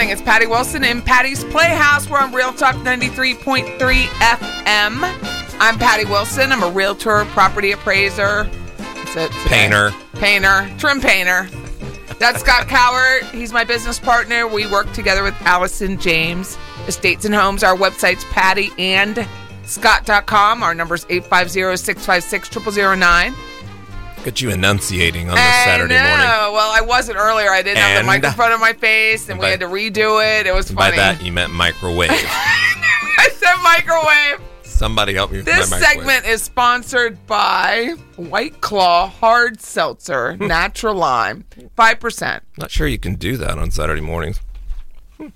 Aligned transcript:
morning. 0.00 0.14
It's 0.14 0.22
Patty 0.22 0.46
Wilson 0.46 0.82
in 0.82 1.02
Patty's 1.02 1.44
Playhouse. 1.44 2.08
We're 2.08 2.20
on 2.20 2.32
Real 2.32 2.54
Talk 2.54 2.74
93.3 2.76 4.06
FM. 4.06 5.02
I'm 5.60 5.78
Patty 5.78 6.06
Wilson. 6.06 6.52
I'm 6.52 6.62
a 6.62 6.70
realtor, 6.70 7.26
property 7.26 7.72
appraiser. 7.72 8.48
Painter. 9.44 9.92
Painter. 10.14 10.70
Trim 10.78 11.02
painter. 11.02 11.50
That's 12.18 12.40
Scott 12.40 12.66
Cowart. 12.66 13.30
He's 13.30 13.52
my 13.52 13.62
business 13.62 13.98
partner. 13.98 14.48
We 14.48 14.66
work 14.66 14.90
together 14.92 15.22
with 15.22 15.34
Allison 15.42 16.00
James, 16.00 16.56
Estates 16.86 17.26
and 17.26 17.34
Homes. 17.34 17.62
Our 17.62 17.76
website's 17.76 18.24
pattyandscott.com. 18.24 20.62
Our 20.62 20.74
number's 20.74 21.04
850-656-0009. 21.04 23.49
Look 24.20 24.26
at 24.28 24.40
you 24.42 24.50
enunciating 24.50 25.30
on 25.30 25.34
this 25.36 25.44
Saturday 25.64 25.94
know. 25.94 26.02
morning. 26.02 26.26
Well, 26.54 26.70
I 26.74 26.82
wasn't 26.82 27.16
earlier. 27.16 27.50
I 27.50 27.62
didn't 27.62 27.78
have 27.78 27.92
the 27.94 27.98
And- 28.00 28.06
microphone 28.06 28.52
in 28.52 28.60
my 28.60 28.74
face, 28.74 29.30
and 29.30 29.38
we 29.38 29.46
By- 29.46 29.50
had 29.52 29.60
to 29.60 29.66
redo 29.66 30.20
it. 30.40 30.46
It 30.46 30.54
was 30.54 30.66
funny. 30.70 30.76
By 30.76 30.96
funny. 30.96 31.16
that, 31.18 31.24
you 31.24 31.32
meant 31.32 31.52
microwave. 31.54 32.10
I 32.12 33.30
said 33.34 33.54
microwave. 33.62 34.46
Somebody 34.62 35.14
help 35.14 35.30
me 35.30 35.38
with 35.38 35.46
This 35.46 35.70
my 35.70 35.78
microwave. 35.80 35.96
segment 36.06 36.26
is 36.26 36.42
sponsored 36.42 37.26
by 37.26 37.94
White 38.16 38.60
Claw 38.60 39.08
Hard 39.08 39.62
Seltzer, 39.62 40.36
Natural 40.40 40.94
Lime, 40.94 41.44
five 41.74 41.98
percent. 41.98 42.42
Not 42.58 42.70
sure 42.70 42.86
you 42.86 42.98
can 42.98 43.14
do 43.14 43.38
that 43.38 43.56
on 43.58 43.70
Saturday 43.70 44.02
mornings. 44.02 44.38
Hmm. 45.16 45.28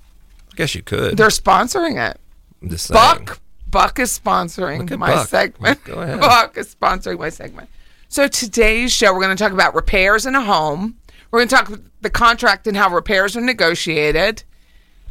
I 0.53 0.57
guess 0.57 0.75
you 0.75 0.83
could. 0.83 1.17
They're 1.17 1.29
sponsoring 1.29 1.97
it. 2.07 2.21
I'm 2.63 2.69
just 2.69 2.87
saying. 2.89 2.97
Buck 3.01 3.41
Buck 3.71 3.99
is 3.99 4.19
sponsoring 4.19 4.81
Look 4.81 4.93
at 4.93 4.99
my 4.99 5.15
Buck. 5.15 5.29
segment. 5.29 5.83
Go 5.85 5.95
ahead. 5.95 6.21
Buck 6.21 6.59
is 6.59 6.75
sponsoring 6.75 7.19
my 7.19 7.31
segment. 7.31 7.71
So 8.09 8.29
today's 8.29 8.93
show, 8.93 9.13
we're 9.13 9.23
going 9.23 9.37
to 9.37 9.43
talk 9.43 9.53
about 9.53 9.75
repairs 9.75 10.27
in 10.27 10.35
a 10.35 10.43
home. 10.43 10.99
We're 11.31 11.41
going 11.41 11.49
to 11.49 11.55
talk 11.55 11.69
about 11.69 11.81
the 12.01 12.11
contract 12.11 12.67
and 12.67 12.77
how 12.77 12.91
repairs 12.91 13.37
are 13.37 13.41
negotiated. 13.41 14.45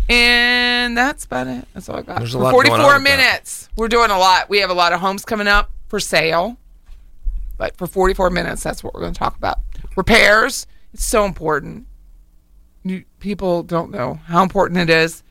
And 0.09 0.97
that's 0.97 1.25
about 1.25 1.47
it. 1.47 1.67
That's 1.73 1.89
all 1.89 1.97
I 1.97 2.01
got. 2.01 2.19
There's 2.19 2.33
a 2.33 2.39
lot 2.39 2.51
going 2.51 2.71
on 2.71 2.79
44 2.79 2.93
that. 2.93 3.01
minutes. 3.01 3.69
We're 3.75 3.87
doing 3.87 4.11
a 4.11 4.17
lot. 4.17 4.49
We 4.49 4.59
have 4.59 4.69
a 4.69 4.75
lot 4.75 4.93
of 4.93 4.99
homes 4.99 5.25
coming 5.25 5.47
up 5.47 5.71
for 5.87 5.99
sale. 5.99 6.57
But 7.57 7.77
for 7.77 7.87
44 7.87 8.29
minutes, 8.29 8.63
that's 8.63 8.83
what 8.83 8.93
we're 8.93 9.01
going 9.01 9.13
to 9.13 9.19
talk 9.19 9.37
about. 9.37 9.59
Repairs, 9.95 10.67
it's 10.93 11.05
so 11.05 11.25
important. 11.25 11.87
You, 12.83 13.05
people 13.19 13.63
don't 13.63 13.91
know 13.91 14.15
how 14.25 14.43
important 14.43 14.79
it 14.79 14.89
is 14.89 15.22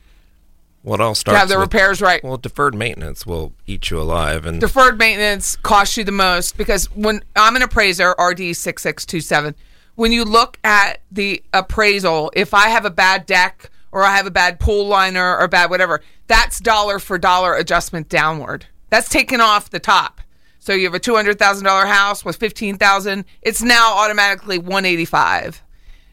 Well, 0.83 0.95
it 0.95 1.01
all 1.01 1.13
to 1.13 1.19
starts 1.19 1.39
have 1.39 1.49
the 1.49 1.55
with- 1.55 1.67
repairs 1.73 2.01
right. 2.01 2.23
Well, 2.23 2.37
deferred 2.37 2.75
maintenance 2.75 3.25
will 3.25 3.53
eat 3.65 3.89
you 3.89 3.99
alive, 3.99 4.45
and 4.45 4.59
deferred 4.59 4.97
maintenance 4.99 5.55
costs 5.55 5.95
you 5.97 6.03
the 6.03 6.11
most 6.11 6.57
because 6.57 6.85
when 6.91 7.23
I'm 7.35 7.55
an 7.55 7.61
appraiser, 7.61 8.13
RD 8.19 8.53
six 8.55 8.83
six 8.83 9.05
two 9.05 9.21
seven, 9.21 9.55
when 9.95 10.11
you 10.11 10.25
look 10.25 10.59
at 10.63 11.01
the 11.11 11.41
appraisal, 11.53 12.31
if 12.35 12.53
I 12.53 12.67
have 12.69 12.83
a 12.85 12.89
bad 12.89 13.25
deck 13.25 13.69
or 13.91 14.03
I 14.03 14.15
have 14.17 14.25
a 14.27 14.31
bad 14.31 14.59
pool 14.59 14.87
liner 14.87 15.37
or 15.37 15.47
bad 15.47 15.69
whatever, 15.69 16.01
that's 16.27 16.59
dollar 16.59 16.99
for 16.99 17.17
dollar 17.17 17.53
adjustment 17.55 18.09
downward. 18.09 18.65
That's 18.89 19.07
taken 19.09 19.39
off 19.39 19.69
the 19.69 19.79
top. 19.79 20.19
So 20.59 20.73
you 20.73 20.85
have 20.85 20.93
a 20.93 20.99
two 20.99 21.15
hundred 21.15 21.39
thousand 21.39 21.65
dollar 21.65 21.85
house 21.85 22.25
with 22.25 22.35
fifteen 22.35 22.77
thousand, 22.77 23.25
it's 23.41 23.61
now 23.61 23.93
automatically 23.97 24.57
one 24.57 24.83
eighty 24.85 25.05
five. 25.05 25.61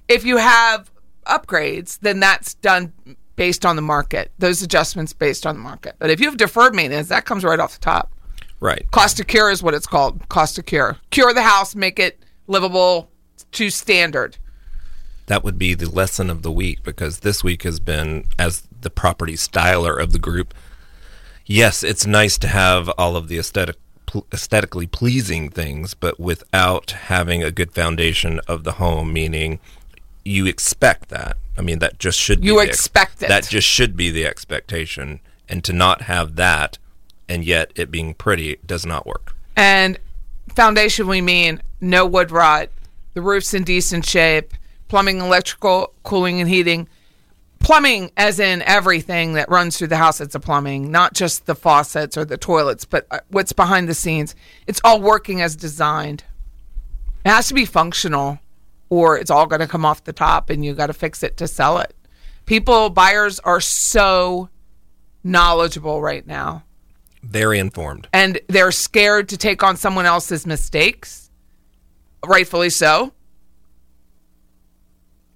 If 0.08 0.24
you 0.24 0.36
have 0.38 0.90
upgrades, 1.26 1.98
then 2.00 2.20
that's 2.20 2.54
done 2.54 2.92
based 3.40 3.64
on 3.64 3.74
the 3.74 3.80
market. 3.80 4.30
Those 4.38 4.60
adjustments 4.60 5.14
based 5.14 5.46
on 5.46 5.54
the 5.54 5.62
market. 5.62 5.94
But 5.98 6.10
if 6.10 6.20
you 6.20 6.26
have 6.26 6.36
deferred 6.36 6.74
maintenance, 6.74 7.08
that 7.08 7.24
comes 7.24 7.42
right 7.42 7.58
off 7.58 7.72
the 7.72 7.80
top. 7.80 8.12
right. 8.60 8.84
Cost 8.90 9.16
to 9.16 9.24
cure 9.24 9.50
is 9.50 9.62
what 9.62 9.72
it's 9.72 9.86
called. 9.86 10.28
Cost 10.28 10.56
to 10.56 10.62
cure. 10.62 10.98
Cure 11.08 11.32
the 11.32 11.40
house, 11.40 11.74
make 11.74 11.98
it 11.98 12.22
livable 12.48 13.10
to 13.52 13.70
standard. 13.70 14.36
That 15.24 15.42
would 15.42 15.58
be 15.58 15.72
the 15.72 15.88
lesson 15.88 16.28
of 16.28 16.42
the 16.42 16.52
week 16.52 16.82
because 16.82 17.20
this 17.20 17.42
week 17.42 17.62
has 17.62 17.80
been 17.80 18.26
as 18.38 18.64
the 18.82 18.90
property 18.90 19.36
styler 19.36 19.98
of 19.98 20.12
the 20.12 20.18
group. 20.18 20.52
Yes, 21.46 21.82
it's 21.82 22.06
nice 22.06 22.36
to 22.36 22.48
have 22.48 22.90
all 22.98 23.16
of 23.16 23.28
the 23.28 23.38
aesthetic 23.38 23.76
aesthetically 24.34 24.86
pleasing 24.86 25.48
things, 25.48 25.94
but 25.94 26.20
without 26.20 26.90
having 26.90 27.42
a 27.42 27.50
good 27.50 27.72
foundation 27.72 28.38
of 28.46 28.64
the 28.64 28.72
home, 28.72 29.14
meaning 29.14 29.60
you 30.24 30.46
expect 30.46 31.08
that. 31.08 31.36
I 31.56 31.62
mean, 31.62 31.78
that 31.80 31.98
just 31.98 32.18
should 32.18 32.44
You 32.44 32.54
be 32.54 32.60
the 32.60 32.68
ex- 32.68 32.78
expect 32.78 33.22
it. 33.22 33.28
That 33.28 33.48
just 33.48 33.66
should 33.66 33.96
be 33.96 34.10
the 34.10 34.26
expectation, 34.26 35.20
and 35.48 35.62
to 35.64 35.72
not 35.72 36.02
have 36.02 36.36
that, 36.36 36.78
and 37.28 37.44
yet 37.44 37.72
it 37.74 37.90
being 37.90 38.14
pretty, 38.14 38.58
does 38.66 38.86
not 38.86 39.06
work. 39.06 39.34
And 39.56 39.98
foundation, 40.54 41.06
we 41.06 41.20
mean 41.20 41.60
no 41.80 42.06
wood 42.06 42.30
rot, 42.30 42.70
the 43.14 43.22
roof's 43.22 43.54
in 43.54 43.64
decent 43.64 44.06
shape, 44.06 44.54
plumbing, 44.88 45.18
electrical, 45.18 45.92
cooling, 46.02 46.40
and 46.40 46.48
heating. 46.48 46.88
Plumbing, 47.58 48.10
as 48.16 48.40
in 48.40 48.62
everything 48.62 49.34
that 49.34 49.50
runs 49.50 49.76
through 49.76 49.88
the 49.88 49.98
house, 49.98 50.20
it's 50.20 50.34
a 50.34 50.40
plumbing, 50.40 50.90
not 50.90 51.12
just 51.12 51.44
the 51.44 51.54
faucets 51.54 52.16
or 52.16 52.24
the 52.24 52.38
toilets, 52.38 52.86
but 52.86 53.06
uh, 53.10 53.20
what's 53.28 53.52
behind 53.52 53.86
the 53.86 53.94
scenes. 53.94 54.34
It's 54.66 54.80
all 54.82 55.00
working 55.00 55.42
as 55.42 55.56
designed. 55.56 56.24
It 57.22 57.28
has 57.28 57.48
to 57.48 57.54
be 57.54 57.66
functional, 57.66 58.38
or 58.90 59.16
it's 59.16 59.30
all 59.30 59.46
going 59.46 59.60
to 59.60 59.66
come 59.68 59.84
off 59.86 60.04
the 60.04 60.12
top, 60.12 60.50
and 60.50 60.62
you 60.64 60.74
got 60.74 60.88
to 60.88 60.92
fix 60.92 61.22
it 61.22 61.36
to 61.38 61.48
sell 61.48 61.78
it. 61.78 61.94
People, 62.44 62.90
buyers 62.90 63.38
are 63.40 63.60
so 63.60 64.50
knowledgeable 65.24 66.02
right 66.02 66.26
now, 66.26 66.64
Very 67.22 67.58
informed. 67.58 68.08
and 68.12 68.40
they're 68.48 68.72
scared 68.72 69.28
to 69.30 69.36
take 69.38 69.62
on 69.62 69.76
someone 69.76 70.06
else's 70.06 70.46
mistakes. 70.46 71.30
Rightfully 72.26 72.68
so, 72.70 73.12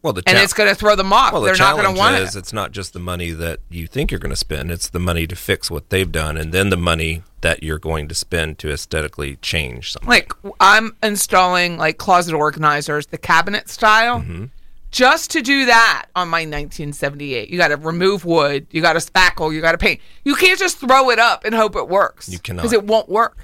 Well, 0.02 0.12
the 0.12 0.22
and 0.26 0.36
it's 0.36 0.52
going 0.52 0.68
to 0.68 0.74
throw 0.74 0.96
them 0.96 1.12
off. 1.12 1.32
well, 1.32 1.42
the 1.42 1.46
they're 1.46 1.56
not 1.56 1.76
going 1.76 1.94
to 1.94 1.98
want 1.98 2.16
is 2.16 2.36
it. 2.36 2.40
it's 2.40 2.52
not 2.52 2.72
just 2.72 2.92
the 2.92 2.98
money 3.00 3.30
that 3.30 3.60
you 3.70 3.86
think 3.86 4.10
you're 4.10 4.20
going 4.20 4.30
to 4.30 4.36
spend; 4.36 4.70
it's 4.70 4.88
the 4.90 4.98
money 5.00 5.26
to 5.26 5.34
fix 5.36 5.70
what 5.70 5.88
they've 5.90 6.10
done, 6.12 6.36
and 6.36 6.52
then 6.52 6.68
the 6.70 6.76
money 6.76 7.22
that 7.44 7.62
you're 7.62 7.78
going 7.78 8.08
to 8.08 8.14
spend 8.14 8.58
to 8.58 8.72
aesthetically 8.72 9.36
change 9.36 9.92
something. 9.92 10.08
Like 10.08 10.32
I'm 10.60 10.96
installing 11.02 11.76
like 11.76 11.98
closet 11.98 12.32
organizers, 12.32 13.06
the 13.08 13.18
cabinet 13.18 13.68
style. 13.68 14.20
Mm-hmm. 14.20 14.46
Just 14.90 15.30
to 15.32 15.42
do 15.42 15.66
that 15.66 16.06
on 16.16 16.28
my 16.28 16.38
1978, 16.38 17.50
you 17.50 17.58
got 17.58 17.68
to 17.68 17.76
remove 17.76 18.24
wood, 18.24 18.66
you 18.70 18.80
got 18.80 18.94
to 18.94 18.98
spackle, 19.00 19.52
you 19.52 19.60
got 19.60 19.72
to 19.72 19.78
paint. 19.78 20.00
You 20.24 20.36
can't 20.36 20.58
just 20.58 20.78
throw 20.78 21.10
it 21.10 21.18
up 21.18 21.44
and 21.44 21.54
hope 21.54 21.76
it 21.76 21.86
works. 21.86 22.30
You 22.30 22.38
cannot. 22.38 22.62
because 22.62 22.72
it 22.72 22.84
won't 22.84 23.10
work. 23.10 23.36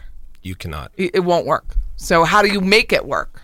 You 0.42 0.54
cannot. 0.54 0.92
It, 0.96 1.16
it 1.16 1.20
won't 1.20 1.44
work. 1.44 1.76
So 1.96 2.24
how 2.24 2.40
do 2.40 2.48
you 2.48 2.62
make 2.62 2.94
it 2.94 3.04
work? 3.04 3.42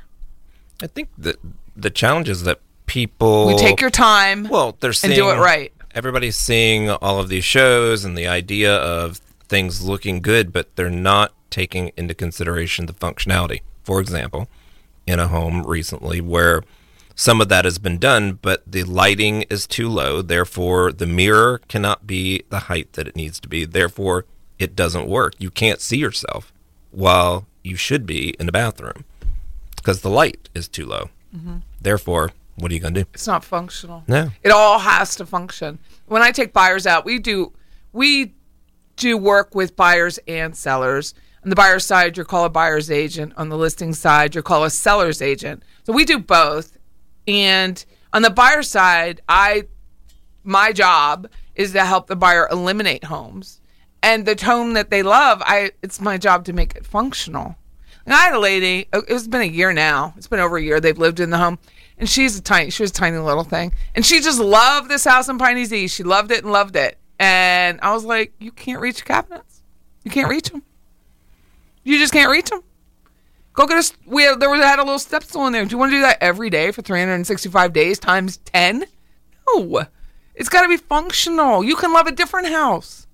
I 0.83 0.87
think 0.87 1.11
that 1.19 1.37
the 1.77 1.91
challenge 1.91 2.31
is 2.31 2.45
that 2.45 2.61
people 2.87 3.51
You 3.51 3.59
take 3.59 3.83
your 3.83 3.91
time. 3.91 4.49
Well, 4.49 4.79
they're 4.81 4.95
seeing 4.95 5.13
and 5.13 5.21
do 5.21 5.29
it 5.29 5.37
right. 5.37 5.71
Everybody's 5.95 6.37
seeing 6.37 6.89
all 6.89 7.21
of 7.21 7.29
these 7.29 7.45
shows 7.45 8.07
and 8.07 8.17
the 8.17 8.27
idea 8.27 8.75
of 8.75 9.21
things 9.49 9.83
looking 9.83 10.21
good, 10.21 10.53
but 10.53 10.75
they're 10.77 10.91
not 10.91 11.33
taking 11.51 11.93
into 11.97 12.15
consideration 12.15 12.87
the 12.87 12.93
functionality. 12.93 13.61
For 13.83 14.01
example, 14.01 14.49
in 15.07 15.21
a 15.21 15.29
home 15.29 15.63
recently 15.63 16.21
where 16.21 16.63
some 17.15 17.41
of 17.41 17.49
that 17.49 17.65
has 17.65 17.79
been 17.79 17.99
done, 17.99 18.39
but 18.43 18.63
the 18.67 18.83
lighting 18.83 19.43
is 19.43 19.67
too 19.67 19.89
low, 19.89 20.21
therefore 20.21 20.93
the 20.93 21.07
mirror 21.07 21.61
cannot 21.69 22.07
be 22.07 22.43
the 22.51 22.61
height 22.61 22.93
that 22.93 23.09
it 23.09 23.17
needs 23.17 23.41
to 23.41 23.49
be. 23.49 23.65
Therefore, 23.65 24.27
it 24.59 24.77
doesn't 24.77 25.09
work. 25.09 25.35
You 25.39 25.51
can't 25.51 25.81
see 25.81 25.97
yourself 25.97 26.53
while 26.91 27.47
you 27.63 27.77
should 27.77 28.07
be 28.07 28.35
in 28.39 28.47
the 28.47 28.53
bathroom 28.53 29.05
because 29.77 30.03
the 30.03 30.11
light 30.11 30.49
is 30.55 30.69
too 30.69 30.85
low. 30.85 31.09
Mm-hmm. 31.35 31.59
Therefore, 31.81 32.33
what 32.57 32.71
are 32.71 32.75
you 32.75 32.81
going 32.81 32.95
to 32.95 33.05
do? 33.05 33.09
It's 33.15 33.27
not 33.27 33.45
functional. 33.45 34.05
No. 34.07 34.31
It 34.43 34.51
all 34.51 34.79
has 34.79 35.17
to 35.17 35.27
function. 35.27 35.79
When 36.07 36.23
I 36.23 36.33
take 36.33 36.53
buyers 36.53 36.87
out, 36.87 37.05
we 37.05 37.19
do 37.19 37.53
we 37.93 38.35
do 38.97 39.17
work 39.17 39.55
with 39.55 39.77
buyers 39.77 40.19
and 40.27 40.57
sellers. 40.57 41.15
On 41.45 41.51
the 41.51 41.57
buyer 41.57 41.79
side, 41.79 42.17
you're 42.17 42.27
called 42.27 42.47
a 42.47 42.51
buyer's 42.51 42.91
agent. 42.91 43.33
On 43.37 43.49
the 43.49 43.57
listing 43.57 43.93
side, 43.93 44.35
you're 44.35 44.43
called 44.43 44.67
a 44.67 44.71
seller's 44.71 45.23
agent. 45.23 45.63
So 45.85 45.93
we 45.93 46.05
do 46.05 46.19
both. 46.19 46.77
And 47.29 47.85
on 48.13 48.23
the 48.23 48.31
buyer 48.31 48.63
side, 48.63 49.21
I 49.29 49.65
my 50.43 50.73
job 50.73 51.29
is 51.55 51.73
to 51.73 51.85
help 51.85 52.07
the 52.07 52.17
buyer 52.17 52.49
eliminate 52.51 53.05
homes. 53.05 53.61
And 54.03 54.25
the 54.25 54.37
home 54.45 54.75
that 54.75 54.91
they 54.91 55.03
love, 55.03 55.43
I 55.45 55.73
it's 55.83 56.01
my 56.01 56.19
job 56.19 56.45
to 56.47 56.53
make 56.53 56.75
it 56.77 56.87
functional. 56.87 57.57
And 58.05 58.15
I 58.15 58.19
had 58.19 58.35
a 58.35 58.39
lady, 58.39 58.89
uh, 58.93 59.03
it's 59.09 59.27
been 59.27 59.43
a 59.43 59.45
year 59.45 59.73
now. 59.73 60.15
It's 60.17 60.29
been 60.29 60.39
over 60.39 60.57
a 60.57 60.63
year 60.63 60.81
they've 60.81 60.97
lived 60.97 61.19
in 61.19 61.31
the 61.31 61.39
home. 61.39 61.59
And 61.99 62.09
she's 62.09 62.39
a 62.39 62.43
tiny, 62.43 62.71
she 62.71 62.83
was 62.83 62.91
a 62.91 62.95
tiny 62.95 63.19
little 63.19 63.43
thing. 63.43 63.73
And 63.95 64.07
she 64.07 64.21
just 64.21 64.39
loved 64.39 64.89
this 64.89 65.05
house 65.05 65.29
in 65.29 65.39
Piney 65.39 65.65
Z. 65.65 65.89
She 65.89 66.05
loved 66.05 66.31
it 66.31 66.45
and 66.45 66.53
loved 66.53 66.77
it. 66.77 66.99
And 67.19 67.81
I 67.83 67.93
was 67.95 68.05
like, 68.05 68.33
you 68.39 68.53
can't 68.53 68.81
reach 68.81 69.05
cabinets. 69.05 69.63
You 70.05 70.11
can't 70.11 70.29
reach 70.29 70.51
them. 70.51 70.63
You 71.83 71.99
just 71.99 72.13
can't 72.13 72.31
reach 72.31 72.51
them. 72.51 72.63
Go 73.53 73.67
get 73.67 73.79
us. 73.79 73.93
We 74.05 74.25
had, 74.25 74.39
there 74.39 74.51
was 74.51 74.63
had 74.63 74.79
a 74.79 74.83
little 74.83 74.99
step 74.99 75.23
stool 75.23 75.47
in 75.47 75.53
there. 75.53 75.65
Do 75.65 75.71
you 75.71 75.79
want 75.79 75.93
to 75.93 75.97
do 75.97 76.03
that 76.03 76.19
every 76.21 76.51
day 76.51 76.73
for 76.73 76.83
365 76.83 77.73
days 77.73 77.99
times 77.99 78.37
10? 78.39 78.85
No. 79.49 79.87
It's 80.35 80.51
got 80.51 80.63
to 80.63 80.69
be 80.69 80.77
functional. 80.77 81.65
You 81.65 81.77
can 81.77 81.93
love 81.93 82.07
a 82.07 82.13
different 82.13 82.49
house, 82.49 83.07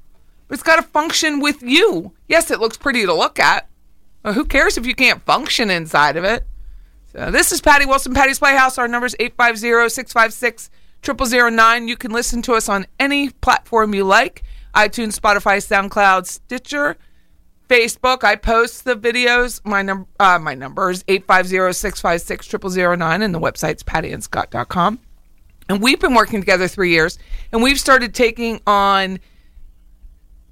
but 0.49 0.55
it's 0.55 0.63
got 0.65 0.77
to 0.77 0.83
function 0.83 1.39
with 1.39 1.63
you. 1.63 2.13
Yes, 2.27 2.51
it 2.51 2.59
looks 2.59 2.77
pretty 2.77 3.07
to 3.07 3.15
look 3.15 3.39
at. 3.39 3.69
Who 4.25 4.45
cares 4.45 4.77
if 4.77 4.87
you 4.87 4.95
can't 4.95 5.23
function 5.23 5.71
inside 5.71 6.17
of 6.17 6.25
it? 6.25 6.45
So 7.13 7.31
this 7.31 7.53
is 7.53 7.61
Patty 7.61 7.87
Wilson, 7.87 8.15
Patty's 8.15 8.39
Playhouse. 8.39 8.79
Our 8.79 8.89
number 8.89 9.07
is 9.07 9.17
850-656-0009. 11.03 11.89
You 11.89 11.97
can 11.97 12.13
listen 12.13 12.43
to 12.43 12.53
us 12.55 12.69
on 12.69 12.87
any 12.99 13.31
platform 13.31 13.95
you 13.95 14.05
like. 14.05 14.43
iTunes, 14.75 15.19
Spotify, 15.19 15.59
SoundCloud, 15.59 16.27
Stitcher, 16.27 16.97
Facebook. 17.69 18.25
I 18.25 18.37
post 18.37 18.85
the 18.85 18.95
videos. 18.95 19.65
My 19.65 19.83
number 19.83 20.07
uh, 20.21 20.39
my 20.39 20.55
number 20.55 20.91
is 20.91 21.03
850-656-0009 21.05 23.23
and 23.23 23.35
the 23.35 23.41
website's 23.41 23.83
pattyandscott.com. 23.83 25.01
And 25.69 25.83
we've 25.83 26.01
been 26.01 26.15
working 26.15 26.41
together 26.41 26.69
3 26.69 26.91
years 26.91 27.19
and 27.53 27.63
we've 27.63 27.81
started 27.81 28.15
taking 28.15 28.61
on 28.67 29.19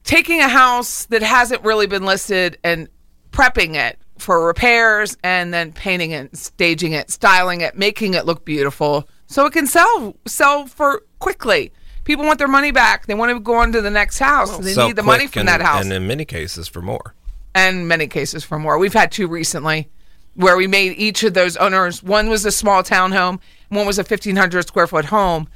taking 0.04 0.40
a 0.40 0.48
house 0.48 1.06
that 1.06 1.22
hasn't 1.22 1.62
really 1.62 1.86
been 1.86 2.04
listed 2.04 2.58
and 2.64 2.88
prepping 3.32 3.74
it 3.74 3.98
for 4.18 4.46
repairs 4.46 5.16
and 5.22 5.52
then 5.52 5.72
painting 5.72 6.12
it, 6.12 6.36
staging 6.36 6.92
it, 6.92 7.10
styling 7.10 7.60
it, 7.60 7.76
making 7.76 8.14
it 8.14 8.24
look 8.26 8.44
beautiful 8.44 9.08
so 9.30 9.46
it 9.46 9.52
can 9.52 9.66
sell 9.66 10.16
sell 10.26 10.66
for 10.66 11.02
quickly. 11.18 11.72
People 12.04 12.24
want 12.24 12.38
their 12.38 12.48
money 12.48 12.72
back. 12.72 13.06
They 13.06 13.14
want 13.14 13.30
to 13.32 13.40
go 13.40 13.54
on 13.54 13.72
to 13.72 13.80
the 13.80 13.90
next 13.90 14.18
house. 14.18 14.58
they 14.58 14.74
need 14.74 14.96
the 14.96 15.02
money 15.02 15.26
from 15.26 15.40
and- 15.40 15.48
that 15.48 15.62
house. 15.62 15.84
and 15.84 15.92
in 15.92 16.06
many 16.06 16.24
cases 16.24 16.66
for 16.68 16.82
more. 16.82 17.14
and 17.54 17.88
many 17.88 18.06
cases 18.06 18.44
for 18.44 18.58
more. 18.58 18.78
We've 18.78 18.92
had 18.92 19.10
two 19.10 19.26
recently 19.26 19.88
where 20.34 20.56
we 20.56 20.66
made 20.66 20.92
each 20.96 21.22
of 21.24 21.34
those 21.34 21.56
owners. 21.56 22.02
One 22.02 22.28
was 22.28 22.44
a 22.44 22.52
small 22.52 22.82
townhome, 22.82 23.40
one 23.68 23.86
was 23.86 23.98
a 23.98 24.04
fifteen 24.04 24.36
hundred 24.36 24.66
square 24.66 24.86
foot 24.86 25.06
home. 25.06 25.48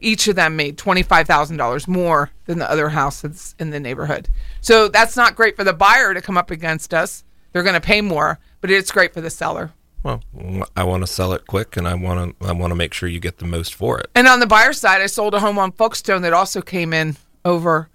Each 0.00 0.26
of 0.28 0.36
them 0.36 0.56
made 0.56 0.78
twenty 0.78 1.02
five 1.02 1.26
thousand 1.26 1.56
dollars 1.56 1.86
more 1.88 2.30
than 2.46 2.58
the 2.58 2.70
other 2.70 2.88
houses 2.90 3.54
in 3.58 3.70
the 3.70 3.80
neighborhood. 3.80 4.28
So 4.60 4.88
that's 4.88 5.16
not 5.16 5.34
great 5.36 5.56
for 5.56 5.64
the 5.64 5.72
buyer 5.72 6.14
to 6.14 6.22
come 6.22 6.38
up 6.38 6.50
against 6.50 6.94
us. 6.94 7.24
They're 7.52 7.62
going 7.62 7.74
to 7.74 7.80
pay 7.80 8.00
more, 8.00 8.38
but 8.60 8.70
it's 8.70 8.90
great 8.90 9.12
for 9.14 9.20
the 9.20 9.30
seller. 9.30 9.72
Well, 10.06 10.22
mm, 10.38 10.64
I 10.76 10.84
want 10.84 11.02
to 11.02 11.08
sell 11.08 11.32
it 11.32 11.48
quick, 11.48 11.76
and 11.76 11.88
I 11.88 11.94
want 11.94 12.38
to 12.38 12.46
I 12.46 12.52
want 12.52 12.70
to 12.70 12.76
make 12.76 12.94
sure 12.94 13.08
you 13.08 13.18
get 13.18 13.38
the 13.38 13.44
most 13.44 13.74
for 13.74 13.98
it. 13.98 14.08
And 14.14 14.28
on 14.28 14.38
the 14.38 14.46
buyer 14.46 14.72
side, 14.72 15.02
I 15.02 15.06
sold 15.06 15.34
a 15.34 15.40
home 15.40 15.58
on 15.58 15.72
Folkestone 15.72 16.22
that 16.22 16.32
also 16.32 16.62
came 16.62 16.92
in 16.92 17.16
over 17.44 17.88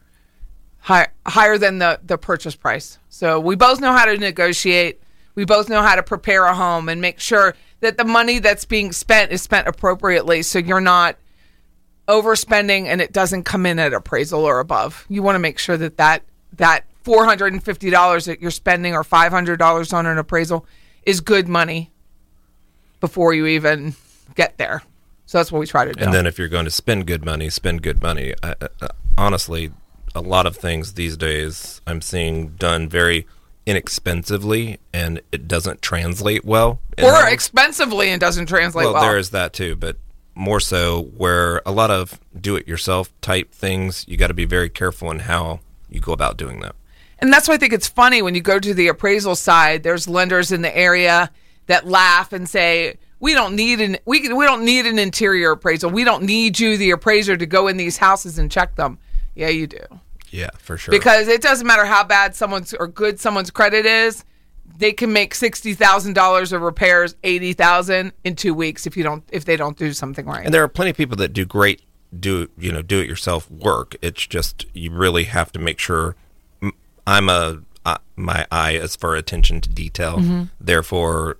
high, 0.80 1.08
higher 1.26 1.58
than 1.58 1.80
the, 1.80 2.02
the 2.04 2.18
purchase 2.18 2.54
price. 2.54 3.00
So 3.08 3.40
we 3.40 3.56
both 3.56 3.80
know 3.80 3.94
how 3.94 4.04
to 4.04 4.18
negotiate. 4.18 5.02
We 5.36 5.46
both 5.46 5.70
know 5.70 5.82
how 5.82 5.96
to 5.96 6.04
prepare 6.04 6.44
a 6.44 6.54
home 6.54 6.90
and 6.90 7.00
make 7.00 7.22
sure 7.22 7.56
that 7.80 7.98
the 7.98 8.04
money 8.04 8.40
that's 8.40 8.66
being 8.66 8.92
spent 8.92 9.32
is 9.32 9.42
spent 9.42 9.70
appropriately. 9.70 10.42
So 10.42 10.60
you're 10.60 10.82
not 10.82 11.16
overspending 12.10 12.88
and 12.88 13.00
it 13.00 13.14
doesn't 13.14 13.44
come 13.44 13.66
in 13.66 13.80
at 13.80 13.94
appraisal 13.94 14.44
or 14.44 14.60
above. 14.60 15.06
You 15.08 15.24
want 15.24 15.36
to 15.36 15.40
make 15.40 15.60
sure 15.60 15.78
that 15.78 15.96
that, 15.96 16.24
that 16.58 16.84
$450 17.06 18.26
that 18.26 18.42
you're 18.42 18.52
spending 18.52 18.94
or 18.94 19.06
$500 19.06 19.94
on 19.94 20.06
an 20.06 20.18
appraisal 20.18 20.66
is 21.06 21.22
good 21.22 21.48
money 21.48 21.91
before 23.02 23.34
you 23.34 23.48
even 23.48 23.96
get 24.36 24.58
there. 24.58 24.82
So 25.26 25.38
that's 25.38 25.52
what 25.52 25.60
we 25.60 25.68
try 25.68 25.86
to 25.86 25.92
do. 25.92 26.04
And 26.04 26.14
then 26.14 26.26
if 26.26 26.40
you're 26.40 26.48
going 26.48 26.66
to 26.66 26.72
spend 26.72 27.08
good 27.08 27.26
money, 27.26 27.50
spend 27.50 27.82
good 27.82 28.02
money. 28.02 28.34
I, 28.42 28.56
I, 28.62 28.90
honestly, 29.18 29.72
a 30.16 30.22
lot 30.22 30.46
of 30.46 30.56
things 30.56 30.94
these 30.94 31.18
days 31.18 31.82
I'm 31.86 32.02
seeing 32.02 32.50
done 32.50 32.88
very 32.88 33.28
inexpensively, 33.66 34.80
and 34.94 35.22
it 35.32 35.48
doesn't 35.48 35.82
translate 35.82 36.44
well. 36.44 36.82
or 37.02 37.12
homes. 37.12 37.32
expensively 37.32 38.10
and 38.10 38.20
doesn't 38.20 38.48
translate 38.48 38.86
well. 38.86 38.94
well, 38.94 39.04
there 39.04 39.18
is 39.18 39.30
that 39.30 39.54
too, 39.54 39.76
but 39.76 39.98
more 40.36 40.60
so 40.60 41.04
where 41.18 41.62
a 41.66 41.72
lot 41.72 41.92
of 41.92 42.20
do-it-yourself 42.40 43.12
type 43.22 43.52
things, 43.52 44.06
you 44.08 44.18
got 44.18 44.28
to 44.28 44.34
be 44.34 44.46
very 44.46 44.70
careful 44.70 45.12
in 45.12 45.20
how 45.20 45.60
you 45.90 46.00
go 46.00 46.12
about 46.12 46.38
doing 46.38 46.62
that. 46.62 46.76
And 47.20 47.32
that's 47.32 47.48
why 47.48 47.54
I 47.54 47.58
think 47.58 47.74
it's 47.74 47.88
funny 47.88 48.22
when 48.22 48.34
you 48.34 48.42
go 48.42 48.60
to 48.60 48.74
the 48.74 48.88
appraisal 48.88 49.36
side. 49.36 49.84
There's 49.84 50.08
lenders 50.08 50.52
in 50.52 50.64
the 50.64 50.76
area 50.76 51.30
that 51.68 51.88
laugh 51.88 52.34
and 52.34 52.50
say, 52.50 52.98
"We 53.20 53.34
don't 53.34 53.56
need 53.56 53.82
an 53.82 53.98
we 54.06 54.22
we 54.34 54.46
don't 54.46 54.64
need 54.64 54.86
an 54.86 55.00
interior 55.00 55.52
appraisal. 55.52 55.90
We 55.90 56.04
don't 56.04 56.24
need 56.24 56.60
you, 56.60 56.78
the 56.78 56.92
appraiser, 56.92 57.38
to 57.38 57.46
go 57.46 57.68
in 57.68 57.78
these 57.78 57.98
houses 57.98 58.38
and 58.38 58.52
check 58.52 58.76
them." 58.76 58.98
Yeah, 59.36 59.50
you 59.50 59.68
do. 59.68 59.80
Yeah, 60.30 60.50
for 60.58 60.78
sure. 60.78 60.92
Because 60.92 61.28
it 61.28 61.42
doesn't 61.42 61.68
matter 61.68 61.86
how 61.86 62.04
bad 62.04 62.36
someone's 62.36 62.74
or 62.74 62.88
good 62.88 63.20
someone's 63.20 63.52
credit 63.52 63.86
is. 63.86 64.24
They 64.78 64.94
can 64.94 65.14
make 65.14 65.36
sixty 65.36 65.74
thousand 65.74 66.14
dollars 66.14 66.54
of 66.54 66.62
repairs, 66.62 67.16
eighty 67.24 67.54
thousand 67.54 68.14
in 68.24 68.36
two 68.36 68.54
weeks 68.54 68.88
if 68.88 68.98
you 68.98 69.04
don't 69.04 69.24
if 69.32 69.46
they 69.46 69.58
don't 69.58 69.78
do 69.78 69.94
something 69.94 70.26
right. 70.26 70.46
And 70.46 70.54
there 70.54 70.64
are 70.64 70.70
plenty 70.70 70.92
of 70.92 70.98
people 70.98 71.18
that 71.18 71.34
do 71.34 71.46
great 71.46 71.82
do 72.18 72.50
you 72.58 72.72
know 72.72 72.82
do 72.82 73.00
it 73.00 73.08
yourself 73.08 73.50
work. 73.50 73.96
It's 74.02 74.26
just 74.26 74.66
you 74.74 74.92
really 74.92 75.26
have 75.26 75.52
to 75.54 75.60
make 75.60 75.80
sure. 75.80 76.16
I'm 77.08 77.30
a 77.30 77.62
uh, 77.86 77.98
my 78.16 78.46
eye 78.52 78.74
is 78.74 78.96
for 78.96 79.16
attention 79.16 79.60
to 79.62 79.70
detail. 79.70 80.18
Mm-hmm. 80.18 80.44
Therefore, 80.60 81.38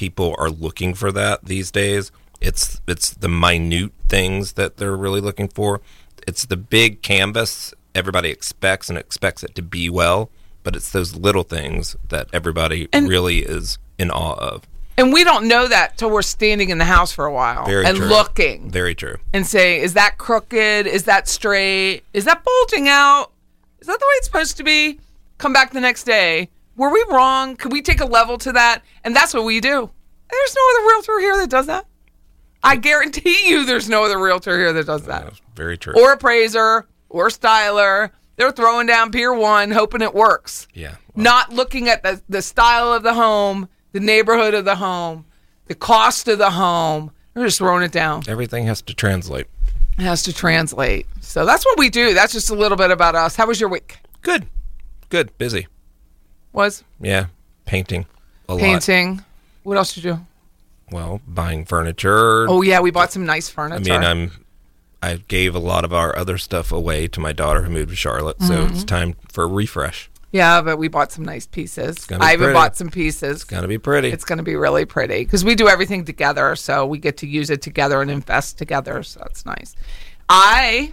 people 0.00 0.34
are 0.38 0.48
looking 0.48 0.94
for 0.94 1.12
that 1.12 1.44
these 1.44 1.70
days. 1.70 2.10
It's 2.40 2.80
it's 2.88 3.10
the 3.10 3.28
minute 3.28 3.92
things 4.08 4.54
that 4.54 4.78
they're 4.78 4.96
really 4.96 5.20
looking 5.20 5.48
for. 5.48 5.82
It's 6.26 6.46
the 6.46 6.56
big 6.56 7.02
canvas 7.02 7.74
everybody 7.94 8.30
expects 8.30 8.88
and 8.88 8.96
expects 8.96 9.44
it 9.44 9.54
to 9.56 9.62
be 9.62 9.90
well, 9.90 10.30
but 10.62 10.74
it's 10.74 10.90
those 10.90 11.16
little 11.16 11.42
things 11.42 11.96
that 12.08 12.28
everybody 12.32 12.88
And- 12.94 13.08
really 13.10 13.40
is 13.40 13.76
in 13.98 14.10
awe 14.10 14.36
of. 14.38 14.62
And 14.96 15.12
we 15.12 15.22
don't 15.24 15.46
know 15.48 15.68
that 15.68 15.98
till 15.98 16.08
we're 16.10 16.22
standing 16.22 16.70
in 16.70 16.78
the 16.78 16.84
house 16.86 17.12
for 17.12 17.26
a 17.26 17.32
while 17.32 17.66
Very 17.66 17.84
and 17.86 17.96
true. 17.98 18.06
looking 18.06 18.70
Very 18.70 18.94
true. 18.94 19.16
and 19.34 19.46
say, 19.46 19.80
is 19.82 19.92
that 19.94 20.16
crooked? 20.18 20.86
Is 20.86 21.04
that 21.04 21.28
straight? 21.28 22.04
Is 22.14 22.24
that 22.24 22.42
bulging 22.44 22.88
out? 22.88 23.32
Is 23.80 23.86
that 23.86 23.98
the 23.98 24.06
way 24.06 24.14
it's 24.16 24.26
supposed 24.26 24.56
to 24.58 24.62
be? 24.64 24.98
Come 25.38 25.52
back 25.52 25.72
the 25.72 25.80
next 25.80 26.04
day. 26.04 26.48
Were 26.80 26.90
we 26.90 27.04
wrong? 27.10 27.56
Could 27.56 27.72
we 27.72 27.82
take 27.82 28.00
a 28.00 28.06
level 28.06 28.38
to 28.38 28.52
that? 28.52 28.82
And 29.04 29.14
that's 29.14 29.34
what 29.34 29.44
we 29.44 29.60
do. 29.60 29.90
There's 30.30 30.56
no 30.56 30.62
other 30.70 30.88
realtor 30.88 31.20
here 31.20 31.36
that 31.36 31.50
does 31.50 31.66
that. 31.66 31.84
I 32.64 32.76
guarantee 32.76 33.50
you 33.50 33.66
there's 33.66 33.90
no 33.90 34.02
other 34.02 34.18
realtor 34.18 34.56
here 34.56 34.72
that 34.72 34.86
does 34.86 35.04
that. 35.04 35.24
That's 35.24 35.42
very 35.54 35.76
true. 35.76 35.92
Or 35.94 36.14
appraiser 36.14 36.88
or 37.10 37.28
styler. 37.28 38.12
They're 38.36 38.50
throwing 38.50 38.86
down 38.86 39.10
Pier 39.10 39.34
1 39.34 39.72
hoping 39.72 40.00
it 40.00 40.14
works 40.14 40.68
yeah. 40.72 40.94
not 41.14 41.52
looking 41.52 41.90
at 41.90 42.02
the, 42.02 42.22
the 42.30 42.40
style 42.40 42.94
of 42.94 43.02
the 43.02 43.12
home, 43.12 43.68
the 43.92 44.00
neighborhood 44.00 44.54
of 44.54 44.64
the 44.64 44.76
home, 44.76 45.26
the 45.66 45.74
cost 45.74 46.28
of 46.28 46.38
the 46.38 46.52
home. 46.52 47.10
They're 47.34 47.44
just 47.44 47.58
throwing 47.58 47.82
it 47.82 47.92
down. 47.92 48.22
Everything 48.26 48.64
has 48.68 48.80
to 48.80 48.94
translate. 48.94 49.48
It 49.98 50.04
has 50.04 50.22
to 50.22 50.32
translate. 50.32 51.06
So 51.20 51.44
that's 51.44 51.66
what 51.66 51.78
we 51.78 51.90
do. 51.90 52.14
That's 52.14 52.32
just 52.32 52.48
a 52.48 52.54
little 52.54 52.78
bit 52.78 52.90
about 52.90 53.16
us. 53.16 53.36
How 53.36 53.46
was 53.46 53.60
your 53.60 53.68
week? 53.68 53.98
Good. 54.22 54.46
Good. 55.10 55.36
Busy. 55.36 55.66
Was 56.52 56.84
Yeah. 57.00 57.26
Painting. 57.66 58.06
A 58.48 58.54
lot. 58.54 58.60
painting. 58.60 59.22
What 59.62 59.76
else 59.76 59.94
did 59.94 60.04
you 60.04 60.12
do? 60.14 60.20
Well, 60.90 61.20
buying 61.26 61.64
furniture. 61.64 62.48
Oh 62.48 62.62
yeah, 62.62 62.80
we 62.80 62.90
bought 62.90 63.12
some 63.12 63.24
nice 63.24 63.48
furniture. 63.48 63.92
I 63.92 63.96
furniture. 63.96 64.00
mean, 64.16 64.30
I'm. 64.32 64.44
I 65.02 65.16
gave 65.28 65.54
a 65.54 65.58
lot 65.60 65.84
of 65.84 65.92
our 65.94 66.14
other 66.16 66.36
stuff 66.36 66.72
away 66.72 67.06
to 67.08 67.20
my 67.20 67.32
daughter 67.32 67.62
who 67.62 67.70
moved 67.70 67.90
to 67.90 67.96
Charlotte, 67.96 68.42
so 68.42 68.54
Mm-hmm. 68.64 68.74
it's 68.74 68.84
time 68.84 69.14
for 69.32 69.44
a 69.44 69.46
refresh. 69.46 70.10
yeah, 70.32 70.60
but 70.60 70.76
we 70.78 70.88
bought 70.88 71.10
some 71.12 71.24
nice 71.24 71.46
pieces. 71.46 72.04
gonna 72.06 72.20
be 72.20 72.26
I 72.26 72.32
even 72.34 72.38
pretty. 72.46 72.54
bought 72.54 72.76
some 72.76 72.90
pieces. 72.90 73.44
Gotta 73.44 73.66
be 73.68 73.78
pretty. 73.78 74.08
It's 74.10 74.24
going 74.24 74.36
to 74.38 74.42
be 74.44 74.56
really 74.56 74.84
pretty 74.84 75.24
because 75.24 75.42
we 75.44 75.54
do 75.54 75.68
everything 75.68 76.04
together, 76.04 76.54
so 76.56 76.84
we 76.86 76.98
get 76.98 77.16
to 77.18 77.26
use 77.26 77.48
it 77.50 77.62
together 77.62 78.02
and 78.02 78.10
invest 78.10 78.58
together. 78.58 79.02
So 79.02 79.20
that's 79.20 79.46
nice. 79.46 79.74
I 80.28 80.92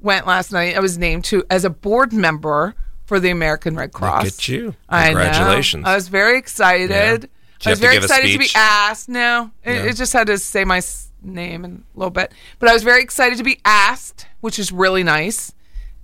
went 0.00 0.26
last 0.26 0.52
night. 0.52 0.76
I 0.76 0.80
was 0.80 0.96
named 0.98 1.24
to 1.24 1.42
as 1.50 1.64
a 1.64 1.70
board 1.70 2.12
member 2.12 2.74
for 3.10 3.18
the 3.18 3.30
American 3.30 3.74
Red 3.74 3.92
Cross. 3.92 4.26
at 4.38 4.48
you. 4.48 4.76
I. 4.88 5.06
Congratulations. 5.06 5.84
I 5.84 5.96
was 5.96 6.06
very 6.06 6.38
excited. 6.38 6.90
Yeah. 6.90 7.18
I 7.66 7.70
was 7.70 7.80
very 7.80 7.96
excited 7.96 8.30
to 8.30 8.38
be 8.38 8.46
asked. 8.54 9.08
No, 9.08 9.50
it, 9.64 9.74
No. 9.74 9.84
it 9.86 9.96
just 9.96 10.12
had 10.12 10.28
to 10.28 10.38
say 10.38 10.64
my 10.64 10.80
name 11.20 11.64
and 11.64 11.82
a 11.96 11.98
little 11.98 12.12
bit, 12.12 12.32
but 12.60 12.68
I 12.68 12.72
was 12.72 12.84
very 12.84 13.02
excited 13.02 13.36
to 13.38 13.42
be 13.44 13.58
asked, 13.64 14.28
which 14.42 14.60
is 14.60 14.70
really 14.70 15.02
nice. 15.02 15.52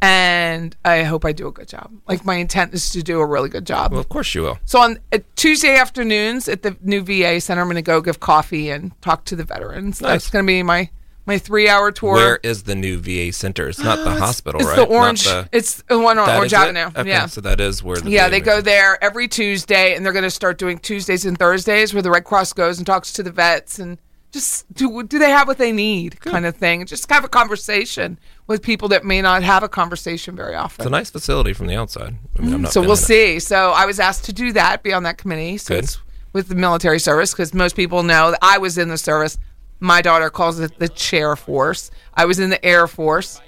And 0.02 0.76
I 0.84 1.04
hope 1.04 1.24
I 1.24 1.30
do 1.30 1.46
a 1.46 1.52
good 1.52 1.68
job. 1.68 1.92
Like 2.08 2.24
my 2.24 2.34
intent 2.34 2.74
is 2.74 2.90
to 2.90 3.02
do 3.04 3.20
a 3.20 3.24
really 3.26 3.48
good 3.48 3.64
job. 3.66 3.92
well, 3.92 4.00
of 4.00 4.08
course 4.08 4.34
you 4.34 4.42
will. 4.42 4.58
So 4.64 4.80
on 4.80 4.98
uh, 5.12 5.18
Tuesday 5.36 5.76
afternoons 5.76 6.48
at 6.48 6.62
the 6.62 6.76
new 6.82 7.02
VA 7.02 7.40
center, 7.40 7.60
I'm 7.62 7.68
going 7.68 7.76
to 7.76 7.82
go 7.82 8.00
give 8.00 8.18
coffee 8.18 8.68
and 8.70 9.00
talk 9.00 9.24
to 9.26 9.36
the 9.36 9.44
veterans. 9.44 10.00
Nice. 10.02 10.10
That's 10.10 10.30
going 10.30 10.44
to 10.44 10.46
be 10.46 10.62
my 10.64 10.90
my 11.26 11.38
three 11.38 11.68
hour 11.68 11.90
tour. 11.90 12.14
Where 12.14 12.40
is 12.42 12.62
the 12.62 12.74
new 12.74 12.98
VA 12.98 13.32
center? 13.32 13.68
It's 13.68 13.78
not 13.78 14.04
the 14.04 14.10
hospital, 14.18 14.60
it's 14.60 14.68
right? 14.70 14.76
the 14.76 14.82
Not 14.82 14.90
orange. 14.90 15.24
the- 15.24 15.48
it's 15.52 15.82
the 15.82 15.98
one 15.98 16.18
on 16.18 16.28
Orange? 16.28 16.52
Avenue. 16.54 16.90
Okay, 16.96 17.08
yeah. 17.08 17.26
so 17.26 17.40
that 17.40 17.60
is 17.60 17.82
where 17.82 17.96
the 17.98 18.10
yeah, 18.10 18.26
VA 18.26 18.30
they 18.30 18.40
go 18.40 18.60
there 18.60 19.02
every 19.02 19.28
Tuesday, 19.28 19.94
and 19.94 20.04
they're 20.04 20.12
going 20.12 20.22
to 20.22 20.30
start 20.30 20.58
doing 20.58 20.78
Tuesdays 20.78 21.24
and 21.24 21.36
Thursdays, 21.38 21.92
where 21.92 22.02
the 22.02 22.10
Red 22.10 22.24
Cross 22.24 22.52
goes 22.54 22.78
and 22.78 22.86
talks 22.86 23.12
to 23.14 23.22
the 23.22 23.30
vets 23.30 23.78
and 23.78 23.98
just 24.32 24.72
do 24.74 25.02
do 25.02 25.18
they 25.18 25.30
have 25.30 25.48
what 25.48 25.58
they 25.58 25.72
need, 25.72 26.20
kind 26.20 26.44
of 26.46 26.56
thing. 26.56 26.84
Just 26.84 27.10
have 27.10 27.24
a 27.24 27.28
conversation 27.28 28.18
with 28.46 28.62
people 28.62 28.88
that 28.88 29.04
may 29.04 29.22
not 29.22 29.42
have 29.42 29.62
a 29.62 29.68
conversation 29.68 30.36
very 30.36 30.54
often. 30.54 30.82
It's 30.82 30.86
a 30.86 30.90
nice 30.90 31.10
facility 31.10 31.52
from 31.52 31.66
the 31.66 31.76
outside. 31.76 32.02
I 32.02 32.08
mean, 32.08 32.18
I'm 32.36 32.44
mm-hmm. 32.44 32.62
not 32.62 32.72
So 32.72 32.80
we'll 32.80 32.92
it. 32.92 32.96
see. 32.98 33.38
So 33.38 33.70
I 33.70 33.86
was 33.86 33.98
asked 33.98 34.24
to 34.26 34.32
do 34.32 34.52
that, 34.52 34.82
be 34.82 34.92
on 34.92 35.04
that 35.04 35.18
committee. 35.18 35.58
Good. 35.64 35.84
it's 35.84 35.98
with 36.32 36.48
the 36.48 36.54
military 36.54 36.98
service 36.98 37.32
because 37.32 37.54
most 37.54 37.74
people 37.76 38.02
know 38.02 38.30
that 38.32 38.38
I 38.42 38.58
was 38.58 38.76
in 38.76 38.88
the 38.88 38.98
service. 38.98 39.38
My 39.80 40.00
daughter 40.02 40.30
calls 40.30 40.58
it 40.60 40.78
the 40.78 40.88
chair 40.88 41.36
force. 41.36 41.90
I 42.14 42.24
was 42.24 42.38
in 42.38 42.50
the 42.50 42.64
Air 42.64 42.86
Force, 42.86 43.40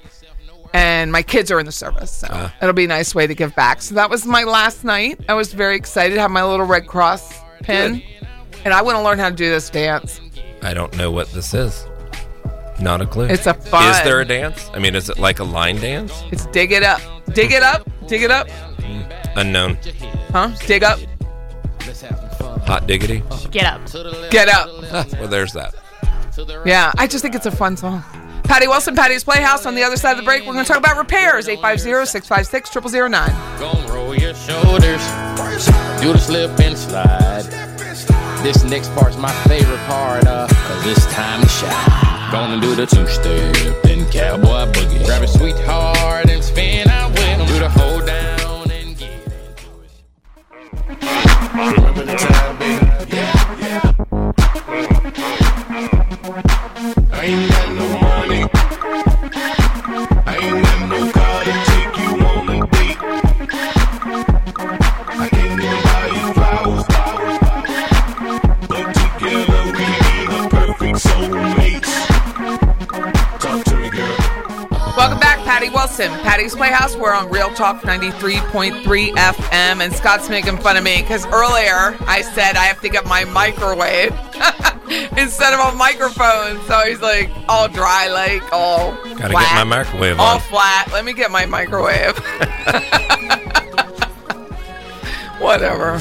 and 0.75 1.11
my 1.11 1.23
kids 1.23 1.51
are 1.51 1.59
in 1.59 1.65
the 1.67 1.73
service. 1.73 2.11
So 2.13 2.29
Ah. 2.31 2.55
it'll 2.61 2.75
be 2.75 2.85
a 2.85 2.89
nice 2.89 3.15
way 3.15 3.27
to 3.27 3.35
give 3.35 3.55
back. 3.57 3.81
So 3.81 3.95
that 3.95 4.11
was 4.11 4.27
my 4.27 4.45
last 4.45 4.85
night. 4.85 5.21
I 5.29 5.35
was 5.35 5.53
very 5.55 5.77
excited 5.77 6.15
to 6.15 6.21
have 6.21 6.31
my 6.31 6.45
little 6.45 6.67
Red 6.67 6.87
Cross 6.87 7.33
pin, 7.63 8.03
and 8.65 8.75
I 8.75 8.83
want 8.83 8.97
to 8.99 9.03
learn 9.03 9.19
how 9.19 9.31
to 9.31 9.35
do 9.35 9.49
this 9.49 9.71
dance. 9.71 10.21
I 10.63 10.75
don't 10.75 10.95
know 10.99 11.11
what 11.11 11.33
this 11.33 11.55
is. 11.55 11.87
Not 12.81 13.01
a 13.01 13.07
clue. 13.07 13.25
It's 13.25 13.47
a 13.47 13.55
fun- 13.55 13.91
Is 13.91 14.01
there 14.03 14.21
a 14.21 14.25
dance? 14.25 14.71
I 14.75 14.79
mean, 14.79 14.95
is 14.95 15.09
it 15.09 15.19
like 15.19 15.39
a 15.41 15.45
line 15.45 15.81
dance? 15.81 16.13
It's 16.31 16.47
dig 16.47 16.71
it 16.73 16.83
up, 16.83 17.01
dig 17.33 17.51
it 17.53 17.63
up, 17.63 17.89
dig 18.07 18.23
it 18.23 18.31
up, 18.31 18.49
Unknown. 19.35 19.79
huh? 20.33 20.51
Dig 20.67 20.85
up, 20.85 20.99
Hot 22.67 22.87
diggity. 22.87 23.23
Get 23.51 23.65
up. 23.65 23.81
get 24.31 24.49
up. 24.49 24.69
well, 25.15 25.27
there's 25.29 25.53
that. 25.55 25.75
Yeah, 26.65 26.93
I 26.97 27.07
just 27.07 27.23
think 27.23 27.35
it's 27.35 27.47
a 27.47 27.51
fun 27.51 27.77
song. 27.77 28.03
Patty 28.45 28.67
Wilson, 28.67 28.95
Patty's 28.97 29.25
Playhouse. 29.25 29.67
On 29.67 29.75
the 29.75 29.83
other 29.83 29.97
side 29.97 30.13
of 30.13 30.17
the 30.19 30.23
break, 30.23 30.47
we're 30.47 30.55
going 30.55 30.65
to 30.65 30.69
talk 30.69 30.79
about 30.79 30.97
repairs. 30.97 31.49
850-656-0009. 31.49 33.59
Gonna 33.59 33.93
roll 33.93 34.15
your 34.15 34.35
shoulders, 34.35 35.05
do 36.01 36.13
the 36.13 36.19
slip 36.19 36.59
and 36.61 36.79
slide. 36.79 37.43
This 38.43 38.63
next 38.65 38.93
part's 38.95 39.17
my 39.17 39.33
favorite 39.49 39.81
part, 39.81 40.25
uh, 40.27 40.47
cause 40.49 40.87
it's 40.87 41.07
time 41.13 41.43
to 41.43 41.49
shine. 41.49 42.31
Gonna 42.31 42.61
do 42.61 42.75
the 42.77 42.87
two-step, 42.87 43.83
then 43.83 44.09
cowboy 44.11 44.71
boogie. 44.73 45.05
Grab 45.05 45.23
a 45.23 45.27
sweetheart 45.27 46.31
and 46.31 46.38
Real 77.49 77.57
Talk 77.57 77.81
93.3 77.81 78.83
FM, 79.13 79.81
and 79.81 79.91
Scott's 79.95 80.29
making 80.29 80.59
fun 80.59 80.77
of 80.77 80.85
me 80.85 81.01
because 81.01 81.25
earlier 81.29 81.97
I 82.07 82.21
said 82.35 82.57
I 82.57 82.65
have 82.65 82.83
to 82.83 82.91
get 82.91 83.07
my 83.07 83.25
microwave 83.25 84.11
instead 85.17 85.55
of 85.55 85.73
a 85.73 85.75
microphone. 85.75 86.61
So 86.67 86.79
he's 86.81 87.01
like 87.01 87.31
all 87.49 87.67
dry, 87.67 88.09
like 88.09 88.43
all 88.53 88.93
Gotta 88.93 89.31
flat, 89.31 89.49
get 89.49 89.55
my 89.55 89.65
microwave 89.65 90.21
all 90.21 90.35
on. 90.35 90.41
flat. 90.41 90.91
Let 90.93 91.07
me 91.07 91.15
get 91.15 91.31
my 91.31 91.47
microwave. 91.47 92.19
Whatever. 95.41 95.99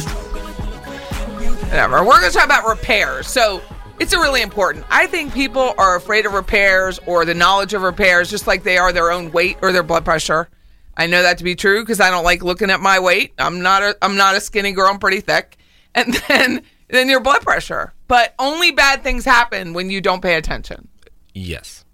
Whatever. 1.70 2.04
We're 2.04 2.20
going 2.20 2.30
to 2.30 2.38
talk 2.38 2.44
about 2.46 2.68
repairs. 2.68 3.28
So 3.28 3.62
it's 4.02 4.12
a 4.12 4.20
really 4.20 4.42
important. 4.42 4.86
I 4.90 5.08
think 5.08 5.34
people 5.34 5.74
are 5.78 5.96
afraid 5.96 6.26
of 6.26 6.34
repairs 6.34 7.00
or 7.06 7.24
the 7.24 7.34
knowledge 7.34 7.74
of 7.74 7.84
repairs, 7.84 8.30
just 8.30 8.48
like 8.48 8.64
they 8.64 8.78
are 8.78 8.92
their 8.92 9.12
own 9.12 9.32
weight 9.32 9.56
or 9.62 9.72
their 9.72 9.84
blood 9.84 10.04
pressure. 10.04 10.50
I 10.98 11.06
know 11.06 11.22
that 11.22 11.38
to 11.38 11.44
be 11.44 11.56
true 11.56 11.82
because 11.84 12.00
I 12.00 12.10
don't 12.10 12.24
like 12.24 12.44
looking 12.44 12.72
at 12.72 12.82
my 12.82 13.00
weight. 13.00 13.34
I'm 13.38 13.62
not 13.62 13.84
a 13.84 13.96
I'm 14.02 14.18
not 14.18 14.36
a 14.36 14.42
skinny 14.42 14.72
girl. 14.72 14.88
I'm 14.88 15.00
pretty 15.00 15.22
thick. 15.22 15.58
And 15.96 16.14
then 16.28 16.62
then 16.90 17.10
your 17.10 17.22
blood 17.22 17.42
pressure. 17.42 17.92
But 18.08 18.36
only 18.38 18.70
bad 18.70 19.02
things 19.02 19.26
happen 19.26 19.74
when 19.74 19.90
you 19.90 20.00
don't 20.00 20.22
pay 20.22 20.36
attention. 20.36 20.90
Yes. 21.34 21.86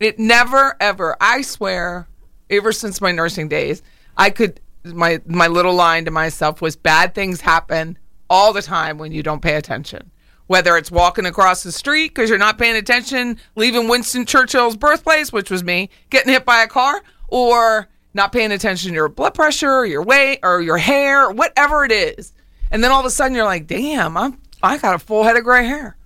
It 0.00 0.18
never 0.18 0.74
ever. 0.80 1.16
I 1.20 1.42
swear, 1.42 2.08
ever 2.48 2.72
since 2.72 3.02
my 3.02 3.12
nursing 3.12 3.48
days, 3.48 3.82
I 4.16 4.30
could 4.30 4.58
my 4.84 5.20
my 5.26 5.48
little 5.48 5.74
line 5.74 6.06
to 6.06 6.10
myself 6.10 6.62
was 6.62 6.76
bad 6.76 7.14
things 7.14 7.42
happen 7.42 7.98
all 8.30 8.54
the 8.54 8.62
time 8.62 8.96
when 8.96 9.12
you 9.12 9.22
don't 9.22 9.42
pay 9.42 9.56
attention. 9.56 10.10
Whether 10.46 10.76
it's 10.78 10.90
walking 10.90 11.26
across 11.26 11.62
the 11.62 11.72
street 11.72 12.14
because 12.14 12.30
you're 12.30 12.38
not 12.38 12.58
paying 12.58 12.76
attention, 12.76 13.38
leaving 13.54 13.88
Winston 13.88 14.24
Churchill's 14.24 14.76
birthplace, 14.76 15.30
which 15.30 15.50
was 15.50 15.62
me, 15.62 15.90
getting 16.08 16.32
hit 16.32 16.46
by 16.46 16.62
a 16.62 16.68
car, 16.68 17.02
or 17.28 17.88
not 18.14 18.32
paying 18.32 18.52
attention 18.52 18.90
to 18.90 18.94
your 18.94 19.08
blood 19.08 19.34
pressure, 19.34 19.84
your 19.86 20.02
weight, 20.02 20.40
or 20.42 20.60
your 20.60 20.78
hair, 20.78 21.30
whatever 21.30 21.84
it 21.84 21.92
is. 21.92 22.32
And 22.70 22.82
then 22.82 22.90
all 22.90 23.00
of 23.00 23.06
a 23.06 23.10
sudden 23.10 23.34
you're 23.34 23.44
like, 23.44 23.66
damn, 23.66 24.16
I'm 24.16 24.38
I 24.62 24.78
got 24.78 24.94
a 24.94 24.98
full 24.98 25.24
head 25.24 25.36
of 25.36 25.44
gray 25.44 25.66
hair. 25.66 25.96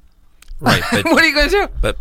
Right. 0.60 0.82
But, 0.90 1.04
What 1.10 1.22
are 1.22 1.26
you 1.28 1.34
gonna 1.34 1.50
do? 1.50 1.68
but 1.80 1.98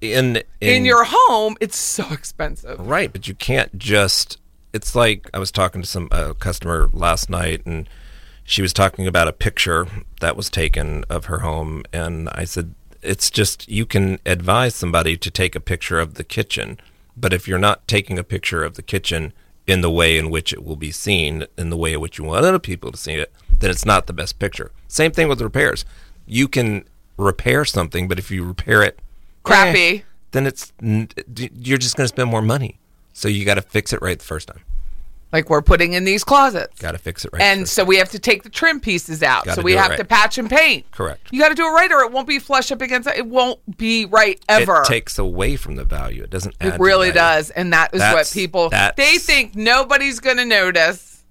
in, 0.00 0.36
in 0.36 0.42
In 0.60 0.84
your 0.84 1.04
home, 1.06 1.56
it's 1.60 1.76
so 1.76 2.04
expensive. 2.12 2.80
Right, 2.80 3.12
but 3.12 3.28
you 3.28 3.34
can't 3.34 3.76
just. 3.78 4.38
It's 4.72 4.94
like 4.94 5.30
I 5.32 5.38
was 5.38 5.50
talking 5.52 5.82
to 5.82 5.86
some 5.88 6.08
uh, 6.10 6.32
customer 6.34 6.90
last 6.92 7.30
night, 7.30 7.64
and 7.64 7.88
she 8.44 8.60
was 8.60 8.72
talking 8.72 9.06
about 9.06 9.28
a 9.28 9.32
picture 9.32 9.86
that 10.20 10.36
was 10.36 10.50
taken 10.50 11.04
of 11.08 11.26
her 11.26 11.38
home, 11.38 11.84
and 11.92 12.28
I 12.30 12.44
said, 12.44 12.74
"It's 13.02 13.30
just 13.30 13.68
you 13.68 13.86
can 13.86 14.18
advise 14.26 14.74
somebody 14.74 15.16
to 15.16 15.30
take 15.30 15.54
a 15.54 15.60
picture 15.60 16.00
of 16.00 16.14
the 16.14 16.24
kitchen, 16.24 16.78
but 17.16 17.32
if 17.32 17.48
you're 17.48 17.58
not 17.58 17.86
taking 17.88 18.18
a 18.18 18.24
picture 18.24 18.62
of 18.64 18.74
the 18.74 18.82
kitchen 18.82 19.32
in 19.66 19.80
the 19.80 19.90
way 19.90 20.18
in 20.18 20.30
which 20.30 20.52
it 20.52 20.64
will 20.64 20.76
be 20.76 20.90
seen, 20.92 21.46
in 21.56 21.70
the 21.70 21.76
way 21.76 21.94
in 21.94 22.00
which 22.00 22.18
you 22.18 22.24
want 22.24 22.44
other 22.44 22.58
people 22.58 22.92
to 22.92 22.98
see 22.98 23.14
it, 23.14 23.32
then 23.58 23.70
it's 23.70 23.84
not 23.84 24.06
the 24.06 24.12
best 24.12 24.38
picture." 24.38 24.70
Same 24.88 25.10
thing 25.12 25.28
with 25.28 25.40
repairs. 25.40 25.84
you 26.28 26.48
can 26.48 26.84
repair 27.16 27.64
something, 27.64 28.08
but 28.08 28.18
if 28.18 28.30
you 28.30 28.44
repair 28.44 28.82
it 28.82 28.98
Crappy. 29.44 29.98
eh, 29.98 30.00
then 30.32 30.46
it's 30.46 30.72
you're 30.80 31.78
just 31.78 31.96
going 31.96 32.04
to 32.04 32.08
spend 32.08 32.28
more 32.30 32.42
money. 32.42 32.78
So 33.12 33.28
you 33.28 33.44
got 33.44 33.54
to 33.54 33.62
fix 33.62 33.92
it 33.92 34.02
right 34.02 34.18
the 34.18 34.24
first 34.24 34.48
time. 34.48 34.60
Like 35.32 35.50
we're 35.50 35.62
putting 35.62 35.92
in 35.92 36.04
these 36.04 36.24
closets. 36.24 36.80
Got 36.80 36.92
to 36.92 36.98
fix 36.98 37.24
it 37.24 37.32
right. 37.32 37.42
And 37.42 37.62
first 37.62 37.74
so 37.74 37.84
we 37.84 37.96
have 37.96 38.10
to 38.10 38.18
take 38.18 38.42
the 38.42 38.48
trim 38.48 38.80
pieces 38.80 39.22
out. 39.22 39.44
Gotta 39.44 39.60
so 39.60 39.62
we 39.62 39.72
have 39.72 39.90
right. 39.90 39.98
to 39.98 40.04
patch 40.04 40.38
and 40.38 40.48
paint. 40.48 40.90
Correct. 40.92 41.28
You 41.32 41.40
got 41.40 41.48
to 41.48 41.54
do 41.54 41.66
it 41.66 41.70
right, 41.70 41.90
or 41.90 42.02
it 42.02 42.12
won't 42.12 42.28
be 42.28 42.38
flush 42.38 42.70
up 42.70 42.80
against 42.80 43.08
it. 43.08 43.26
Won't 43.26 43.76
be 43.76 44.06
right 44.06 44.40
ever. 44.48 44.82
It 44.82 44.86
takes 44.86 45.18
away 45.18 45.56
from 45.56 45.76
the 45.76 45.84
value. 45.84 46.22
It 46.22 46.30
doesn't. 46.30 46.54
Add 46.60 46.74
It 46.74 46.80
really 46.80 47.12
does, 47.12 47.50
and 47.50 47.72
that 47.72 47.92
is 47.92 48.00
what 48.00 48.30
people 48.32 48.70
they 48.96 49.18
think 49.18 49.54
nobody's 49.54 50.20
going 50.20 50.36
to 50.36 50.44
notice. 50.44 51.24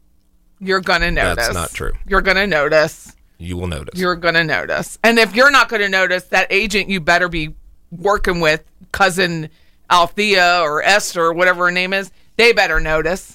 You're 0.60 0.82
going 0.82 1.02
to 1.02 1.12
notice. 1.12 1.48
That's 1.48 1.54
not 1.54 1.72
true. 1.72 1.94
You're 2.08 2.22
going 2.22 2.38
to 2.38 2.48
notice. 2.48 3.16
You 3.38 3.58
will 3.58 3.68
notice. 3.68 4.00
You're 4.00 4.16
going 4.16 4.36
to 4.36 4.44
notice. 4.44 4.98
And 5.04 5.20
if 5.20 5.36
you're 5.36 5.52
not 5.52 5.70
going 5.70 5.82
to 5.82 5.90
notice, 5.90 6.26
that 6.26 6.48
agent 6.50 6.90
you 6.90 7.00
better 7.02 7.28
be 7.28 7.56
working 7.92 8.40
with, 8.40 8.64
cousin 8.92 9.50
Althea 9.90 10.62
or 10.62 10.82
Esther, 10.82 11.26
or 11.26 11.34
whatever 11.34 11.66
her 11.66 11.72
name 11.72 11.94
is, 11.94 12.12
they 12.38 12.54
better 12.54 12.80
notice. 12.80 13.35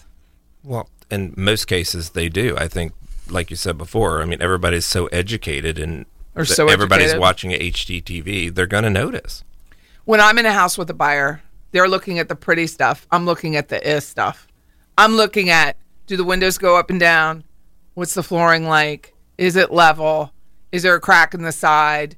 Well, 0.62 0.88
in 1.10 1.34
most 1.36 1.66
cases, 1.66 2.10
they 2.10 2.28
do. 2.28 2.56
I 2.58 2.68
think, 2.68 2.92
like 3.28 3.50
you 3.50 3.56
said 3.56 3.78
before, 3.78 4.22
I 4.22 4.24
mean, 4.24 4.40
everybody's 4.42 4.86
so 4.86 5.06
educated 5.06 5.78
and 5.78 6.06
Or 6.36 6.44
so 6.44 6.68
everybody's 6.68 7.06
educated. 7.12 7.20
watching 7.20 7.50
HGTV. 7.52 8.54
They're 8.54 8.66
going 8.66 8.84
to 8.84 8.90
notice. 8.90 9.44
When 10.04 10.20
I'm 10.20 10.38
in 10.38 10.46
a 10.46 10.52
house 10.52 10.76
with 10.76 10.90
a 10.90 10.94
buyer, 10.94 11.42
they're 11.72 11.88
looking 11.88 12.18
at 12.18 12.28
the 12.28 12.34
pretty 12.34 12.66
stuff. 12.66 13.06
I'm 13.10 13.26
looking 13.26 13.56
at 13.56 13.68
the 13.68 13.86
is 13.88 14.04
stuff. 14.06 14.46
I'm 14.98 15.14
looking 15.14 15.50
at 15.50 15.76
do 16.06 16.16
the 16.16 16.24
windows 16.24 16.58
go 16.58 16.76
up 16.76 16.90
and 16.90 16.98
down? 16.98 17.44
What's 17.94 18.14
the 18.14 18.22
flooring 18.24 18.66
like? 18.66 19.14
Is 19.38 19.54
it 19.54 19.70
level? 19.72 20.32
Is 20.72 20.82
there 20.82 20.96
a 20.96 21.00
crack 21.00 21.34
in 21.34 21.42
the 21.42 21.52
side? 21.52 22.16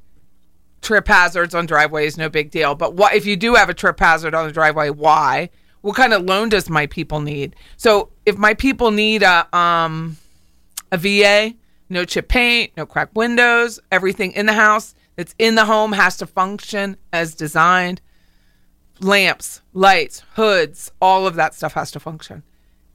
Trip 0.80 1.06
hazards 1.06 1.54
on 1.54 1.66
driveways, 1.66 2.16
no 2.16 2.28
big 2.28 2.50
deal. 2.50 2.74
But 2.74 2.94
what 2.94 3.14
if 3.14 3.26
you 3.26 3.36
do 3.36 3.54
have 3.54 3.68
a 3.68 3.74
trip 3.74 4.00
hazard 4.00 4.34
on 4.34 4.46
the 4.46 4.52
driveway? 4.52 4.88
Why? 4.90 5.50
What 5.82 5.96
kind 5.96 6.12
of 6.14 6.22
loan 6.22 6.48
does 6.48 6.70
my 6.70 6.86
people 6.86 7.20
need? 7.20 7.54
So 7.76 8.10
if 8.24 8.38
my 8.38 8.54
people 8.54 8.90
need 8.90 9.22
a 9.22 9.54
um 9.56 10.16
a 10.90 10.96
VA, 10.96 11.54
no 11.88 12.04
chip 12.04 12.28
paint, 12.28 12.72
no 12.76 12.86
cracked 12.86 13.14
windows, 13.14 13.78
everything 13.90 14.32
in 14.32 14.46
the 14.46 14.52
house 14.52 14.94
that's 15.16 15.34
in 15.38 15.54
the 15.54 15.64
home 15.64 15.92
has 15.92 16.16
to 16.18 16.26
function 16.26 16.96
as 17.12 17.34
designed. 17.34 18.00
Lamps, 19.00 19.62
lights, 19.72 20.22
hoods, 20.34 20.92
all 21.00 21.26
of 21.26 21.34
that 21.34 21.54
stuff 21.54 21.72
has 21.72 21.90
to 21.90 22.00
function. 22.00 22.42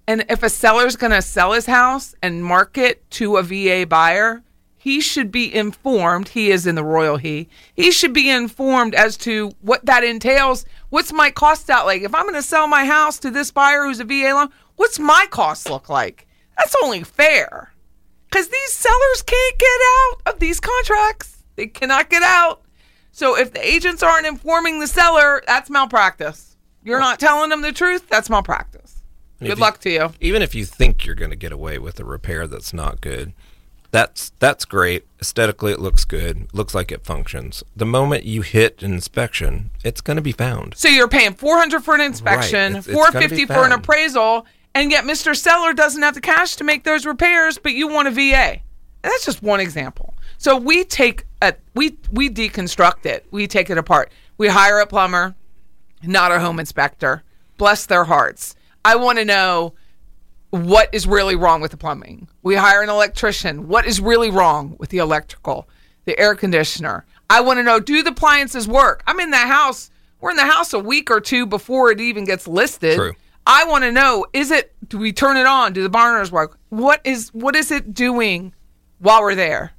And 0.08 0.26
if 0.30 0.42
a 0.42 0.50
seller's 0.50 0.96
going 0.96 1.12
to 1.12 1.22
sell 1.22 1.52
his 1.52 1.66
house 1.66 2.16
and 2.24 2.44
market 2.44 3.10
to 3.12 3.36
a 3.36 3.44
VA 3.44 3.86
buyer, 3.86 4.42
he 4.78 5.02
should 5.02 5.32
be 5.34 5.54
informed. 5.54 6.30
He 6.30 6.50
is 6.50 6.66
in 6.66 6.76
the 6.76 6.84
royal 6.84 7.18
he. 7.18 7.50
He 7.76 7.92
should 7.92 8.14
be 8.14 8.30
informed 8.30 8.96
as 8.96 9.18
to 9.18 9.52
what 9.60 9.86
that 9.86 10.06
entails. 10.06 10.66
What's 10.90 11.12
my 11.12 11.32
cost 11.32 11.70
out 11.70 11.86
like? 11.86 12.02
If 12.02 12.16
I'm 12.16 12.24
going 12.24 12.36
to 12.36 12.42
sell 12.42 12.68
my 12.68 12.86
house 12.86 13.20
to 13.20 13.30
this 13.32 13.52
buyer 13.52 13.84
who's 13.84 14.00
a 14.00 14.06
VA 14.06 14.32
loan, 14.34 14.50
what's 14.76 15.00
my 15.00 15.28
cost 15.30 15.70
look 15.70 15.90
like? 15.90 16.28
That's 16.58 16.76
only 16.84 17.04
fair. 17.04 17.74
Because 18.30 18.48
these 18.50 18.74
sellers 18.74 19.22
can't 19.22 19.60
get 19.60 19.80
out 20.02 20.34
of 20.34 20.40
these 20.40 20.60
contracts. 20.60 21.44
They 21.56 21.68
cannot 21.68 22.10
get 22.10 22.24
out. 22.24 22.62
So 23.12 23.38
if 23.38 23.52
the 23.54 23.66
agents 23.66 24.04
aren't 24.04 24.28
informing 24.28 24.80
the 24.80 24.88
seller, 24.88 25.42
that's 25.48 25.70
malpractice. 25.70 26.56
You're 26.84 27.00
not 27.00 27.20
telling 27.20 27.50
them 27.50 27.62
the 27.62 27.72
truth, 27.74 28.08
that's 28.10 28.30
malpractice. 28.30 29.02
Good 29.40 29.50
you- 29.50 29.56
luck 29.56 29.80
to 29.82 29.90
you. 29.90 30.14
Even 30.22 30.42
if 30.42 30.56
you 30.56 30.66
think 30.66 31.06
you're 31.06 31.16
going 31.16 31.32
to 31.32 31.36
get 31.36 31.52
away 31.52 31.80
with 31.80 32.00
a 32.00 32.06
repair 32.06 32.48
that's 32.48 32.74
not 32.74 33.02
good, 33.02 33.34
that's 33.98 34.32
that's 34.40 34.66
great. 34.66 35.06
Aesthetically, 35.20 35.72
it 35.72 35.80
looks 35.80 36.06
good. 36.06 36.48
Looks 36.54 36.76
like 36.76 36.92
it 36.92 37.04
functions. 37.04 37.64
The 37.76 37.86
moment 37.86 38.24
you 38.26 38.42
hit 38.44 38.84
an 38.84 38.94
inspection, 38.94 39.72
it's 39.84 40.02
going 40.02 40.18
to 40.18 40.22
be 40.22 40.32
found. 40.32 40.76
So 40.78 40.88
you're 40.88 41.08
paying 41.08 41.34
400 41.34 41.84
for 41.84 41.96
an 41.96 42.02
inspection, 42.02 42.76
It's- 42.76 42.88
it's 42.88 42.94
450 42.96 43.36
be 43.36 43.46
for 43.46 43.66
an 43.66 43.72
appraisal, 43.72 44.46
and 44.76 44.92
yet 44.92 45.04
Mr. 45.06 45.36
Seller 45.36 45.74
doesn't 45.74 46.02
have 46.04 46.14
the 46.14 46.22
cash 46.22 46.56
to 46.58 46.64
make 46.64 46.84
those 46.84 47.06
repairs, 47.06 47.58
but 47.58 47.74
you 47.74 47.88
want 47.88 48.08
a 48.08 48.12
VA. 48.12 48.62
And 49.04 49.12
that's 49.12 49.26
just 49.26 49.42
one 49.42 49.60
example. 49.60 50.14
So 50.38 50.56
we 50.56 50.84
take 50.84 51.26
a 51.42 51.56
we 51.74 51.98
we 52.12 52.30
deconstruct 52.30 53.06
it. 53.06 53.26
We 53.32 53.48
take 53.48 53.70
it 53.70 53.78
apart. 53.78 54.12
We 54.38 54.50
hire 54.50 54.80
a 54.80 54.86
plumber, 54.86 55.36
not 56.04 56.32
a 56.32 56.40
home 56.40 56.60
inspector. 56.60 57.24
Bless 57.58 57.88
their 57.88 58.04
hearts. 58.04 58.56
I 58.86 58.96
want 58.96 59.18
to 59.18 59.26
know 59.26 59.74
what 60.52 60.90
is 60.94 61.06
really 61.08 61.36
wrong 61.36 61.62
with 61.62 61.72
the 61.72 61.78
plumbing. 61.78 62.28
We 62.44 62.56
hire 62.56 62.82
an 62.82 62.90
electrician. 62.90 63.68
What 63.68 63.86
is 63.86 64.00
really 64.00 64.30
wrong 64.30 64.76
with 64.80 64.90
the 64.90 64.98
electrical, 65.00 65.68
the 66.06 66.18
air 66.20 66.36
conditioner? 66.36 67.06
I 67.30 67.42
want 67.42 67.58
to 67.60 67.64
know 67.64 67.80
do 67.80 68.02
the 68.04 68.12
appliances 68.12 68.68
work? 68.68 69.04
I'm 69.08 69.20
in 69.20 69.32
the 69.32 69.38
house. 69.38 69.90
We're 70.22 70.32
in 70.32 70.38
the 70.38 70.46
house 70.46 70.74
a 70.74 70.80
week 70.80 71.12
or 71.12 71.20
two 71.20 71.46
before 71.46 71.92
it 71.92 72.00
even 72.00 72.24
gets 72.24 72.48
listed. 72.48 72.96
True. 72.96 73.14
I 73.46 73.66
want 73.66 73.84
to 73.84 73.92
know 73.92 74.26
is 74.34 74.52
it 74.52 74.74
do 74.88 74.98
we 74.98 75.12
turn 75.14 75.38
it 75.38 75.46
on? 75.46 75.74
Do 75.74 75.84
the 75.84 75.90
burners 75.90 76.32
work? 76.32 76.58
What 76.70 77.02
is 77.04 77.30
what 77.34 77.56
is 77.56 77.72
it 77.72 77.94
doing 77.94 78.54
while 79.00 79.22
we're 79.22 79.36
there? 79.36 79.74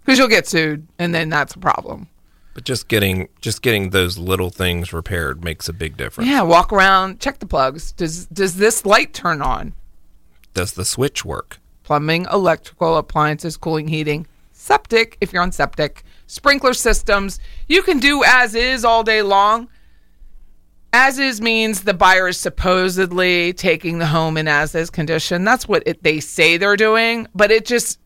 because 0.04 0.18
you'll 0.18 0.28
get 0.28 0.46
sued, 0.46 0.86
and 0.98 1.14
then 1.14 1.28
that's 1.28 1.54
a 1.54 1.58
problem. 1.58 2.08
But 2.54 2.64
just 2.64 2.88
getting 2.88 3.28
just 3.40 3.62
getting 3.62 3.90
those 3.90 4.18
little 4.18 4.50
things 4.50 4.92
repaired 4.92 5.44
makes 5.44 5.68
a 5.68 5.72
big 5.72 5.96
difference. 5.96 6.28
Yeah, 6.30 6.42
walk 6.42 6.72
around, 6.72 7.20
check 7.20 7.38
the 7.38 7.46
plugs. 7.46 7.92
Does 7.92 8.26
does 8.26 8.56
this 8.56 8.86
light 8.86 9.12
turn 9.14 9.42
on? 9.42 9.74
Does 10.54 10.72
the 10.72 10.84
switch 10.84 11.24
work? 11.24 11.58
plumbing, 11.88 12.26
electrical, 12.30 12.98
appliances, 12.98 13.56
cooling, 13.56 13.88
heating, 13.88 14.26
septic, 14.52 15.16
if 15.22 15.32
you're 15.32 15.40
on 15.40 15.50
septic, 15.50 16.04
sprinkler 16.26 16.74
systems. 16.74 17.40
You 17.66 17.82
can 17.82 17.98
do 17.98 18.22
as 18.22 18.54
is 18.54 18.84
all 18.84 19.02
day 19.02 19.22
long. 19.22 19.68
As 20.92 21.18
is 21.18 21.40
means 21.40 21.82
the 21.82 21.92
buyer 21.92 22.28
is 22.28 22.38
supposedly 22.38 23.52
taking 23.52 23.98
the 23.98 24.06
home 24.06 24.36
in 24.36 24.48
as 24.48 24.74
is 24.74 24.88
condition. 24.88 25.44
That's 25.44 25.68
what 25.68 25.82
it, 25.84 26.02
they 26.02 26.18
say 26.20 26.56
they're 26.56 26.76
doing, 26.76 27.26
but 27.34 27.50
it 27.50 27.66
just 27.66 28.00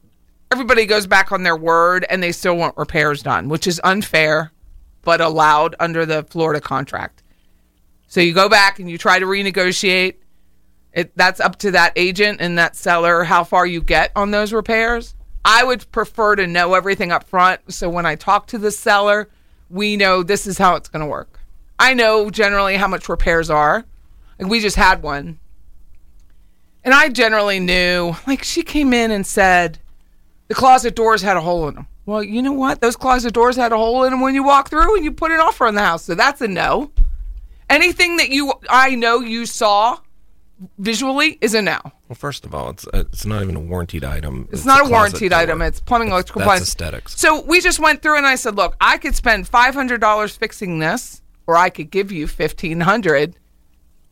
everybody 0.50 0.84
goes 0.84 1.06
back 1.06 1.30
on 1.30 1.44
their 1.44 1.56
word 1.56 2.04
and 2.10 2.22
they 2.22 2.32
still 2.32 2.56
want 2.56 2.76
repairs 2.76 3.22
done, 3.22 3.48
which 3.48 3.66
is 3.66 3.80
unfair 3.84 4.52
but 5.02 5.20
allowed 5.20 5.74
under 5.80 6.04
the 6.06 6.24
Florida 6.24 6.60
contract. 6.60 7.22
So 8.08 8.20
you 8.20 8.34
go 8.34 8.48
back 8.48 8.78
and 8.78 8.90
you 8.90 8.98
try 8.98 9.18
to 9.18 9.26
renegotiate 9.26 10.16
it 10.92 11.16
that's 11.16 11.40
up 11.40 11.56
to 11.56 11.70
that 11.70 11.92
agent 11.96 12.40
and 12.40 12.58
that 12.58 12.76
seller 12.76 13.24
how 13.24 13.44
far 13.44 13.64
you 13.64 13.80
get 13.80 14.12
on 14.14 14.30
those 14.30 14.52
repairs. 14.52 15.14
I 15.44 15.64
would 15.64 15.90
prefer 15.90 16.36
to 16.36 16.46
know 16.46 16.74
everything 16.74 17.10
up 17.10 17.24
front 17.24 17.60
so 17.72 17.88
when 17.88 18.06
I 18.06 18.14
talk 18.14 18.46
to 18.48 18.58
the 18.58 18.70
seller, 18.70 19.28
we 19.70 19.96
know 19.96 20.22
this 20.22 20.46
is 20.46 20.58
how 20.58 20.76
it's 20.76 20.88
going 20.88 21.00
to 21.00 21.06
work. 21.06 21.40
I 21.82 21.94
know 21.94 22.30
generally 22.30 22.76
how 22.76 22.86
much 22.86 23.08
repairs 23.08 23.50
are. 23.50 23.84
Like 24.38 24.48
we 24.48 24.60
just 24.60 24.76
had 24.76 25.02
one. 25.02 25.40
And 26.84 26.94
I 26.94 27.08
generally 27.08 27.58
knew, 27.58 28.14
like 28.26 28.44
she 28.44 28.62
came 28.62 28.92
in 28.92 29.10
and 29.10 29.26
said 29.26 29.80
the 30.46 30.54
closet 30.54 30.94
doors 30.94 31.22
had 31.22 31.36
a 31.36 31.40
hole 31.40 31.68
in 31.68 31.74
them. 31.74 31.86
Well, 32.06 32.22
you 32.22 32.40
know 32.40 32.52
what? 32.52 32.80
Those 32.80 32.94
closet 32.96 33.34
doors 33.34 33.56
had 33.56 33.72
a 33.72 33.76
hole 33.76 34.04
in 34.04 34.10
them 34.12 34.20
when 34.20 34.34
you 34.34 34.44
walk 34.44 34.70
through 34.70 34.94
and 34.96 35.04
you 35.04 35.10
put 35.12 35.32
an 35.32 35.40
offer 35.40 35.66
on 35.66 35.74
the 35.74 35.80
house. 35.80 36.04
So 36.04 36.14
that's 36.14 36.40
a 36.40 36.48
no. 36.48 36.92
Anything 37.68 38.16
that 38.18 38.28
you 38.30 38.52
I 38.68 38.94
know 38.94 39.20
you 39.20 39.44
saw 39.46 39.98
visually 40.78 41.38
is 41.40 41.54
a 41.54 41.62
no. 41.62 41.80
Well, 42.08 42.14
first 42.16 42.44
of 42.44 42.54
all, 42.54 42.70
it's 42.70 42.86
uh, 42.88 43.04
it's 43.12 43.26
not 43.26 43.42
even 43.42 43.56
a 43.56 43.60
warranted 43.60 44.04
item. 44.04 44.48
It's, 44.52 44.64
not 44.64 44.76
a, 44.76 44.82
closet 44.82 44.92
warranted 44.92 45.30
door. 45.30 45.38
item. 45.40 45.62
It's 45.62 45.80
plumbing 45.80 46.08
electrical 46.10 46.40
That's 46.40 46.46
appliance. 46.46 46.68
aesthetics. 46.68 47.20
So 47.20 47.42
we 47.42 47.60
just 47.60 47.80
went 47.80 48.02
through 48.02 48.18
and 48.18 48.26
I 48.26 48.36
said, 48.36 48.54
look, 48.56 48.76
I 48.80 48.98
could 48.98 49.16
spend 49.16 49.48
five 49.48 49.74
hundred 49.74 50.00
dollars 50.00 50.36
fixing 50.36 50.78
this, 50.80 51.22
or 51.52 51.56
I 51.56 51.68
could 51.68 51.90
give 51.90 52.10
you 52.10 52.26
fifteen 52.26 52.80
hundred 52.80 53.36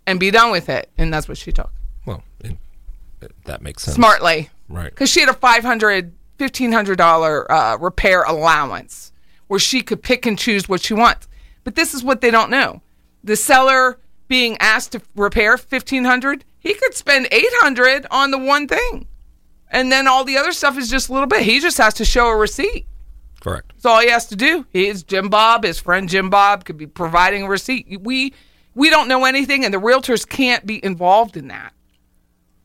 and 0.07 0.21
be 0.21 0.31
done 0.31 0.51
with 0.51 0.69
it. 0.69 0.91
And 0.99 1.13
that's 1.13 1.27
what 1.29 1.39
she 1.39 1.53
took. 1.53 1.73
Well, 2.05 2.23
it, 2.41 2.57
it- 3.23 3.33
that 3.45 3.63
makes 3.63 3.83
sense. 3.85 3.95
Smartly. 3.95 4.51
Right. 4.69 4.91
Because 4.91 5.11
she 5.11 5.21
had 5.21 5.29
a 5.31 5.35
five 5.35 5.65
hundred, 5.65 6.13
fifteen 6.39 6.73
hundred 6.73 6.99
dollar 6.99 7.51
uh, 7.51 7.77
repair 7.79 8.23
allowance 8.25 9.13
where 9.47 9.59
she 9.61 9.81
could 9.83 10.03
pick 10.03 10.27
and 10.27 10.39
choose 10.39 10.69
what 10.69 10.83
she 10.83 10.95
wants. 10.95 11.27
But 11.65 11.75
this 11.75 11.95
is 11.95 12.05
what 12.05 12.21
they 12.21 12.31
don't 12.31 12.51
know. 12.51 12.83
The 13.25 13.37
seller 13.37 13.99
being 14.29 14.57
asked 14.61 14.93
to 14.93 15.03
repair 15.17 15.57
fifteen 15.57 16.05
hundred, 16.05 16.45
he 16.59 16.75
could 16.75 16.95
spend 16.95 17.27
eight 17.33 17.53
hundred 17.61 18.07
on 18.11 18.31
the 18.31 18.39
one 18.39 18.69
thing. 18.69 19.07
And 19.73 19.91
then 19.91 20.07
all 20.07 20.25
the 20.25 20.37
other 20.37 20.53
stuff 20.53 20.77
is 20.77 20.91
just 20.91 21.09
a 21.09 21.13
little 21.13 21.27
bit. 21.29 21.43
He 21.43 21.61
just 21.61 21.79
has 21.79 21.95
to 21.95 22.05
show 22.05 22.27
a 22.29 22.37
receipt. 22.37 22.87
Correct. 23.41 23.73
That's 23.75 23.87
all 23.87 24.01
he 24.01 24.11
has 24.11 24.27
to 24.27 24.37
do. 24.37 24.67
He's 24.73 25.03
Jim 25.03 25.29
Bob. 25.29 25.65
His 25.65 25.81
friend 25.81 26.09
Jim 26.09 26.29
Bob 26.31 26.65
could 26.65 26.77
be 26.77 26.87
providing 26.87 27.43
a 27.45 27.49
receipt. 27.49 28.01
We 28.01 28.35
we 28.75 28.91
don't 28.91 29.09
know 29.09 29.25
anything, 29.25 29.65
and 29.65 29.73
the 29.75 29.79
realtors 29.79 30.29
can't 30.29 30.65
be 30.67 30.83
involved 30.85 31.37
in 31.37 31.49
that. 31.49 31.73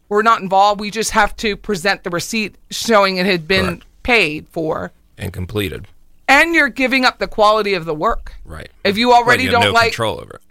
We're 0.10 0.22
not 0.22 0.42
involved. 0.42 0.80
We 0.80 0.92
just 0.92 1.12
have 1.12 1.36
to 1.38 1.56
present 1.58 2.04
the 2.04 2.10
receipt 2.12 2.56
showing 2.70 3.18
it 3.18 3.26
had 3.26 3.48
been 3.48 3.66
Correct. 3.66 3.86
paid 4.04 4.48
for, 4.50 4.92
And 5.18 5.34
completed. 5.34 5.88
and 6.28 6.54
you're 6.54 6.70
giving 6.70 7.06
up 7.06 7.18
the 7.18 7.28
quality 7.28 7.74
of 7.74 7.86
the 7.86 7.96
work. 7.96 8.36
Right. 8.46 8.70
If 8.84 8.98
you 9.00 9.14
already 9.14 9.44
Right, 9.44 9.46
you 9.46 9.52
don't 9.52 9.62
no 9.66 9.72
like, 9.72 9.92
control 9.94 10.20
over 10.22 10.36
it. 10.36 10.42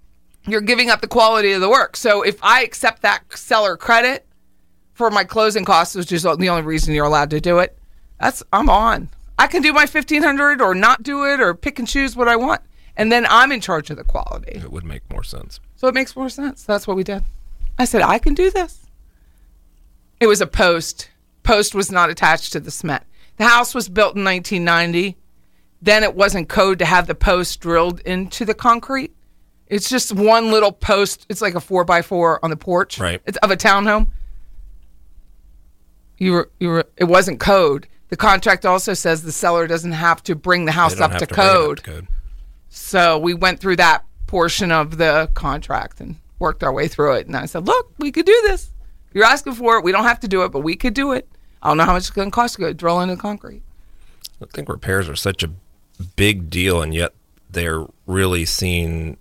you're 0.50 0.60
giving 0.60 0.90
up 0.90 1.02
the 1.02 1.06
quality 1.06 1.52
of 1.52 1.60
the 1.60 1.68
work. 1.68 1.96
So 1.96 2.22
if 2.22 2.42
I 2.42 2.62
accept 2.64 3.02
that 3.02 3.22
seller 3.36 3.76
credit 3.76 4.26
for 4.94 5.08
my 5.10 5.22
closing 5.22 5.64
costs, 5.64 5.94
which 5.94 6.10
is 6.10 6.24
the 6.24 6.30
only 6.48 6.62
reason 6.62 6.92
you're 6.94 7.04
allowed 7.06 7.30
to 7.30 7.40
do 7.40 7.58
it, 7.60 7.78
that's 8.20 8.42
I'm 8.52 8.68
on. 8.68 9.08
I 9.38 9.46
can 9.46 9.62
do 9.62 9.72
my 9.72 9.86
fifteen 9.86 10.22
hundred 10.22 10.60
or 10.60 10.74
not 10.74 11.02
do 11.02 11.24
it 11.24 11.40
or 11.40 11.54
pick 11.54 11.78
and 11.78 11.88
choose 11.88 12.16
what 12.16 12.28
I 12.28 12.36
want, 12.36 12.60
and 12.96 13.10
then 13.10 13.26
I'm 13.28 13.52
in 13.52 13.60
charge 13.60 13.90
of 13.90 13.96
the 13.96 14.04
quality. 14.04 14.52
It 14.52 14.70
would 14.70 14.84
make 14.84 15.08
more 15.10 15.24
sense. 15.24 15.60
So 15.76 15.88
it 15.88 15.94
makes 15.94 16.14
more 16.16 16.28
sense. 16.28 16.64
That's 16.64 16.86
what 16.86 16.96
we 16.96 17.04
did. 17.04 17.24
I 17.78 17.84
said 17.84 18.02
I 18.02 18.18
can 18.18 18.34
do 18.34 18.50
this. 18.50 18.86
It 20.20 20.26
was 20.26 20.40
a 20.40 20.46
post. 20.46 21.10
Post 21.42 21.74
was 21.74 21.90
not 21.90 22.10
attached 22.10 22.52
to 22.52 22.60
the 22.60 22.70
cement. 22.70 23.02
The 23.36 23.44
house 23.44 23.74
was 23.74 23.88
built 23.88 24.16
in 24.16 24.24
1990. 24.24 25.16
Then 25.82 26.02
it 26.02 26.14
wasn't 26.14 26.48
code 26.48 26.78
to 26.78 26.84
have 26.86 27.06
the 27.06 27.14
post 27.14 27.60
drilled 27.60 28.00
into 28.00 28.44
the 28.44 28.54
concrete. 28.54 29.12
It's 29.66 29.90
just 29.90 30.12
one 30.14 30.50
little 30.50 30.72
post. 30.72 31.26
It's 31.28 31.42
like 31.42 31.54
a 31.54 31.60
four 31.60 31.84
by 31.84 32.00
four 32.00 32.42
on 32.44 32.50
the 32.50 32.56
porch. 32.56 32.98
Right. 32.98 33.20
It's 33.26 33.36
of 33.38 33.50
a 33.50 33.56
townhome. 33.56 34.08
You 36.18 36.32
were 36.32 36.50
you 36.60 36.68
were. 36.68 36.84
It 36.96 37.04
wasn't 37.04 37.40
code. 37.40 37.88
The 38.14 38.18
contract 38.18 38.64
also 38.64 38.94
says 38.94 39.24
the 39.24 39.32
seller 39.32 39.66
doesn't 39.66 39.90
have 39.90 40.22
to 40.22 40.36
bring 40.36 40.66
the 40.66 40.70
house 40.70 41.00
up 41.00 41.10
to, 41.14 41.26
bring 41.26 41.30
it 41.30 41.32
up 41.32 41.36
code. 41.36 41.76
to 41.78 41.82
code. 41.82 42.08
So 42.68 43.18
we 43.18 43.34
went 43.34 43.58
through 43.58 43.74
that 43.78 44.04
portion 44.28 44.70
of 44.70 44.98
the 44.98 45.28
contract 45.34 46.00
and 46.00 46.14
worked 46.38 46.62
our 46.62 46.72
way 46.72 46.86
through 46.86 47.14
it. 47.14 47.26
And 47.26 47.36
I 47.36 47.46
said, 47.46 47.66
look, 47.66 47.92
we 47.98 48.12
could 48.12 48.24
do 48.24 48.40
this. 48.44 48.70
You're 49.12 49.24
asking 49.24 49.54
for 49.54 49.78
it. 49.78 49.82
We 49.82 49.90
don't 49.90 50.04
have 50.04 50.20
to 50.20 50.28
do 50.28 50.44
it, 50.44 50.52
but 50.52 50.60
we 50.60 50.76
could 50.76 50.94
do 50.94 51.10
it. 51.10 51.28
I 51.60 51.66
don't 51.66 51.76
know 51.76 51.86
how 51.86 51.92
much 51.94 52.02
it's 52.02 52.10
going 52.10 52.28
to 52.28 52.32
cost 52.32 52.54
to 52.54 52.60
go 52.60 52.72
drill 52.72 53.00
into 53.00 53.16
concrete. 53.16 53.62
I 54.40 54.44
think 54.46 54.68
repairs 54.68 55.08
are 55.08 55.16
such 55.16 55.42
a 55.42 55.50
big 56.14 56.50
deal, 56.50 56.82
and 56.82 56.94
yet 56.94 57.14
they're 57.50 57.84
really 58.06 58.44
seen 58.44 59.16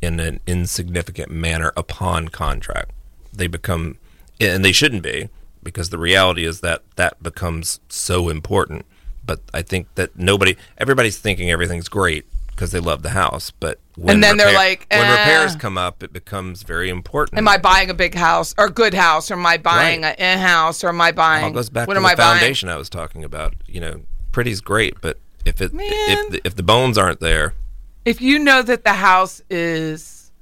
in 0.00 0.20
an 0.20 0.40
insignificant 0.46 1.30
manner 1.30 1.70
upon 1.76 2.28
contract. 2.28 2.92
They 3.30 3.46
become, 3.46 3.98
and 4.40 4.64
they 4.64 4.72
shouldn't 4.72 5.02
be, 5.02 5.28
because 5.62 5.90
the 5.90 5.98
reality 5.98 6.44
is 6.44 6.60
that 6.60 6.82
that 6.96 7.22
becomes 7.22 7.80
so 7.88 8.28
important. 8.28 8.84
But 9.24 9.40
I 9.54 9.62
think 9.62 9.86
that 9.94 10.16
nobody, 10.18 10.56
everybody's 10.78 11.18
thinking 11.18 11.50
everything's 11.50 11.88
great 11.88 12.26
because 12.48 12.72
they 12.72 12.80
love 12.80 13.02
the 13.02 13.10
house. 13.10 13.50
But 13.52 13.78
when 13.96 14.16
And 14.16 14.24
then 14.24 14.36
they're 14.36 14.52
like, 14.54 14.86
when 14.90 15.00
eh. 15.06 15.10
repairs 15.10 15.54
come 15.56 15.78
up, 15.78 16.02
it 16.02 16.12
becomes 16.12 16.64
very 16.64 16.90
important. 16.90 17.38
Am 17.38 17.46
I 17.46 17.56
buying 17.58 17.88
a 17.88 17.94
big 17.94 18.14
house 18.14 18.52
or 18.58 18.66
a 18.66 18.70
good 18.70 18.94
house? 18.94 19.30
Or 19.30 19.34
am 19.34 19.46
I 19.46 19.58
buying 19.58 20.02
Right. 20.02 20.18
an 20.18 20.38
in-house? 20.38 20.82
Or 20.82 20.88
am 20.88 21.00
I 21.00 21.12
buying? 21.12 21.44
all 21.44 21.50
goes 21.52 21.70
back 21.70 21.86
what 21.86 21.94
to 21.94 21.98
am 21.98 22.02
the 22.02 22.08
I 22.10 22.14
buying? 22.16 22.38
foundation 22.40 22.68
I 22.68 22.76
was 22.76 22.90
talking 22.90 23.22
about. 23.24 23.54
You 23.68 23.80
know, 23.80 24.00
pretty's 24.32 24.60
great, 24.60 25.00
but 25.00 25.18
if 25.44 25.60
it 25.60 25.72
Man. 25.72 25.86
if 25.88 26.30
the, 26.30 26.40
if 26.44 26.56
the 26.56 26.62
bones 26.64 26.98
aren't 26.98 27.20
there, 27.20 27.54
If 28.04 28.20
you 28.20 28.40
know 28.40 28.62
that 28.62 28.82
the 28.84 28.94
house 28.94 29.40
is 29.48 30.32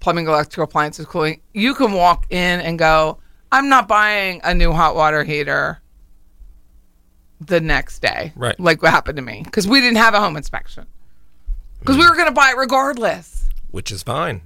plumbing, 0.00 0.26
electrical 0.26 0.64
appliances, 0.64 1.06
cooling, 1.06 1.40
you 1.54 1.74
can 1.76 1.92
walk 1.92 2.26
in 2.30 2.60
and 2.60 2.76
go, 2.78 3.18
I'm 3.52 3.68
not 3.68 3.86
buying 3.86 4.40
a 4.42 4.54
new 4.54 4.72
hot 4.72 4.96
water 4.96 5.22
heater 5.24 5.80
the 7.38 7.60
next 7.60 8.00
day. 8.00 8.32
Right. 8.34 8.58
Like 8.58 8.82
what 8.82 8.90
happened 8.90 9.16
to 9.16 9.22
me. 9.22 9.42
Because 9.44 9.68
we 9.68 9.80
didn't 9.80 9.98
have 9.98 10.14
a 10.14 10.20
home 10.20 10.36
inspection. 10.36 10.86
Because 11.78 11.96
we 11.98 12.04
mm. 12.04 12.10
were 12.10 12.16
going 12.16 12.28
to 12.28 12.34
buy 12.34 12.50
it 12.50 12.56
regardless. 12.56 13.48
which 13.70 13.92
is 13.92 14.02
fine. 14.02 14.40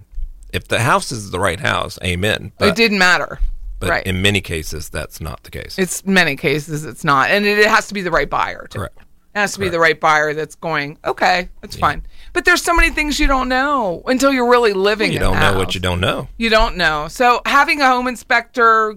If 0.52 0.68
the 0.68 0.80
house 0.80 1.12
is 1.12 1.30
the 1.30 1.38
right 1.38 1.60
house, 1.60 1.98
amen. 2.02 2.52
But, 2.58 2.68
it 2.68 2.76
didn't 2.76 2.98
matter. 2.98 3.38
but 3.78 3.90
right. 3.90 4.06
in 4.06 4.22
many 4.22 4.40
cases, 4.40 4.88
that's 4.88 5.20
not 5.20 5.42
the 5.44 5.50
case. 5.50 5.78
it's 5.78 6.04
many 6.04 6.34
cases 6.36 6.84
it's 6.84 7.04
not. 7.04 7.30
And 7.30 7.44
it, 7.44 7.58
it 7.58 7.68
has 7.68 7.88
to 7.88 7.94
be 7.94 8.02
the 8.02 8.10
right 8.10 8.28
buyer, 8.28 8.66
too. 8.68 8.78
Correct. 8.78 8.98
It 9.36 9.40
has 9.40 9.52
to 9.52 9.60
be 9.60 9.68
the 9.68 9.78
right 9.78 10.00
buyer 10.00 10.32
that's 10.32 10.54
going, 10.54 10.96
okay, 11.04 11.50
that's 11.60 11.76
fine. 11.76 12.02
But 12.32 12.46
there's 12.46 12.62
so 12.62 12.74
many 12.74 12.88
things 12.88 13.20
you 13.20 13.26
don't 13.26 13.50
know 13.50 14.02
until 14.06 14.32
you're 14.32 14.48
really 14.48 14.72
living 14.72 15.12
You 15.12 15.18
don't 15.18 15.34
know 15.34 15.40
house. 15.40 15.56
what 15.56 15.74
you 15.74 15.80
don't 15.82 16.00
know. 16.00 16.28
You 16.38 16.48
don't 16.48 16.78
know. 16.78 17.08
So 17.08 17.42
having 17.44 17.82
a 17.82 17.86
home 17.86 18.06
inspector 18.08 18.96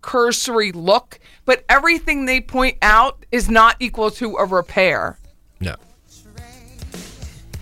cursory 0.00 0.70
look, 0.70 1.18
but 1.44 1.64
everything 1.68 2.24
they 2.26 2.40
point 2.40 2.78
out 2.82 3.26
is 3.32 3.50
not 3.50 3.74
equal 3.80 4.12
to 4.12 4.36
a 4.36 4.44
repair 4.44 5.18
No, 5.58 5.74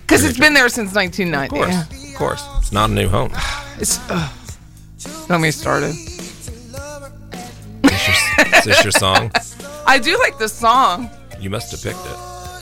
because 0.01 0.23
it's 0.23 0.37
been 0.37 0.53
there 0.53 0.69
since 0.69 0.93
1990. 0.93 1.55
of 1.55 1.89
course, 1.89 2.09
of 2.11 2.15
course, 2.15 2.47
it's 2.59 2.71
not 2.71 2.91
a 2.91 2.93
new 2.93 3.09
home. 3.09 3.31
It's 3.79 3.97
don't 4.07 5.27
get 5.29 5.39
me 5.41 5.49
started. 5.51 5.95
Is 5.95 5.97
this 7.81 8.07
your, 8.07 8.47
is 8.59 8.63
this 8.65 8.83
your 8.83 8.91
song? 8.91 9.31
I 9.87 9.97
do 9.97 10.15
like 10.19 10.37
this 10.37 10.53
song. 10.53 11.09
You 11.43 11.49
must 11.49 11.71
have 11.71 11.83
picked 11.83 11.99
it. 12.05 12.15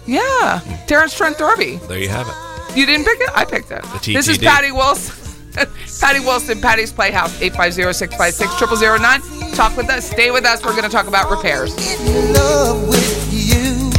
Yeah, 0.08 0.60
Terence 0.88 1.15
Trent 1.15 1.38
D'Arby. 1.38 1.76
There 1.88 2.00
you 2.00 2.10
have 2.10 2.28
it. 2.28 2.34
You 2.76 2.88
didn't 2.88 3.06
pick 3.06 3.20
it? 3.22 3.30
I 3.36 3.46
picked 3.46 3.70
it. 3.70 3.84
The 3.84 4.00
This 4.13 4.28
is 4.28 4.39
Patty 4.39 4.72
Wilson. 4.72 5.13
Patty 6.00 6.20
Wilson, 6.22 6.60
Patty's 6.60 6.91
Playhouse, 6.91 7.38
850-656-0009. 7.41 9.56
Talk 9.56 9.78
with 9.78 9.88
us. 9.91 10.10
Stay 10.10 10.32
with 10.32 10.46
us. 10.46 10.63
We're 10.65 10.72
going 10.72 10.86
to 10.86 10.89
talk 10.89 11.06
about 11.06 11.30
repairs. 11.30 11.76
in 11.78 12.34
love 12.34 12.88
with 12.88 13.32
you. 13.32 13.91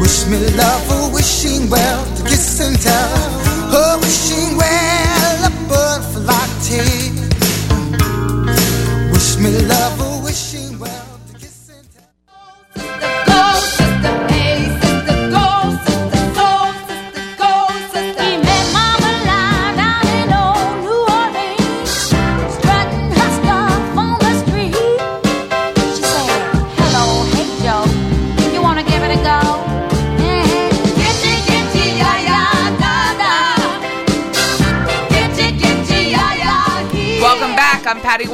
Wish 0.00 0.24
me 0.26 0.38
love 0.56 0.82
for 0.86 1.10
wishing 1.12 1.68
well 1.68 2.06
to 2.16 2.22
kiss 2.22 2.58
and 2.60 2.80
tell. 2.80 3.12
Oh, 3.76 3.98
wishing 4.00 4.56
well, 4.56 5.44
a 5.44 5.50
butterfly 5.68 6.46
tail. 6.64 7.12
Wish 9.12 9.36
me 9.36 9.50
love 9.68 10.00
oh, 10.00 10.13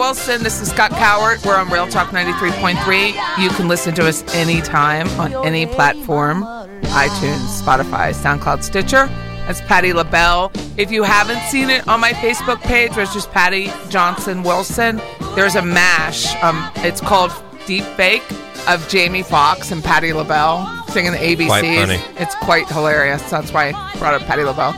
Wilson. 0.01 0.43
This 0.43 0.63
is 0.63 0.71
Scott 0.71 0.93
Cowart. 0.93 1.45
We're 1.45 1.57
on 1.57 1.69
Real 1.69 1.87
Talk 1.87 2.09
93.3. 2.09 3.09
You 3.39 3.51
can 3.51 3.69
listen 3.69 3.95
to 3.97 4.09
us 4.09 4.25
anytime 4.35 5.07
on 5.21 5.35
any 5.45 5.67
platform 5.67 6.43
iTunes, 6.85 7.61
Spotify, 7.61 8.15
SoundCloud, 8.15 8.63
Stitcher. 8.63 9.07
That's 9.47 9.61
Patti 9.61 9.93
LaBelle. 9.93 10.53
If 10.79 10.91
you 10.91 11.03
haven't 11.03 11.41
seen 11.51 11.69
it 11.69 11.87
on 11.87 12.01
my 12.01 12.13
Facebook 12.15 12.63
page, 12.63 12.97
which 12.97 13.15
is 13.15 13.27
Patty 13.27 13.71
Johnson 13.91 14.43
Wilson, 14.43 15.03
there's 15.35 15.55
a 15.55 15.63
mash. 15.63 16.35
Um, 16.43 16.71
it's 16.77 17.03
called 17.03 17.31
Deep 17.67 17.85
Fake 17.85 18.25
of 18.69 18.89
Jamie 18.89 19.23
Foxx 19.23 19.71
and 19.71 19.85
Patti 19.85 20.15
LaBelle 20.15 20.67
singing 20.89 21.13
the 21.13 21.19
ABCs. 21.19 21.47
Quite 21.47 21.77
funny. 21.77 22.01
It's 22.17 22.35
quite 22.37 22.67
hilarious. 22.69 23.23
That's 23.31 23.53
why 23.53 23.75
I 23.77 23.99
brought 23.99 24.15
up 24.15 24.23
Patti 24.23 24.45
LaBelle. 24.45 24.73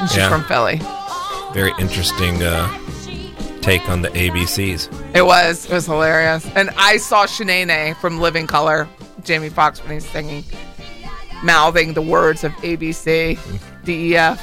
And 0.00 0.08
she's 0.08 0.16
Yeah. 0.16 0.30
from 0.30 0.42
Philly. 0.44 0.80
Very 1.52 1.74
interesting 1.78 2.42
uh, 2.42 2.66
take 3.62 3.88
on 3.88 4.02
the 4.02 4.08
ABCs. 4.10 5.16
It 5.16 5.24
was. 5.24 5.66
It 5.66 5.72
was 5.72 5.86
hilarious. 5.86 6.46
And 6.54 6.70
I 6.76 6.98
saw 6.98 7.26
Shanae 7.26 7.96
from 7.96 8.20
Living 8.20 8.46
Color 8.46 8.88
Jamie 9.24 9.48
Foxx 9.48 9.80
when 9.80 9.92
he's 9.92 10.08
singing, 10.10 10.44
mouthing 11.42 11.94
the 11.94 12.02
words 12.02 12.44
of 12.44 12.52
ABC, 12.56 13.38
DEF. 13.84 14.40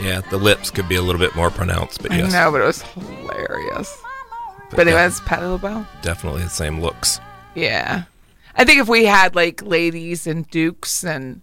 Yeah, 0.00 0.20
the 0.30 0.36
lips 0.36 0.70
could 0.70 0.88
be 0.88 0.94
a 0.94 1.02
little 1.02 1.18
bit 1.18 1.34
more 1.34 1.50
pronounced, 1.50 2.02
but 2.02 2.12
yes, 2.12 2.34
I 2.34 2.44
know, 2.44 2.52
but 2.52 2.60
it 2.60 2.64
was 2.64 2.82
hilarious. 2.82 4.02
But, 4.70 4.86
yeah, 4.86 4.94
anyways, 4.94 5.20
Patti 5.20 5.46
LaBelle. 5.46 5.86
definitely 6.02 6.42
the 6.42 6.50
same 6.50 6.80
looks. 6.80 7.20
Yeah. 7.54 8.04
I 8.54 8.64
think 8.64 8.80
if 8.80 8.88
we 8.88 9.04
had 9.04 9.34
like 9.34 9.62
ladies 9.62 10.26
and 10.26 10.48
dukes 10.50 11.04
and 11.04 11.40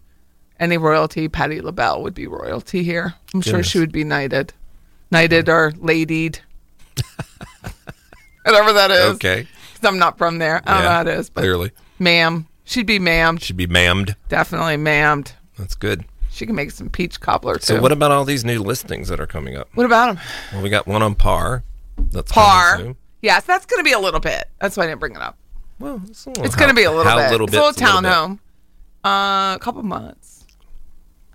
any 0.59 0.77
royalty, 0.77 1.27
Patti 1.27 1.61
LaBelle 1.61 2.03
would 2.03 2.13
be 2.13 2.27
royalty 2.27 2.83
here. 2.83 3.13
I'm 3.33 3.41
sure 3.41 3.63
she 3.63 3.79
would 3.79 3.91
be 3.91 4.03
knighted. 4.03 4.53
Knighted 5.11 5.49
or 5.49 5.73
ladied. 5.77 6.39
Whatever 8.45 8.73
that 8.73 8.91
is. 8.91 9.15
Okay, 9.15 9.47
'Cause 9.75 9.85
I'm 9.85 9.97
not 9.99 10.17
from 10.17 10.37
there. 10.37 10.61
I 10.65 10.73
don't 10.73 10.83
know 10.83 10.89
Yeah, 10.89 10.95
how 10.95 11.01
it 11.01 11.07
is. 11.07 11.29
But 11.29 11.41
clearly 11.41 11.71
ma'am. 11.99 12.47
She'd 12.65 12.85
be 12.85 12.99
ma'amed. 12.99 13.41
should 13.43 13.57
be 13.57 13.67
mammed. 13.67 14.15
Definitely 14.29 14.77
ma'amed. 14.77 15.33
That's 15.57 15.75
good. 15.75 16.05
She 16.31 16.45
can 16.45 16.55
make 16.55 16.71
some 16.71 16.89
peach 16.89 17.19
cobbler 17.21 17.55
too. 17.55 17.61
So, 17.75 17.81
what 17.81 17.91
about 17.91 18.11
all 18.11 18.25
these 18.25 18.43
new 18.45 18.61
listings 18.61 19.09
that 19.09 19.19
are 19.19 19.27
coming 19.27 19.55
up? 19.55 19.67
What 19.75 19.85
about 19.85 20.15
them? 20.15 20.23
Well, 20.51 20.61
we 20.63 20.69
got 20.69 20.87
one 20.87 21.03
on 21.03 21.13
par. 21.15 21.63
That's 22.11 22.31
coming 22.31 22.49
Par. 22.49 22.77
soon. 22.77 22.95
Yes, 23.21 23.43
that's 23.45 23.65
going 23.65 23.79
to 23.79 23.83
be 23.83 23.91
a 23.91 23.99
little 23.99 24.19
bit. 24.19 24.49
That's 24.59 24.75
why 24.75 24.83
I 24.83 24.87
didn't 24.87 24.99
bring 24.99 25.15
it 25.15 25.21
up. 25.21 25.37
Well, 25.79 26.01
it's, 26.09 26.25
It's 26.27 26.55
going 26.55 26.69
to 26.69 26.73
be 26.75 26.83
a 26.83 26.91
little 26.91 27.03
how 27.05 27.17
bit. 27.17 27.29
Little 27.31 27.45
it's 27.47 27.53
a 27.53 27.57
little 27.57 27.69
bit's 27.71 27.81
a 27.81 27.85
little 27.85 28.01
townhome. 28.01 28.39
Uh, 29.05 29.55
a 29.55 29.59
couple 29.61 29.83
months. 29.83 30.32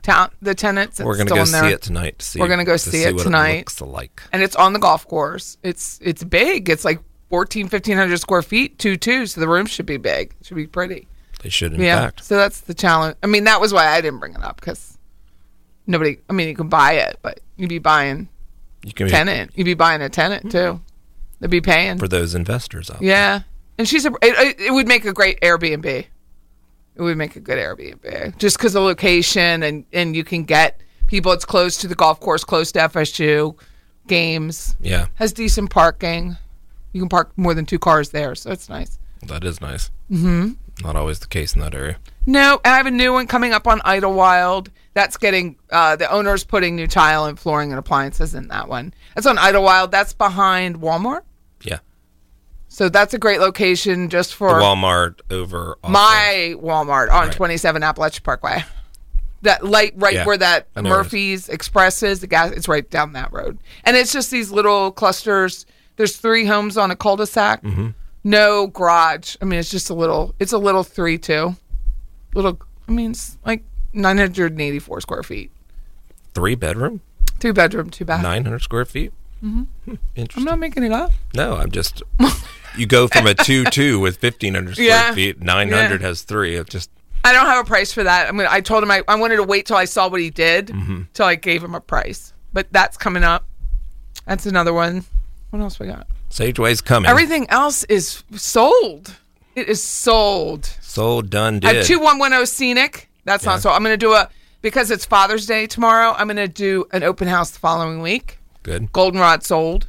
Town. 0.03 0.31
The 0.41 0.55
tenants. 0.55 1.01
We're 1.01 1.17
going 1.17 1.29
gonna 1.29 1.45
to 1.45 1.51
go 1.53 1.61
see 1.61 1.73
it 1.73 1.83
tonight. 1.83 2.19
To 2.19 2.25
see, 2.25 2.41
We're 2.41 2.49
gonna 2.49 2.65
go 2.65 2.73
to 2.73 2.79
see 2.79 3.03
it 3.03 3.15
what 3.15 3.23
tonight. 3.23 3.49
It 3.51 3.59
looks 3.59 3.81
like. 3.81 4.23
and 4.33 4.43
it's 4.43 4.57
on 4.57 4.73
the 4.73 4.79
golf 4.79 5.07
course. 5.07 5.59
It's 5.63 5.99
it's 6.03 6.25
big. 6.25 6.69
It's 6.69 6.85
like 6.85 7.01
14, 7.31 7.65
1500 7.65 8.19
square 8.19 8.43
feet, 8.43 8.79
two 8.79 8.97
two. 8.97 9.27
So 9.27 9.41
the 9.41 9.49
room 9.49 9.67
should 9.67 9.87
be 9.87 9.97
big. 9.97 10.35
It 10.41 10.47
should 10.47 10.57
be 10.57 10.67
pretty. 10.67 11.09
They 11.43 11.51
should, 11.51 11.73
in 11.73 11.81
yeah. 11.81 12.01
fact. 12.01 12.25
So 12.25 12.37
that's 12.37 12.61
the 12.63 12.75
challenge. 12.75 13.17
I 13.23 13.27
mean, 13.27 13.45
that 13.45 13.61
was 13.61 13.73
why 13.73 13.87
I 13.87 14.01
didn't 14.01 14.19
bring 14.19 14.35
it 14.35 14.43
up 14.43 14.57
because 14.57 14.99
nobody. 15.87 16.19
I 16.29 16.33
mean, 16.33 16.49
you 16.49 16.55
can 16.55 16.69
buy 16.69 16.93
it, 16.93 17.19
but 17.23 17.41
you'd 17.57 17.69
be 17.69 17.79
buying 17.79 18.29
You 18.85 18.93
can 18.93 19.07
be 19.07 19.11
tenant. 19.11 19.53
You'd 19.55 19.65
be 19.65 19.75
buying 19.75 20.03
a 20.03 20.09
tenant 20.09 20.47
mm-hmm. 20.47 20.77
too. 20.77 20.81
They'd 21.41 21.51
be 21.51 21.61
paying. 21.61 21.99
for 21.99 22.09
those 22.09 22.35
investors 22.35 22.91
out. 22.91 23.03
Yeah, 23.03 23.43
and 23.79 23.89
she's 23.89 24.05
a. 24.05 24.11
It, 24.23 24.39
it- 24.39 24.61
it 24.61 24.73
would 24.73 24.89
make 24.89 25.05
a 25.05 25.13
great 25.13 25.41
Airbnb. 25.41 26.07
It 26.99 27.03
would 27.03 27.17
make 27.17 27.37
a 27.37 27.41
good 27.41 27.59
Airbnb 27.59 28.37
just 28.39 28.59
because 28.59 28.73
the 28.73 28.81
location 28.81 29.63
and 29.63 29.85
and 29.93 30.17
you 30.17 30.25
can 30.25 30.43
get 30.45 30.81
people. 31.07 31.31
It's 31.33 31.45
close 31.45 31.77
to 31.79 31.89
the 31.89 31.95
golf 31.95 32.19
course, 32.21 32.43
close 32.45 32.73
to 32.73 32.81
FSU 32.81 33.57
games. 34.09 34.75
Yeah, 34.81 35.07
Has 35.15 35.33
decent 35.33 35.71
parking. 35.71 36.37
You 36.93 37.01
can 37.03 37.09
park 37.09 37.31
more 37.37 37.55
than 37.55 37.67
two 37.67 37.79
cars 37.79 38.11
there, 38.11 38.35
so 38.35 38.51
it's 38.51 38.69
nice. 38.69 38.99
that 39.23 39.45
is 39.45 39.61
nice. 39.61 39.91
Mm-hmm. 40.11 40.53
Not 40.83 40.97
always 40.97 41.19
the 41.19 41.27
case 41.27 41.55
in 41.55 41.61
that 41.61 41.75
area. 41.75 41.99
No, 42.27 42.61
I 42.65 42.77
have 42.77 42.87
a 42.87 42.91
new 42.91 43.13
one 43.13 43.27
coming 43.27 43.53
up 43.53 43.67
on 43.67 43.81
Idlewild. 43.85 44.71
That's 44.95 45.17
getting 45.17 45.57
uh, 45.71 45.97
the 45.97 46.11
owner's 46.11 46.45
putting 46.45 46.77
new 46.77 46.87
tile 46.87 47.27
and 47.27 47.39
flooring 47.39 47.71
and 47.71 47.79
appliances 47.79 48.35
in 48.35 48.49
that 48.49 48.69
one. 48.69 48.93
That's 49.15 49.27
on 49.27 49.39
Idlewild. 49.39 49.91
That's 49.91 50.13
behind 50.13 50.81
Walmart. 50.81 51.23
So 52.69 52.89
that's 52.89 53.15
a 53.15 53.19
great 53.19 53.41
location 53.41 54.09
just 54.11 54.31
the 54.31 54.37
for 54.37 54.51
Walmart 54.51 55.21
over 55.31 55.77
my 55.89 56.55
Walmart 56.59 57.11
on 57.11 57.29
Right. 57.29 57.33
27 57.33 57.83
Apalachee 57.83 58.23
Parkway. 58.23 58.63
That 59.43 59.65
light 59.65 59.93
right 59.97 60.15
Yeah, 60.15 60.25
where 60.27 60.37
that 60.37 60.67
I 60.77 60.81
know 60.83 60.91
where 60.91 60.99
it 60.99 61.01
is. 61.01 61.05
Murphy's 61.07 61.49
Express 61.49 62.03
is, 62.03 62.21
the 62.21 62.27
gas 62.27 62.51
it's 62.53 62.69
right 62.69 62.89
down 62.91 63.13
that 63.15 63.33
road. 63.33 63.59
And 63.85 63.97
it's 63.97 64.13
just 64.13 64.31
these 64.31 64.51
little 64.51 64.91
clusters. 64.93 65.65
There's 65.97 66.17
three 66.17 66.45
homes 66.45 66.77
on 66.77 66.91
a 66.91 66.97
cul-de-sac. 66.97 67.63
Mm-hmm. 67.63 67.89
No 68.25 68.67
garage. 68.67 69.37
I 69.41 69.45
mean, 69.45 69.59
it's 69.61 69.71
just 69.71 69.91
a 69.91 69.95
little 69.95 70.35
it's 70.39 70.53
a 70.53 70.59
little 70.59 70.85
3-2. 70.85 71.57
Little 72.35 72.59
I 72.89 72.93
mean, 72.93 73.13
it's 73.13 73.39
like 73.47 73.63
984 73.93 75.01
square 75.01 75.23
feet. 75.23 75.51
three 76.35 76.55
bedroom, 76.55 77.01
Two 77.39 77.53
bedroom, 77.53 77.91
two 77.91 78.05
bath. 78.05 78.23
nine 78.23 78.45
hundred 78.45 78.61
square 78.61 78.85
feet. 78.85 79.13
Mm-hmm. 79.43 79.95
I'm 80.37 80.45
not 80.45 80.59
making 80.59 80.83
it 80.83 80.93
up. 80.93 81.13
no, 81.35 81.57
I'm 81.57 81.71
just. 81.71 82.03
you 82.79 82.87
go 82.87 83.09
from 83.09 83.27
a 83.27 83.35
two 83.35 83.65
two 83.71 84.01
with 84.01 84.17
fifteen 84.19 84.55
hundred 84.55 84.75
square 84.75 84.89
Yeah. 84.89 85.15
feet. 85.15 85.43
Nine 85.43 85.71
hundred 85.71 86.01
Yeah. 86.01 86.09
has 86.09 86.23
three. 86.23 86.57
It 86.57 86.69
just 86.71 86.91
I 87.25 87.33
don't 87.33 87.47
have 87.47 87.65
a 87.65 87.69
price 87.69 87.93
for 87.93 88.05
that. 88.05 88.29
I 88.29 88.33
mean, 88.33 88.47
I 88.49 88.61
told 88.61 88.83
him 88.83 88.91
I, 88.91 89.03
I 89.09 89.17
wanted 89.17 89.37
to 89.37 89.43
wait 89.43 89.67
till 89.67 89.77
I 89.77 89.85
saw 89.87 90.09
what 90.09 90.21
he 90.21 90.31
did, 90.31 90.69
Mm-hmm. 90.69 91.03
till 91.15 91.27
I 91.27 91.35
gave 91.35 91.63
him 91.63 91.75
a 91.75 91.81
price. 91.81 92.33
But 92.53 92.69
that's 92.73 92.97
coming 92.97 93.25
up. 93.25 93.45
That's 94.27 94.47
another 94.47 94.73
one. 94.73 95.05
What 95.51 95.61
else 95.61 95.79
we 95.81 95.87
got? 95.89 96.07
Sageway's 96.31 96.81
coming. 96.81 97.11
Everything 97.11 97.49
else 97.51 97.85
is 97.85 98.23
sold. 98.37 99.15
It 99.55 99.69
is 99.69 99.83
sold. 99.83 100.67
sold, 100.81 101.31
done, 101.31 101.61
I 101.65 101.73
have 101.75 101.87
two 101.87 101.99
one 101.99 102.19
one 102.19 102.31
zero 102.31 102.45
scenic. 102.45 103.09
That's 103.25 103.45
Yeah. 103.45 103.53
not 103.53 103.63
so. 103.63 103.71
I'm 103.73 103.83
going 103.83 103.93
to 103.95 103.97
do 103.97 104.13
a 104.13 104.29
because 104.63 104.91
it's 104.91 105.05
Father's 105.05 105.47
Day 105.47 105.67
tomorrow. 105.67 106.15
I'm 106.17 106.27
going 106.29 106.37
to 106.37 106.47
do 106.49 106.85
an 106.93 107.03
open 107.03 107.29
house 107.29 107.51
the 107.51 107.59
following 107.59 108.01
week. 108.01 108.39
Good, 108.63 108.93
Goldenrod 108.93 109.43
sold. 109.43 109.87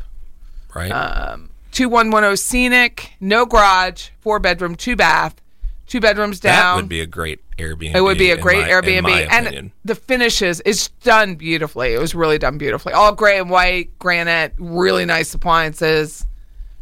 right? 0.73 0.91
Uh, 0.91 1.37
2110 1.79 2.35
Scenic, 2.35 3.13
no 3.21 3.45
garage, 3.45 4.09
four 4.19 4.37
bedroom, 4.39 4.75
two 4.75 4.97
bath, 4.97 5.41
two 5.87 6.01
bedrooms 6.01 6.41
down. 6.41 6.75
that 6.75 6.81
would 6.81 6.89
be 6.89 6.99
a 6.99 7.05
great 7.05 7.39
Airbnb. 7.57 7.95
It 7.95 8.01
would 8.01 8.17
be 8.17 8.31
a 8.31 8.37
great 8.37 8.63
my- 8.63 8.69
Airbnb, 8.69 9.27
and 9.31 9.71
the 9.85 9.95
finishes 9.95 10.61
it's 10.65 10.89
done 10.89 11.35
beautifully. 11.35 11.93
It 11.93 11.99
was 11.99 12.13
really 12.13 12.37
done 12.37 12.57
beautifully. 12.57 12.91
All 12.91 13.13
gray 13.13 13.39
and 13.39 13.49
white, 13.49 13.97
granite, 13.97 14.53
really 14.57 15.05
nice 15.05 15.33
appliances, 15.33 16.25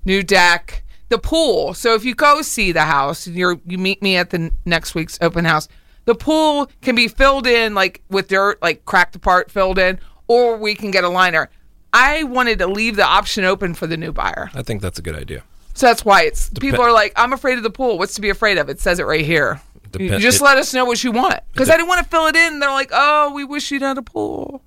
new 0.03 0.23
deck, 0.23 0.83
the 1.10 1.19
pool. 1.19 1.75
So 1.75 1.93
if 1.93 2.03
you 2.03 2.15
go 2.15 2.41
see 2.41 2.71
the 2.71 2.81
house, 2.86 3.27
and 3.27 3.36
you're 3.36 3.60
you 3.67 3.77
meet 3.77 4.01
me 4.01 4.17
at 4.17 4.31
the 4.31 4.51
next 4.65 4.95
week's 4.95 5.19
open 5.21 5.45
house. 5.45 5.67
The 6.05 6.15
pool 6.15 6.71
can 6.81 6.95
be 6.95 7.07
filled 7.07 7.45
in 7.45 7.75
like 7.75 8.01
with 8.10 8.29
dirt, 8.29 8.60
like 8.63 8.83
cracked 8.86 9.15
apart, 9.15 9.51
filled 9.51 9.77
in, 9.77 9.99
or 10.27 10.57
we 10.57 10.73
can 10.73 10.89
get 10.89 11.03
a 11.03 11.10
liner. 11.10 11.49
I 11.93 12.23
wanted 12.23 12.60
to 12.60 12.67
leave 12.67 12.95
the 12.95 13.06
option 13.06 13.43
open 13.43 13.73
for 13.73 13.88
the 13.88 13.97
new 13.97 14.12
buyer. 14.12 14.50
I 14.54 14.62
think 14.62 14.82
that's 14.82 15.00
a 15.00 15.02
good 15.02 15.15
idea. 15.15 15.43
So 15.73 15.86
that's 15.86 16.04
why 16.04 16.23
it's 16.23 16.50
people 16.50 16.82
are 16.82 16.91
like, 16.91 17.13
I'm 17.15 17.34
afraid 17.34 17.58
of 17.58 17.63
the 17.63 17.69
pool. 17.69 17.97
What's 17.97 18.15
to 18.15 18.21
be 18.21 18.30
afraid 18.30 18.58
of? 18.58 18.67
It 18.69 18.80
says 18.80 19.00
it 19.00 19.04
right 19.06 19.26
here. 19.26 19.62
You 19.97 20.17
just 20.19 20.41
it- 20.41 20.43
let 20.43 20.58
us 20.58 20.73
know 20.73 20.86
what 20.86 21.04
you 21.04 21.12
want. 21.12 21.39
Because 21.54 21.69
I 21.69 21.78
didn't 21.78 21.88
want 21.88 22.04
to 22.04 22.10
fill 22.10 22.28
it 22.28 22.36
in. 22.36 22.60
They're 22.60 22.71
like, 22.71 22.89
oh, 22.91 23.32
we 23.34 23.43
wish 23.43 23.71
you'd 23.71 23.82
had 23.84 23.97
a 23.97 24.02
pool. 24.02 24.62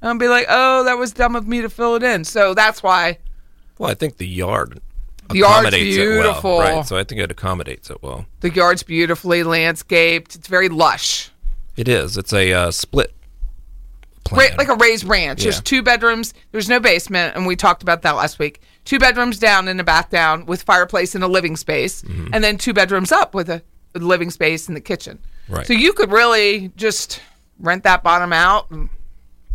And 0.00 0.08
I'll 0.10 0.18
be 0.18 0.28
like, 0.28 0.46
oh, 0.48 0.84
that 0.84 0.94
was 0.98 1.12
dumb 1.12 1.36
of 1.36 1.46
me 1.46 1.60
to 1.62 1.68
fill 1.70 1.94
it 1.96 2.02
in. 2.02 2.24
So 2.24 2.54
that's 2.54 2.82
why. 2.82 3.18
Well, 3.78 3.90
I 3.90 3.94
think 3.94 4.16
the 4.18 4.26
yard 4.26 4.80
The 5.30 5.38
yard's 5.38 5.70
beautiful. 5.70 6.58
well, 6.58 6.76
right? 6.78 6.86
So 6.86 6.96
I 6.96 7.04
think 7.04 7.20
it 7.20 7.30
accommodates 7.30 7.90
it 7.90 8.02
well. 8.02 8.26
The 8.40 8.50
yard's 8.50 8.82
beautifully 8.82 9.42
landscaped. 9.42 10.34
It's 10.34 10.48
very 10.48 10.68
lush. 10.68 11.30
It 11.76 11.88
is. 11.88 12.16
It's 12.16 12.32
a 12.32 12.52
uh, 12.52 12.70
split 12.70 13.14
Ra- 14.32 14.56
like 14.58 14.68
a 14.68 14.74
raised 14.76 15.04
ranch. 15.04 15.42
There's 15.42 15.60
two 15.60 15.82
bedrooms. 15.82 16.34
There's 16.52 16.68
no 16.68 16.80
basement, 16.80 17.36
and 17.36 17.46
we 17.46 17.56
talked 17.56 17.82
about 17.82 18.02
that 18.02 18.12
last 18.16 18.38
week. 18.38 18.60
Two 18.84 18.98
bedrooms 18.98 19.38
down 19.38 19.68
and 19.68 19.80
a 19.80 19.84
bath 19.84 20.10
down 20.10 20.46
with 20.46 20.62
fireplace 20.62 21.14
and 21.14 21.22
a 21.24 21.28
living 21.28 21.56
space, 21.56 22.02
Mm-hmm. 22.02 22.28
and 22.34 22.42
then 22.44 22.56
two 22.58 22.72
bedrooms 22.72 23.12
up 23.12 23.34
with 23.34 23.48
a, 23.50 23.62
living 23.94 24.30
space 24.30 24.68
in 24.68 24.74
the 24.74 24.80
kitchen. 24.80 25.18
Right. 25.48 25.66
So 25.66 25.72
you 25.72 25.92
could 25.92 26.12
really 26.12 26.70
just 26.76 27.20
rent 27.58 27.82
that 27.84 28.02
bottom 28.04 28.32
out. 28.32 28.70
And 28.70 28.88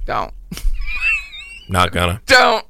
don't, 0.06 0.34
Not 1.70 1.92
gonna. 1.92 2.22
don't, 2.28 2.66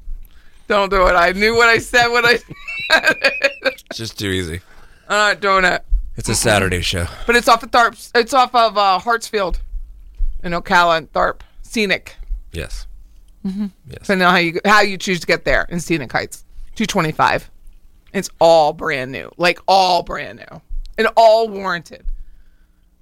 don't 0.68 0.90
do 0.90 1.08
it. 1.08 1.14
I 1.14 1.32
knew 1.32 1.56
what 1.56 1.68
I 1.68 1.80
said 1.80 2.08
when 2.10 2.26
I. 2.26 2.38
Said. 2.38 2.56
It's 3.90 3.98
just 3.98 4.20
too 4.20 4.28
easy. 4.30 4.62
I'm 5.10 5.18
not 5.34 5.40
doing 5.42 5.66
it. 5.66 5.84
It's 6.18 6.30
a 6.30 6.36
Saturday 6.36 6.82
show. 6.82 7.08
But 7.26 7.36
it's 7.36 7.48
off 7.48 7.64
of 7.64 7.72
Tharpe. 7.72 8.12
It's 8.16 8.34
off 8.34 8.54
of 8.54 8.78
uh, 8.78 9.00
Hartsfield, 9.02 9.58
in 10.44 10.52
Ocala 10.54 11.00
and 11.00 11.12
Tharpe. 11.12 11.42
Scenic. 11.66 12.16
Yes. 12.52 12.88
Mm-hmm. 13.46 13.68
Yes. 13.88 14.00
Depending 14.02 14.26
on 14.28 14.34
how 14.34 14.40
you 14.40 14.60
how 14.66 14.82
you 14.82 14.98
choose 14.98 15.20
to 15.20 15.28
get 15.28 15.46
there 15.46 15.66
in 15.70 15.80
Scenic 15.80 16.12
Heights, 16.12 16.46
two 16.76 16.86
twenty 16.86 17.12
five. 17.12 17.50
It's 18.14 18.30
all 18.40 18.72
brand 18.72 19.12
new, 19.12 19.30
like 19.38 19.60
all 19.68 20.02
brand 20.04 20.40
new, 20.50 20.62
and 20.98 21.08
all 21.18 21.50
warranted. 21.50 22.06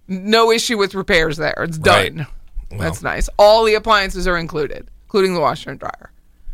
No 0.07 0.51
issue 0.51 0.77
with 0.77 0.95
repairs 0.95 1.37
there. 1.37 1.55
It's 1.59 1.77
done. 1.77 2.17
Right. 2.17 2.27
Wow. 2.71 2.77
That's 2.79 3.03
nice. 3.03 3.29
All 3.37 3.63
the 3.63 3.75
appliances 3.75 4.27
are 4.27 4.37
included, 4.37 4.89
including 5.05 5.35
the 5.35 5.39
washer 5.39 5.69
and 5.69 5.79
dryer. 5.79 6.11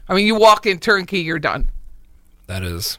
I 0.09 0.13
mean, 0.13 0.27
you 0.27 0.35
walk 0.35 0.65
in 0.65 0.79
turnkey, 0.79 1.19
you're 1.19 1.39
done. 1.39 1.69
That 2.47 2.63
is. 2.63 2.97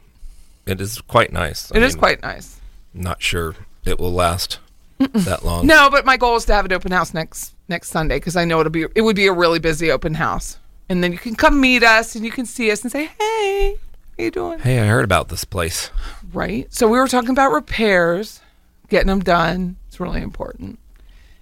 It 0.65 0.81
is 0.81 0.99
quite 1.01 1.31
nice. 1.31 1.71
I 1.71 1.77
It 1.77 1.83
is 1.83 1.93
mean, 1.93 1.99
quite 1.99 2.21
nice. 2.21 2.59
Not 2.93 3.21
sure 3.21 3.55
it 3.85 3.99
will 3.99 4.11
last 4.13 4.59
that 4.99 5.45
long. 5.45 5.67
No, 5.67 5.89
but 5.89 6.05
my 6.05 6.17
goal 6.17 6.35
is 6.35 6.45
to 6.45 6.53
have 6.53 6.65
an 6.65 6.73
open 6.73 6.91
house 6.91 7.13
next 7.13 7.53
next 7.71 7.89
Sunday 7.89 8.17
because 8.17 8.35
I 8.35 8.45
know 8.45 8.59
it'll 8.59 8.69
be 8.69 8.85
it 8.93 9.01
would 9.01 9.15
be 9.15 9.25
a 9.25 9.33
really 9.33 9.57
busy 9.57 9.89
open 9.89 10.13
house, 10.13 10.59
and 10.87 11.03
then 11.03 11.11
you 11.11 11.17
can 11.17 11.33
come 11.33 11.59
meet 11.59 11.81
us 11.81 12.15
and 12.15 12.23
you 12.23 12.31
can 12.31 12.45
see 12.45 12.69
us 12.69 12.83
and 12.83 12.91
say, 12.91 13.09
"Hey, 13.17 13.77
how 14.17 14.23
you 14.23 14.29
doing?" 14.29 14.59
Hey, 14.59 14.79
I 14.79 14.85
heard 14.85 15.05
about 15.05 15.29
this 15.29 15.43
place. 15.43 15.89
right? 16.31 16.71
So 16.71 16.87
we 16.87 16.99
were 16.99 17.07
talking 17.07 17.31
about 17.31 17.51
repairs, 17.51 18.41
getting 18.89 19.07
them 19.07 19.21
done. 19.21 19.77
It's 19.87 19.99
really 19.99 20.21
important. 20.21 20.77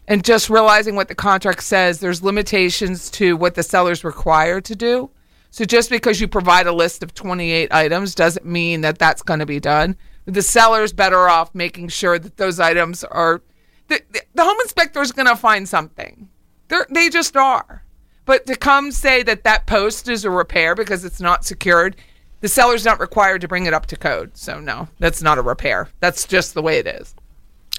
And 0.08 0.24
just 0.24 0.50
realizing 0.50 0.96
what 0.96 1.08
the 1.08 1.16
contract 1.16 1.62
says, 1.62 2.00
there's 2.00 2.24
limitations 2.24 3.12
to 3.12 3.38
what 3.38 3.54
the 3.54 3.62
seller's 3.62 4.04
required 4.04 4.66
to 4.66 4.76
do. 4.76 5.12
So 5.52 5.66
just 5.66 5.90
because 5.90 6.20
you 6.20 6.28
provide 6.28 6.66
a 6.66 6.72
list 6.72 7.04
of 7.04 7.14
28 7.14 7.72
items 7.72 8.16
doesn't 8.16 8.46
mean 8.46 8.82
that 8.82 8.98
that's 8.98 9.22
going 9.22 9.40
to 9.40 9.46
be 9.46 9.60
done. 9.60 9.96
The 10.26 10.42
seller's 10.42 10.94
better 10.94 11.28
off 11.30 11.54
making 11.54 11.90
sure 11.90 12.18
that 12.18 12.38
those 12.38 12.60
items 12.60 13.04
are. 13.04 13.42
The, 13.90 14.02
the, 14.12 14.22
the 14.36 14.44
home 14.44 14.58
inspector 14.62 15.02
is 15.02 15.12
going 15.12 15.28
to 15.28 15.36
find 15.36 15.68
something. 15.68 16.30
They're, 16.70 16.88
they 16.90 17.10
just 17.10 17.36
are. 17.36 17.84
But 18.26 18.46
to 18.46 18.56
come 18.56 18.92
say 18.92 19.24
that 19.24 19.44
that 19.44 19.66
post 19.66 20.08
is 20.08 20.24
a 20.24 20.30
repair 20.30 20.76
because 20.76 21.04
it's 21.04 21.20
not 21.20 21.44
secured, 21.44 21.96
the 22.42 22.48
seller's 22.48 22.86
not 22.86 23.00
required 23.00 23.42
to 23.42 23.48
bring 23.48 23.66
it 23.66 23.74
up 23.74 23.88
to 23.88 23.96
code. 23.96 24.38
So 24.38 24.60
no, 24.60 24.88
that's 25.00 25.22
not 25.22 25.38
a 25.38 25.42
repair. 25.42 25.90
That's 26.00 26.26
just 26.26 26.54
the 26.54 26.62
way 26.62 26.78
it 26.78 26.88
is. 26.88 27.16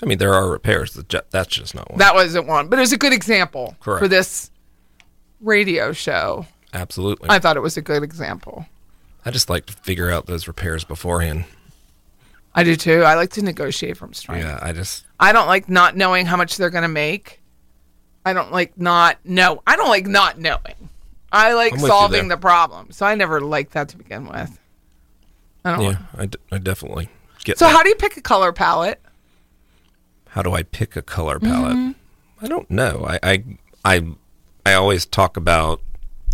I 0.02 0.06
mean, 0.06 0.18
there 0.18 0.34
are 0.34 0.50
repairs. 0.50 0.98
That's 1.30 1.48
just 1.48 1.74
not 1.74 1.90
one. 1.90 1.98
That 1.98 2.14
wasn't 2.14 2.46
one, 2.46 2.68
but 2.68 2.78
it 2.78 2.82
was 2.82 2.92
a 2.92 2.98
good 2.98 3.12
example 3.12 3.76
Correct. 3.80 4.02
for 4.02 4.08
this 4.08 4.50
radio 5.40 5.92
show. 5.92 6.46
Absolutely. 6.72 7.28
I 7.30 7.38
thought 7.38 7.56
it 7.56 7.60
was 7.60 7.76
a 7.76 7.82
good 7.82 8.02
example. 8.02 8.66
I 9.24 9.30
just 9.30 9.50
like 9.50 9.66
to 9.66 9.72
figure 9.72 10.10
out 10.10 10.26
those 10.26 10.48
repairs 10.48 10.84
beforehand. 10.84 11.44
I 12.54 12.64
do 12.64 12.76
too. 12.76 13.02
I 13.02 13.14
like 13.14 13.30
to 13.30 13.42
negotiate 13.42 13.96
from 13.96 14.12
strength. 14.12 14.44
Yeah, 14.44 14.58
I 14.60 14.72
just 14.72 15.04
I 15.18 15.32
don't 15.32 15.46
like 15.46 15.68
not 15.68 15.96
knowing 15.96 16.26
how 16.26 16.36
much 16.36 16.56
they're 16.56 16.70
going 16.70 16.82
to 16.82 16.88
make. 16.88 17.40
I 18.24 18.32
don't 18.32 18.52
like 18.52 18.78
not 18.78 19.18
know. 19.24 19.62
I 19.66 19.76
don't 19.76 19.88
like 19.88 20.06
not 20.06 20.38
knowing. 20.38 20.88
I 21.32 21.54
like 21.54 21.72
I'm 21.72 21.76
with 21.76 21.82
you 21.82 21.88
solving 21.88 22.28
there. 22.28 22.36
the 22.36 22.40
problem. 22.40 22.90
So 22.90 23.06
I 23.06 23.14
never 23.14 23.40
liked 23.40 23.72
that 23.72 23.88
to 23.90 23.96
begin 23.96 24.26
with. 24.26 24.58
I 25.64 25.76
don't. 25.76 25.84
yeah, 25.84 25.98
I, 26.16 26.26
d- 26.26 26.38
I 26.50 26.58
definitely 26.58 27.08
get. 27.44 27.58
So 27.58 27.66
that. 27.66 27.72
how 27.72 27.82
do 27.82 27.88
you 27.88 27.94
pick 27.94 28.16
a 28.16 28.20
color 28.20 28.52
palette? 28.52 29.00
how 30.30 30.42
do 30.42 30.52
I 30.52 30.62
pick 30.62 30.96
a 30.96 31.02
color 31.02 31.38
palette? 31.38 31.76
Mm-hmm. 31.76 32.44
I 32.44 32.48
don't 32.48 32.70
know. 32.70 33.04
I, 33.06 33.18
I 33.22 33.44
I 33.84 34.06
I 34.64 34.74
always 34.74 35.04
talk 35.04 35.36
about 35.36 35.80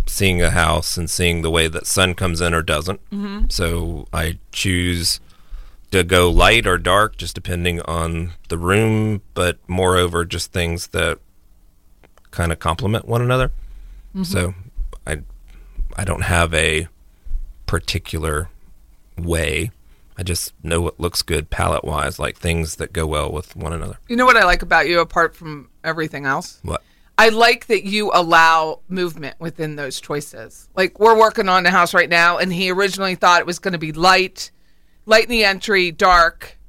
seeing 0.05 0.41
a 0.41 0.51
house 0.51 0.97
and 0.97 1.09
seeing 1.09 1.41
the 1.41 1.51
way 1.51 1.67
that 1.67 1.85
sun 1.85 2.13
comes 2.13 2.39
in 2.39 2.53
or 2.53 2.61
doesn't. 2.61 3.03
Mm-hmm. 3.09 3.49
So 3.49 4.07
I 4.13 4.37
choose 4.51 5.19
to 5.91 6.03
go 6.03 6.29
light 6.29 6.67
or 6.67 6.77
dark, 6.77 7.17
just 7.17 7.35
depending 7.35 7.81
on 7.81 8.33
the 8.49 8.57
room, 8.57 9.21
but 9.33 9.57
moreover, 9.67 10.25
just 10.25 10.51
things 10.51 10.87
that 10.87 11.19
kind 12.31 12.51
of 12.51 12.59
complement 12.59 13.07
one 13.07 13.21
another. 13.21 13.51
Mm-hmm. 14.13 14.23
So 14.23 14.53
I 15.05 15.19
I 15.95 16.03
don't 16.03 16.23
have 16.23 16.53
a 16.53 16.87
particular 17.65 18.49
way. 19.17 19.71
I 20.17 20.23
just 20.23 20.53
know 20.63 20.81
what 20.81 20.99
looks 20.99 21.21
good 21.21 21.49
palette 21.49 21.83
wise, 21.83 22.17
like 22.17 22.37
things 22.37 22.77
that 22.77 22.91
go 22.91 23.05
well 23.05 23.31
with 23.31 23.55
one 23.55 23.73
another. 23.73 23.99
You 24.07 24.15
know 24.15 24.25
what 24.25 24.37
I 24.37 24.45
like 24.45 24.63
about 24.63 24.87
you 24.87 24.99
apart 24.99 25.35
from 25.35 25.69
everything 25.83 26.25
else? 26.25 26.59
What? 26.63 26.81
I 27.19 27.29
like 27.29 27.67
that 27.67 27.83
you 27.83 28.11
allow 28.13 28.81
movement 28.89 29.39
within 29.39 29.75
those 29.75 29.99
choices. 29.99 30.69
Like 30.75 30.99
we're 30.99 31.17
working 31.17 31.49
on 31.49 31.65
a 31.65 31.71
house 31.71 31.93
right 31.93 32.09
now, 32.09 32.37
and 32.37 32.53
he 32.53 32.71
originally 32.71 33.15
thought 33.15 33.41
it 33.41 33.47
was 33.47 33.59
going 33.59 33.71
to 33.71 33.79
be 33.79 33.91
light, 33.91 34.51
light 35.07 35.23
in 35.23 35.31
the 35.31 35.43
entry, 35.43 35.91
dark, 35.91 36.59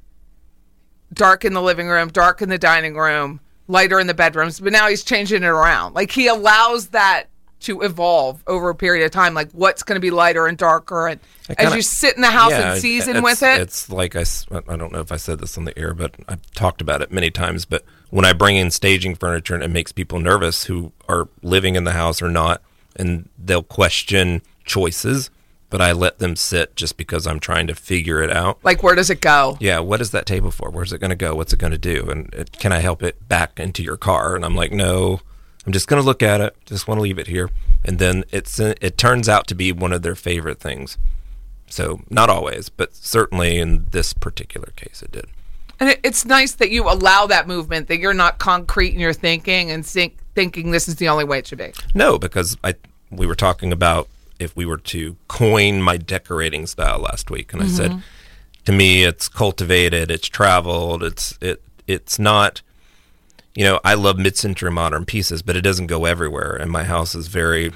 dark 1.13 1.45
in 1.45 1.53
the 1.53 1.61
living 1.61 1.87
room, 1.87 2.09
dark 2.09 2.41
in 2.41 2.49
the 2.49 2.57
dining 2.57 2.95
room, 2.95 3.39
lighter 3.67 3.99
in 3.99 4.07
the 4.07 4.13
bedrooms. 4.15 4.59
But 4.59 4.73
now 4.73 4.87
he's 4.87 5.03
changing 5.03 5.43
it 5.43 5.47
around. 5.47 5.93
Like 5.93 6.09
he 6.09 6.25
allows 6.25 6.87
that 6.87 7.25
to 7.61 7.81
evolve 7.81 8.41
over 8.47 8.69
a 8.69 8.75
period 8.75 9.05
of 9.05 9.11
time. 9.11 9.33
Like 9.33 9.51
what's 9.51 9.83
going 9.83 9.97
to 9.97 9.99
be 10.01 10.11
lighter 10.11 10.47
and 10.47 10.57
darker, 10.57 11.07
and 11.07 11.19
as 11.49 11.55
kinda- 11.57 11.75
you 11.75 11.81
sit 11.81 12.15
in 12.15 12.21
the 12.21 12.31
house 12.31 12.51
Yeah, 12.51 12.71
and 12.71 12.81
season 12.81 13.21
with 13.21 13.43
it. 13.43 13.61
It's 13.61 13.89
like 13.89 14.15
I, 14.15 14.23
I 14.51 14.77
don't 14.77 14.93
know 14.93 15.01
if 15.01 15.11
I 15.11 15.17
said 15.17 15.39
this 15.39 15.57
on 15.57 15.65
the 15.65 15.77
air, 15.77 15.93
but 15.93 16.15
I've 16.27 16.49
talked 16.51 16.81
about 16.81 17.01
it 17.01 17.11
many 17.11 17.29
times. 17.29 17.65
But 17.65 17.83
when 18.09 18.23
I 18.25 18.33
bring 18.33 18.55
in 18.55 18.71
staging 18.71 19.15
furniture 19.15 19.53
and 19.53 19.63
it 19.63 19.69
makes 19.69 19.91
people 19.91 20.19
nervous 20.19 20.63
who 20.65 20.93
are 21.09 21.27
living 21.43 21.75
in 21.75 21.83
the 21.83 21.91
house 21.91 22.21
or 22.21 22.29
not, 22.29 22.61
and 22.95 23.27
they'll 23.37 23.61
question 23.61 24.41
choices, 24.63 25.29
but 25.69 25.81
I 25.81 25.91
let 25.91 26.19
them 26.19 26.35
sit 26.35 26.75
just 26.75 26.97
because 26.97 27.27
I'm 27.27 27.39
trying 27.39 27.67
to 27.67 27.75
figure 27.75 28.21
it 28.21 28.31
out. 28.31 28.59
Like 28.63 28.83
where 28.83 28.95
does 28.95 29.09
it 29.09 29.21
go? 29.21 29.57
Yeah, 29.59 29.79
what 29.79 30.01
is 30.01 30.11
that 30.11 30.25
table 30.25 30.51
for? 30.51 30.69
Where's 30.69 30.93
it 30.93 30.99
going 30.99 31.09
to 31.09 31.15
go? 31.15 31.35
What's 31.35 31.53
it 31.53 31.59
going 31.59 31.71
to 31.71 31.77
do? 31.77 32.09
And 32.09 32.33
it, 32.33 32.51
can 32.53 32.71
I 32.71 32.79
help 32.79 33.03
it 33.03 33.27
back 33.27 33.59
into 33.59 33.83
your 33.83 33.97
car? 33.97 34.35
And 34.35 34.43
I'm 34.43 34.55
like, 34.55 34.71
no, 34.71 35.21
I'm 35.65 35.73
just 35.73 35.87
going 35.87 36.01
to 36.01 36.05
look 36.05 36.23
at 36.23 36.41
it. 36.41 36.55
Just 36.65 36.87
want 36.87 36.97
to 36.97 37.03
leave 37.03 37.19
it 37.19 37.27
here. 37.27 37.49
And 37.83 37.99
then 37.99 38.23
it's 38.31 38.59
it 38.59 38.97
turns 38.97 39.29
out 39.29 39.47
to 39.47 39.55
be 39.55 39.71
one 39.71 39.93
of 39.93 40.01
their 40.01 40.15
favorite 40.15 40.59
things. 40.59 40.97
So 41.69 42.01
not 42.09 42.29
always, 42.29 42.69
but 42.69 42.95
certainly 42.95 43.59
in 43.59 43.87
this 43.91 44.13
particular 44.13 44.71
case, 44.75 45.03
it 45.03 45.11
did. 45.11 45.25
And 45.79 45.89
it, 45.89 45.99
it's 46.03 46.25
nice 46.25 46.53
that 46.55 46.71
you 46.71 46.89
allow 46.89 47.27
that 47.27 47.47
movement, 47.47 47.87
that 47.87 47.99
you're 47.99 48.13
not 48.13 48.39
concrete 48.39 48.93
in 48.93 48.99
your 48.99 49.13
thinking 49.13 49.71
and 49.71 49.85
think, 49.85 50.17
thinking 50.35 50.71
this 50.71 50.87
is 50.87 50.95
the 50.95 51.07
only 51.07 51.23
way 51.23 51.39
it 51.39 51.47
should 51.47 51.59
be. 51.59 51.71
No, 51.93 52.17
because 52.17 52.57
I 52.63 52.75
we 53.11 53.25
were 53.25 53.35
talking 53.35 53.71
about 53.71 54.07
if 54.39 54.55
we 54.55 54.65
were 54.65 54.77
to 54.77 55.17
coin 55.27 55.81
my 55.81 55.97
decorating 55.97 56.65
style 56.65 56.99
last 56.99 57.29
week, 57.29 57.53
and 57.53 57.61
I 57.61 57.67
said 57.67 57.91
mm-hmm. 57.91 57.99
to 58.65 58.71
me 58.71 59.03
it's 59.03 59.27
cultivated, 59.27 60.09
it's 60.09 60.27
traveled, 60.27 61.03
it's 61.03 61.37
it 61.41 61.61
it's 61.87 62.17
not. 62.17 62.61
You 63.55 63.65
know, 63.65 63.79
I 63.83 63.95
love 63.95 64.17
mid-century 64.17 64.71
modern 64.71 65.05
pieces, 65.05 65.41
but 65.41 65.55
it 65.55 65.61
doesn't 65.61 65.87
go 65.87 66.05
everywhere, 66.05 66.55
and 66.55 66.71
my 66.71 66.83
house 66.83 67.13
is 67.15 67.27
very, 67.27 67.73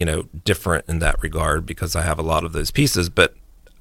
you 0.00 0.06
know, 0.06 0.24
different 0.44 0.86
in 0.88 0.98
that 0.98 1.22
regard 1.22 1.64
because 1.64 1.94
I 1.94 2.02
have 2.02 2.18
a 2.18 2.22
lot 2.22 2.44
of 2.44 2.52
those 2.52 2.70
pieces. 2.70 3.08
But 3.08 3.34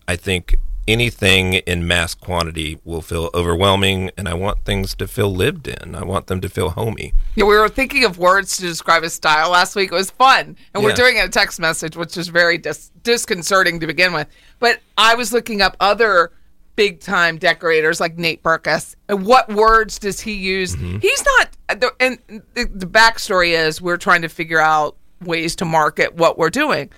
I 0.07 0.17
think 0.17 0.57
anything 0.87 1.53
in 1.53 1.87
mass 1.87 2.13
quantity 2.13 2.79
will 2.83 3.01
feel 3.01 3.29
overwhelming, 3.33 4.11
and 4.17 4.27
I 4.27 4.33
want 4.33 4.65
things 4.65 4.95
to 4.95 5.07
feel 5.07 5.33
lived 5.33 5.67
in. 5.67 5.95
I 5.95 6.03
want 6.03 6.27
them 6.27 6.41
to 6.41 6.49
feel 6.49 6.71
homey. 6.71 7.13
Yeah, 7.35 7.45
we 7.45 7.57
were 7.57 7.69
thinking 7.69 8.03
of 8.03 8.17
words 8.17 8.57
to 8.57 8.63
describe 8.63 9.03
his 9.03 9.13
style 9.13 9.51
last 9.51 9.75
week. 9.75 9.91
It 9.91 9.95
was 9.95 10.11
fun. 10.11 10.57
And 10.73 10.83
we're 10.83 10.93
doing 10.93 11.17
it 11.17 11.25
a 11.25 11.29
text 11.29 11.59
message, 11.59 11.95
which 11.95 12.17
is 12.17 12.27
very 12.27 12.57
dis- 12.57 12.91
disconcerting 13.03 13.79
to 13.79 13.87
begin 13.87 14.13
with. 14.13 14.27
But 14.59 14.79
I 14.97 15.15
was 15.15 15.31
looking 15.31 15.61
up 15.61 15.77
other 15.79 16.31
big 16.75 16.99
time 16.99 17.37
decorators 17.37 17.99
like 17.99 18.17
Nate 18.17 18.41
Berkus. 18.41 18.95
And 19.07 19.25
what 19.25 19.51
words 19.53 19.99
does 19.99 20.19
he 20.19 20.33
use? 20.33 20.75
Mm-hmm. 20.75 20.99
He's 20.99 21.23
not, 21.37 21.49
uh, 21.69 21.75
the, 21.75 21.91
and 21.99 22.17
the, 22.55 22.65
the 22.65 22.85
backstory 22.85 23.49
is 23.49 23.81
we're 23.81 23.97
trying 23.97 24.21
to 24.23 24.29
figure 24.29 24.59
out 24.59 24.95
ways 25.21 25.55
to 25.57 25.65
market 25.65 26.15
what 26.15 26.37
we're 26.37 26.49
doing. 26.49 26.89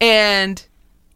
And 0.00 0.64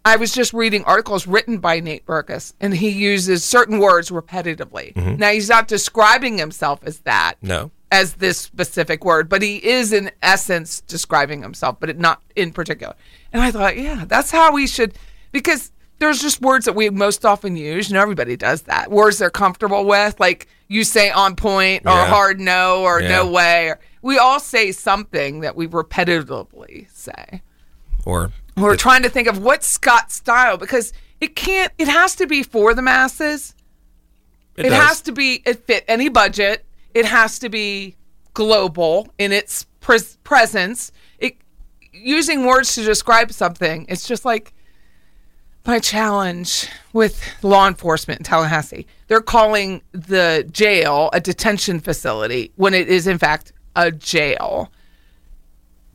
I 0.08 0.16
was 0.16 0.32
just 0.32 0.52
reading 0.52 0.84
articles 0.84 1.26
written 1.26 1.58
by 1.58 1.80
Nate 1.80 2.06
Berkus, 2.06 2.54
and 2.60 2.74
he 2.74 2.88
uses 2.90 3.44
certain 3.44 3.78
words 3.78 4.10
repetitively. 4.10 4.94
Mm-hmm. 4.94 5.16
Now, 5.16 5.30
he's 5.30 5.48
not 5.48 5.68
describing 5.68 6.38
himself 6.38 6.80
as 6.82 7.00
that 7.00 7.34
No, 7.42 7.70
as 7.92 8.14
this 8.14 8.38
specific 8.38 9.04
word, 9.04 9.28
but 9.28 9.42
he 9.42 9.56
is 9.56 9.92
in 9.92 10.10
essence 10.22 10.80
describing 10.82 11.42
himself, 11.42 11.78
but 11.80 11.90
it 11.90 11.98
not 11.98 12.22
in 12.36 12.52
particular. 12.52 12.94
And 13.32 13.42
I 13.42 13.50
thought, 13.50 13.76
yeah, 13.76 14.04
that's 14.06 14.30
how 14.30 14.52
we 14.52 14.66
should, 14.66 14.94
because 15.32 15.72
there's 15.98 16.22
just 16.22 16.40
words 16.40 16.64
that 16.66 16.74
we 16.74 16.88
most 16.90 17.24
often 17.24 17.56
use. 17.56 17.88
You 17.90 17.94
know, 17.94 18.02
everybody 18.02 18.36
does 18.36 18.62
that. 18.62 18.90
Words 18.90 19.18
they're 19.18 19.30
comfortable 19.30 19.84
with, 19.84 20.18
like 20.20 20.46
you 20.68 20.84
say 20.84 21.10
on 21.10 21.34
point 21.34 21.82
or 21.86 21.90
Yeah. 21.92 22.06
hard 22.06 22.40
no 22.40 22.82
or 22.84 23.00
no 23.00 23.28
way. 23.30 23.70
Or, 23.70 23.80
we 24.00 24.16
all 24.16 24.38
say 24.38 24.70
something 24.70 25.40
that 25.40 25.56
we 25.56 25.66
repetitively 25.66 26.86
say. 26.94 27.42
or 28.04 28.30
We're 28.60 28.76
trying 28.76 29.02
to 29.02 29.08
think 29.08 29.28
of 29.28 29.42
what's 29.42 29.66
Scott's 29.66 30.14
style 30.14 30.56
because 30.56 30.92
it 31.20 31.36
can't, 31.36 31.72
it 31.78 31.88
has 31.88 32.16
to 32.16 32.26
be 32.26 32.42
for 32.42 32.74
the 32.74 32.82
masses. 32.82 33.54
It, 34.56 34.64
does. 34.64 34.72
has 34.72 35.00
to 35.02 35.12
be 35.12 35.42
it 35.46 35.64
fit 35.66 35.84
any 35.86 36.08
budget. 36.08 36.64
It 36.92 37.04
has 37.04 37.38
to 37.40 37.48
be 37.48 37.96
global 38.34 39.08
in 39.18 39.32
its 39.32 39.64
pres- 39.80 40.16
presence. 40.24 40.90
It 41.18 41.36
using 41.92 42.44
words 42.44 42.74
to 42.74 42.82
describe 42.82 43.32
something. 43.32 43.86
It's 43.88 44.06
just 44.06 44.24
like 44.24 44.52
my 45.64 45.78
challenge 45.78 46.68
with 46.92 47.22
law 47.42 47.68
enforcement 47.68 48.20
in 48.20 48.24
Tallahassee. 48.24 48.86
They're 49.06 49.20
calling 49.20 49.82
the 49.92 50.48
jail 50.50 51.10
a 51.12 51.20
detention 51.20 51.78
facility 51.78 52.52
when 52.56 52.74
it 52.74 52.88
is 52.88 53.06
in 53.06 53.18
fact 53.18 53.52
a 53.76 53.92
jail. 53.92 54.72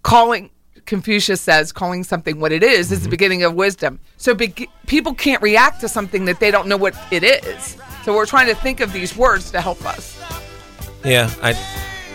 Calling 0.03 0.51
Confucius 0.85 1.41
says 1.41 1.71
calling 1.71 2.03
something 2.03 2.39
what 2.39 2.51
it 2.51 2.63
is 2.63 2.91
is 2.91 3.03
the 3.03 3.09
beginning 3.09 3.43
of 3.43 3.55
wisdom. 3.55 3.99
So 4.17 4.35
be- 4.35 4.69
people 4.87 5.13
can't 5.13 5.41
react 5.41 5.81
to 5.81 5.89
something 5.89 6.25
that 6.25 6.39
they 6.39 6.51
don't 6.51 6.67
know 6.67 6.77
what 6.77 6.95
it 7.11 7.23
is. 7.23 7.77
So 8.03 8.13
we're 8.13 8.25
trying 8.25 8.47
to 8.47 8.55
think 8.55 8.79
of 8.79 8.91
these 8.91 9.15
words 9.15 9.51
to 9.51 9.61
help 9.61 9.83
us. 9.85 10.19
Yeah, 11.05 11.29
I 11.41 11.53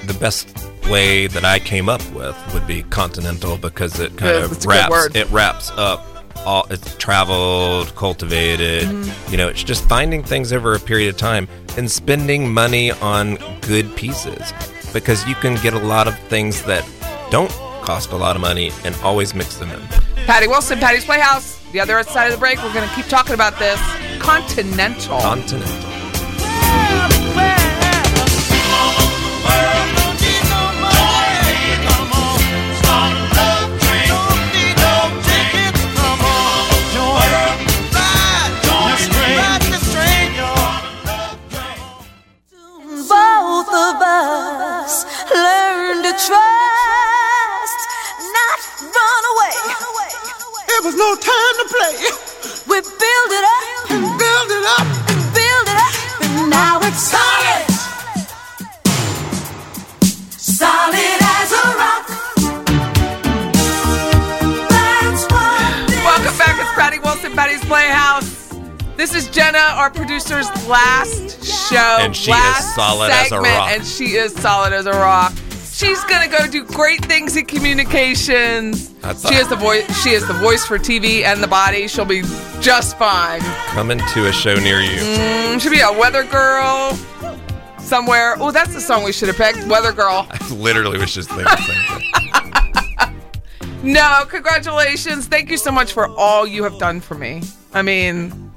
the 0.07 0.15
best 0.15 0.57
way 0.89 1.27
that 1.27 1.45
I 1.45 1.59
came 1.59 1.89
up 1.89 2.03
with 2.13 2.37
would 2.55 2.67
be 2.67 2.83
continental 2.85 3.59
because 3.59 4.01
it 4.01 4.09
kind 4.11 4.21
Good, 4.21 4.43
of 4.45 4.51
that's 4.51 4.65
a 4.65 4.69
good 4.69 4.75
wraps 4.75 5.17
it 5.17 5.31
wraps 5.31 5.71
up 5.77 6.19
all 6.47 6.67
it's 6.71 6.97
traveled, 6.97 7.95
cultivated. 7.95 8.85
Mm-hmm. 8.85 9.31
You 9.31 9.39
know, 9.39 9.49
it's 9.49 9.63
just 9.65 9.87
finding 9.89 10.23
things 10.23 10.53
over 10.53 10.75
a 10.75 10.81
period 10.81 11.09
of 11.11 11.17
time 11.17 11.49
and 11.77 11.91
spending 11.91 12.53
money 12.53 12.91
on 12.91 13.37
good 13.61 13.95
pieces 13.97 14.53
because 14.93 15.27
you 15.29 15.35
can 15.37 15.57
get 15.63 15.75
a 15.75 15.79
lot 15.79 16.09
of 16.09 16.19
things 16.21 16.63
that 16.65 16.89
don't 17.31 17.53
cost 17.89 18.13
a 18.13 18.17
lot 18.17 18.37
of 18.37 18.43
money 18.43 18.71
and 18.85 18.95
always 18.97 19.35
mix 19.35 19.57
them 19.57 19.71
in. 19.71 19.81
Patty 20.27 20.47
Wilson, 20.47 20.79
Patty's 20.79 21.07
Playhouse. 21.07 21.59
The 21.73 21.81
other 21.81 22.03
side 22.03 22.27
of 22.27 22.33
the 22.33 22.39
break, 22.39 22.63
we're 22.63 22.75
going 22.75 22.87
to 22.87 22.95
keep 22.95 23.07
talking 23.07 23.33
about 23.33 23.59
this. 23.59 23.81
Continental. 24.19 25.19
Continental. 25.19 25.88
No 50.99 51.15
time 51.15 51.55
to 51.63 51.67
play. 51.71 51.95
We 52.67 52.81
build 52.83 53.31
it 53.31 53.45
up, 53.55 53.91
and 53.91 54.19
Build 54.19 54.51
it 54.51 54.65
up. 54.67 54.87
And 55.09 55.23
build 55.33 55.67
it 55.71 55.79
up, 55.79 55.95
and 56.23 56.51
now 56.51 56.81
it's 56.83 56.99
solid. 56.99 57.65
Solid 60.37 61.19
as 61.23 61.53
a 61.53 61.65
rock. 61.79 62.07
That's 64.69 65.23
what 65.31 65.71
Welcome 66.05 66.37
back. 66.37 66.59
It's 66.61 66.73
Patty 66.75 66.99
Wilson, 66.99 67.33
Patty's 67.33 67.65
Playhouse. 67.65 68.53
This 68.97 69.15
is 69.15 69.29
Jenna, 69.31 69.59
our 69.59 69.91
producer's 69.91 70.49
last 70.67 71.45
show. 71.45 71.99
And 72.01 72.17
she 72.17 72.33
is 72.33 72.37
last 72.37 72.75
solid 72.75 73.13
as 73.13 73.27
a 73.27 73.29
segment, 73.29 73.55
rock. 73.55 73.71
And 73.71 73.87
she 73.87 74.17
is 74.17 74.35
solid 74.35 74.73
as 74.73 74.87
a 74.87 74.93
rock. 74.93 75.33
She's 75.79 76.03
gonna 76.05 76.27
go 76.27 76.49
do 76.49 76.65
great 76.65 77.05
things 77.05 77.37
in 77.37 77.45
communications. 77.47 78.91
I 79.05 79.13
thought- 79.13 79.33
She 79.33 79.39
is 79.39 79.47
the 79.47 79.55
voice. 79.55 79.85
She 80.03 80.11
is 80.11 80.27
the 80.27 80.33
voice 80.35 80.65
for 80.67 80.77
TV 80.77 81.23
and 81.25 81.41
the 81.41 81.47
body. 81.47 81.87
She'll 81.87 82.05
be 82.05 82.23
just 82.61 82.99
fine. 82.99 83.41
Coming 83.69 84.01
to 84.15 84.27
a 84.27 84.33
show 84.33 84.57
near 84.57 84.81
you. 84.81 84.99
Mm, 84.99 85.61
She'll 85.61 85.71
be 85.71 85.79
a 85.79 85.93
weather 85.93 86.25
girl 86.25 86.99
somewhere. 87.79 88.35
Oh, 88.41 88.51
that's 88.51 88.75
the 88.75 88.81
song 88.81 89.05
we 89.05 89.13
should 89.13 89.29
have 89.29 89.37
picked. 89.37 89.65
Weather 89.69 89.93
girl. 89.93 90.27
I 90.33 90.49
literally 90.53 90.99
was 90.99 91.15
just 91.15 91.29
thinking 91.29 91.45
the 91.45 91.57
same 91.63 92.01
thing. 92.01 92.05
No, 93.81 94.25
congratulations. 94.29 95.29
Thank 95.29 95.53
you 95.53 95.57
so 95.57 95.71
much 95.71 95.93
for 95.93 96.09
all 96.09 96.45
you 96.49 96.65
have 96.65 96.77
done 96.81 97.01
for 97.01 97.15
me. 97.15 97.43
I 97.73 97.83
mean, 97.83 98.53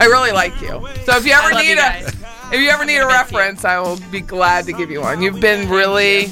I 0.00 0.04
really 0.04 0.30
like 0.30 0.52
you. 0.60 0.86
So 1.04 1.16
if 1.16 1.26
you 1.26 1.32
ever 1.32 1.52
love 1.52 1.62
need 1.64 1.70
you 1.70 1.72
a 1.72 1.76
guys. 1.76 2.14
If 2.52 2.60
you 2.60 2.68
ever 2.70 2.84
need 2.84 2.98
a 2.98 3.06
reference, 3.06 3.64
I 3.64 3.78
will 3.78 3.98
be 4.10 4.20
glad 4.20 4.64
to 4.66 4.72
give 4.72 4.90
you 4.90 5.00
one. 5.00 5.20
You've 5.20 5.40
been 5.40 5.68
really 5.68 6.30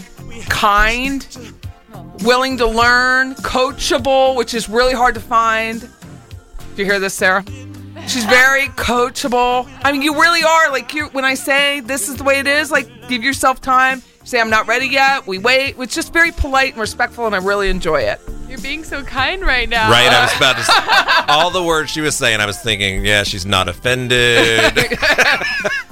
kind, 0.48 1.26
willing 2.24 2.56
to 2.58 2.66
learn, 2.66 3.34
coachable, 3.36 4.36
which 4.36 4.54
is 4.54 4.68
really 4.68 4.94
hard 4.94 5.14
to 5.14 5.20
find. 5.20 5.80
Do 5.80 6.82
you 6.82 6.84
hear 6.84 6.98
this, 6.98 7.14
Sarah? 7.14 7.44
She's 8.06 8.24
very 8.24 8.68
coachable. 8.68 9.68
I 9.82 9.92
mean, 9.92 10.02
you 10.02 10.14
really 10.14 10.42
are. 10.42 10.70
Like 10.70 10.94
you, 10.94 11.06
when 11.06 11.24
I 11.24 11.34
say 11.34 11.80
this 11.80 12.08
is 12.08 12.16
the 12.16 12.24
way 12.24 12.38
it 12.38 12.46
is, 12.46 12.70
like 12.70 13.08
give 13.08 13.22
yourself 13.22 13.60
time. 13.60 14.02
Say 14.24 14.40
I'm 14.40 14.50
not 14.50 14.66
ready 14.66 14.86
yet. 14.86 15.26
We 15.26 15.38
wait. 15.38 15.76
It's 15.78 15.94
just 15.94 16.12
very 16.12 16.32
polite 16.32 16.72
and 16.72 16.80
respectful, 16.80 17.26
and 17.26 17.34
I 17.34 17.38
really 17.38 17.68
enjoy 17.68 18.00
it. 18.00 18.20
You're 18.48 18.58
being 18.60 18.84
so 18.84 19.02
kind 19.02 19.42
right 19.42 19.68
now. 19.68 19.90
Right, 19.90 20.08
I 20.08 20.22
was 20.22 20.36
about 20.36 20.54
to. 20.56 20.62
s- 20.62 21.24
All 21.28 21.50
the 21.50 21.62
words 21.62 21.90
she 21.90 22.00
was 22.00 22.14
saying, 22.16 22.40
I 22.40 22.46
was 22.46 22.58
thinking, 22.58 23.04
yeah, 23.04 23.22
she's 23.24 23.44
not 23.44 23.68
offended. 23.68 24.60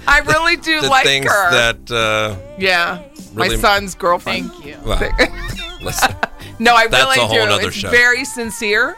I 0.06 0.20
really 0.26 0.56
do 0.56 0.80
the 0.80 0.88
like 0.88 1.04
things 1.04 1.26
her. 1.26 1.50
that. 1.50 1.90
Uh, 1.90 2.36
yeah, 2.58 3.02
my 3.34 3.48
son's 3.56 3.94
girlfriend. 3.94 4.52
Thank 4.52 4.66
you. 4.66 4.76
well, 4.84 4.98
listen, 5.82 6.14
No, 6.58 6.74
I 6.74 6.86
That's 6.86 7.04
really 7.04 7.18
a 7.18 7.26
whole 7.26 7.42
do. 7.44 7.46
nother 7.46 7.68
it's 7.68 7.76
show. 7.76 7.90
very 7.90 8.24
sincere, 8.24 8.94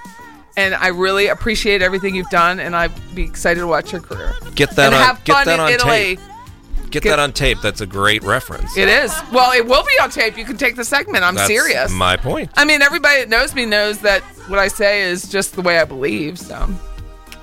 and 0.56 0.74
I 0.74 0.88
really 0.88 1.28
appreciate 1.28 1.80
everything 1.80 2.14
you've 2.14 2.28
done, 2.30 2.60
and 2.60 2.76
I'd 2.76 2.92
be 3.14 3.22
excited 3.22 3.60
to 3.60 3.66
watch 3.66 3.92
your 3.92 4.00
career. 4.02 4.34
get 4.54 4.70
that 4.72 4.86
and 4.86 4.94
on. 4.96 5.00
have 5.02 5.24
Get 5.24 5.32
fun 5.34 5.46
that 5.46 5.54
in 5.54 5.60
on 5.60 5.72
Italy. 5.72 6.16
tape. 6.16 6.20
Get, 6.90 7.02
Get- 7.02 7.10
that 7.10 7.18
on 7.18 7.32
tape. 7.32 7.58
That's 7.62 7.80
a 7.80 7.86
great 7.86 8.22
reference. 8.22 8.76
It 8.76 8.88
is. 8.88 9.12
Well, 9.32 9.52
it 9.52 9.66
will 9.66 9.82
be 9.84 9.92
on 10.02 10.10
tape. 10.10 10.36
You 10.36 10.44
can 10.44 10.56
take 10.56 10.76
the 10.76 10.84
segment. 10.84 11.24
I'm 11.24 11.34
That's 11.34 11.48
serious. 11.48 11.92
My 11.92 12.16
point. 12.16 12.50
I 12.56 12.64
mean, 12.64 12.82
everybody 12.82 13.20
that 13.20 13.28
knows 13.28 13.54
me 13.54 13.66
knows 13.66 13.98
that 14.00 14.22
what 14.48 14.58
I 14.58 14.68
say 14.68 15.02
is 15.02 15.28
just 15.28 15.56
the 15.56 15.62
way 15.62 15.78
I 15.78 15.84
believe. 15.84 16.38
So 16.38 16.68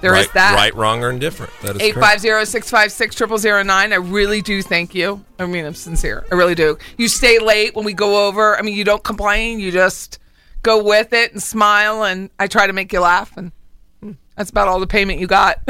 there 0.01 0.15
is 0.15 0.25
right, 0.27 0.33
that. 0.33 0.55
Right, 0.55 0.73
wrong, 0.75 1.03
or 1.03 1.09
indifferent. 1.09 1.51
That 1.61 1.75
is 1.75 1.81
Eight 1.81 1.93
correct. 1.93 2.07
five 2.07 2.19
zero 2.19 2.43
six 2.43 2.69
five 2.69 2.91
six 2.91 3.15
triple 3.15 3.37
zero 3.37 3.63
nine. 3.63 3.93
I 3.93 3.97
really 3.97 4.41
do 4.41 4.61
thank 4.61 4.93
you. 4.95 5.23
I 5.39 5.45
mean, 5.45 5.65
I'm 5.65 5.73
sincere. 5.75 6.25
I 6.31 6.35
really 6.35 6.55
do. 6.55 6.77
You 6.97 7.07
stay 7.07 7.39
late 7.39 7.75
when 7.75 7.85
we 7.85 7.93
go 7.93 8.27
over. 8.27 8.57
I 8.57 8.61
mean, 8.61 8.75
you 8.75 8.83
don't 8.83 9.03
complain. 9.03 9.59
You 9.59 9.71
just 9.71 10.19
go 10.61 10.83
with 10.83 11.13
it 11.13 11.31
and 11.33 11.43
smile, 11.43 12.03
and 12.03 12.29
I 12.39 12.47
try 12.47 12.67
to 12.67 12.73
make 12.73 12.91
you 12.93 13.01
laugh, 13.01 13.35
and 13.37 13.51
that's 14.35 14.49
about 14.49 14.67
all 14.67 14.79
the 14.79 14.87
payment 14.87 15.19
you 15.19 15.27
got. 15.27 15.59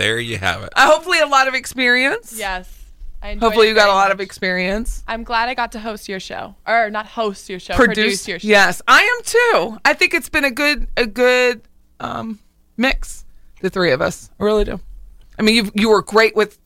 There 0.00 0.18
you 0.18 0.38
have 0.38 0.62
it. 0.62 0.70
Uh, 0.74 0.86
hopefully, 0.86 1.18
a 1.18 1.26
lot 1.26 1.46
of 1.46 1.52
experience. 1.52 2.34
Yes. 2.34 2.74
I 3.22 3.34
Hopefully, 3.34 3.68
you 3.68 3.74
got 3.74 3.82
a 3.82 3.92
very 3.92 3.96
lot 3.96 4.10
of 4.12 4.20
experience. 4.20 5.04
I'm 5.06 5.24
glad 5.24 5.50
I 5.50 5.54
got 5.54 5.72
to 5.72 5.78
host 5.78 6.08
your 6.08 6.20
show, 6.20 6.54
or 6.66 6.88
not 6.88 7.04
host 7.04 7.50
your 7.50 7.60
show, 7.60 7.74
produce, 7.74 8.26
your 8.26 8.38
show. 8.38 8.48
Yes, 8.48 8.80
I 8.88 9.02
am 9.02 9.24
too. 9.24 9.78
I 9.84 9.92
think 9.92 10.14
it's 10.14 10.30
been 10.30 10.46
a 10.46 10.50
good 10.50 10.86
a 10.96 11.04
good 11.06 11.60
um, 12.00 12.38
mix. 12.78 13.26
The 13.60 13.68
three 13.68 13.92
of 13.92 14.00
us, 14.00 14.30
I 14.40 14.44
really 14.44 14.64
do. 14.64 14.80
I 15.38 15.42
mean, 15.42 15.54
you 15.54 15.70
you 15.74 15.90
were 15.90 16.00
great 16.00 16.34
with 16.34 16.58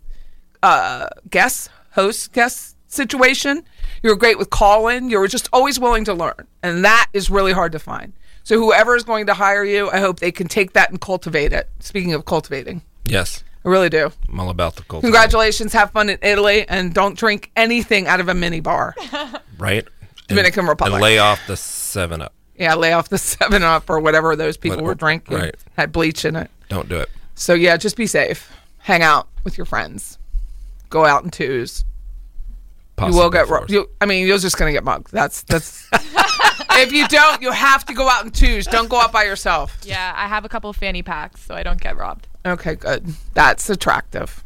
uh, 0.63 1.09
guest 1.29 1.71
host 1.91 2.33
guest 2.33 2.77
situation. 2.87 3.65
You 4.05 4.11
were 4.11 4.17
great 4.17 4.39
with 4.39 4.51
call 4.51 4.87
in. 4.87 5.11
You 5.11 5.19
were 5.19 5.27
just 5.27 5.49
always 5.53 5.81
willing 5.81 6.05
to 6.05 6.15
learn, 6.15 6.47
and 6.63 6.85
that 6.85 7.09
is 7.13 7.31
really 7.31 7.53
hard 7.53 7.73
to 7.73 7.81
find. 7.81 8.13
So 8.45 8.59
whoever 8.59 8.95
is 8.95 9.03
going 9.05 9.27
to 9.27 9.35
hire 9.35 9.65
you, 9.65 9.91
I 9.91 9.99
hope 10.01 10.21
they 10.21 10.31
can 10.33 10.49
take 10.49 10.75
that 10.75 10.91
and 10.91 11.01
cultivate 11.01 11.53
it. 11.53 11.69
Speaking 11.81 12.13
of 12.15 12.25
cultivating, 12.27 12.83
Yes, 13.07 13.43
I 13.65 13.69
really 13.69 13.89
do. 13.91 14.13
I'm 14.29 14.39
all 14.41 14.51
about 14.51 14.77
the 14.77 14.83
culture. 14.83 15.03
Congratulations. 15.07 15.73
Have 15.73 15.91
fun 15.91 16.09
in 16.11 16.19
Italy, 16.23 16.67
and 16.69 16.93
don't 16.95 17.17
drink 17.19 17.51
anything 17.57 18.07
out 18.07 18.21
of 18.21 18.29
a 18.29 18.35
mini 18.35 18.61
bar. 18.61 18.95
Right. 19.59 19.87
Dominican 20.29 20.61
and, 20.61 20.69
Republic. 20.71 20.95
And 20.95 21.03
lay 21.03 21.19
off 21.19 21.41
the 21.47 21.57
seven 21.57 22.21
up. 22.23 22.33
Yeah, 22.57 22.75
lay 22.75 22.93
off 22.93 23.09
the 23.09 23.19
Seven 23.35 23.63
Up 23.63 23.89
or 23.91 23.99
whatever 24.01 24.35
those 24.37 24.57
people 24.57 24.79
What- 24.79 24.85
were 24.85 24.95
drinking. 24.95 25.37
right. 25.37 25.55
Had 25.77 25.93
bleach 25.93 26.25
in 26.25 26.35
it. 26.37 26.51
Don't 26.69 26.89
do 26.89 26.97
it. 26.99 27.09
So 27.37 27.55
yeah, 27.55 27.77
just 27.77 27.97
be 27.97 28.07
safe. 28.07 28.51
Hang 28.79 29.03
out 29.03 29.29
with 29.45 29.57
your 29.59 29.65
friends. 29.65 30.19
Go 30.91 31.05
out 31.05 31.25
in 31.25 31.31
twos. 31.31 31.85
Possibly 32.97 33.17
you 33.17 33.23
will 33.23 33.31
get. 33.31 33.47
fours. 33.49 33.61
ro- 33.61 33.67
You, 33.69 33.91
I 34.01 34.07
mean, 34.07 34.27
you're 34.27 34.39
just 34.39 34.57
gonna 34.59 34.73
get 34.73 34.83
mugged. 34.85 35.11
That's 35.13 35.43
that's. 35.43 35.89
if 36.77 36.93
you 36.93 37.07
don't, 37.09 37.43
you 37.43 37.51
have 37.53 37.85
to 37.87 37.95
go 37.95 38.09
out 38.09 38.25
in 38.25 38.31
twos. 38.31 38.67
Don't 38.67 38.89
go 38.89 39.01
out 39.01 39.13
by 39.13 39.25
yourself. 39.25 39.77
Yeah, 39.85 40.13
I 40.17 40.27
have 40.29 40.45
a 40.45 40.49
couple 40.49 40.71
of 40.71 40.77
fanny 40.77 41.03
packs, 41.03 41.43
so 41.43 41.55
I 41.55 41.63
don't 41.63 41.81
get 41.81 41.97
robbed. 41.97 42.27
Okay, 42.47 42.75
good. 42.75 43.07
That's 43.35 43.69
attractive. 43.71 44.43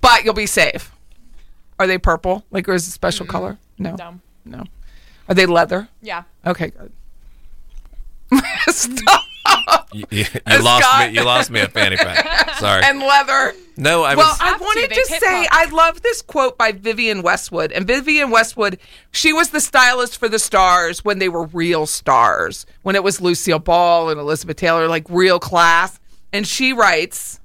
but 0.00 0.24
you'll 0.24 0.34
be 0.34 0.46
safe. 0.46 0.92
Are 1.78 1.86
they 1.86 1.98
purple? 1.98 2.44
Like, 2.50 2.68
or 2.68 2.74
is 2.74 2.86
it 2.86 2.90
a 2.90 2.92
special 2.92 3.26
color? 3.26 3.58
No. 3.78 3.96
No. 3.96 4.20
No. 4.44 4.64
Are 5.28 5.34
they 5.34 5.46
leather? 5.46 5.88
Yeah. 6.00 6.22
Okay, 6.46 6.70
good. 6.70 6.92
Stop. 8.68 9.20
You, 9.92 10.04
you, 10.10 10.24
you 10.48 10.62
lost 10.62 10.98
me. 11.00 11.14
You 11.14 11.24
lost 11.24 11.50
me 11.50 11.60
at 11.60 11.72
fanny 11.72 11.96
pack. 11.96 12.54
Sorry. 12.56 12.82
and 12.84 13.00
leather. 13.00 13.52
No, 13.76 14.02
I 14.02 14.14
well, 14.14 14.28
was. 14.28 14.40
I 14.40 14.46
Have 14.48 14.58
to, 14.58 14.64
wanted 14.64 14.88
to 14.90 15.06
pit 15.08 15.20
say. 15.20 15.46
I 15.50 15.66
love 15.70 16.02
this 16.02 16.20
quote 16.20 16.58
by 16.58 16.72
Vivienne 16.72 17.22
Westwood. 17.22 17.72
And 17.72 17.86
Vivienne 17.86 18.30
Westwood, 18.30 18.78
she 19.10 19.32
was 19.32 19.50
the 19.50 19.60
stylist 19.60 20.18
for 20.18 20.28
the 20.28 20.38
stars 20.38 21.04
when 21.04 21.18
they 21.18 21.28
were 21.28 21.46
real 21.46 21.86
stars, 21.86 22.66
when 22.82 22.96
it 22.96 23.02
was 23.02 23.20
Lucille 23.20 23.58
Ball 23.58 24.10
and 24.10 24.20
Elizabeth 24.20 24.56
Taylor, 24.56 24.88
like 24.88 25.06
real 25.08 25.38
class. 25.38 25.98
And 26.32 26.46
she 26.46 26.72
writes, 26.72 27.40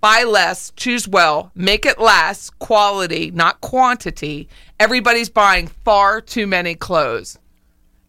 buy 0.00 0.24
less, 0.24 0.72
choose 0.76 1.08
well, 1.08 1.50
make 1.54 1.86
it 1.86 1.98
last, 1.98 2.58
quality, 2.58 3.30
not 3.30 3.60
quantity. 3.62 4.48
Everybody's 4.78 5.30
buying 5.30 5.68
far 5.68 6.20
too 6.20 6.46
many 6.46 6.74
clothes. 6.74 7.38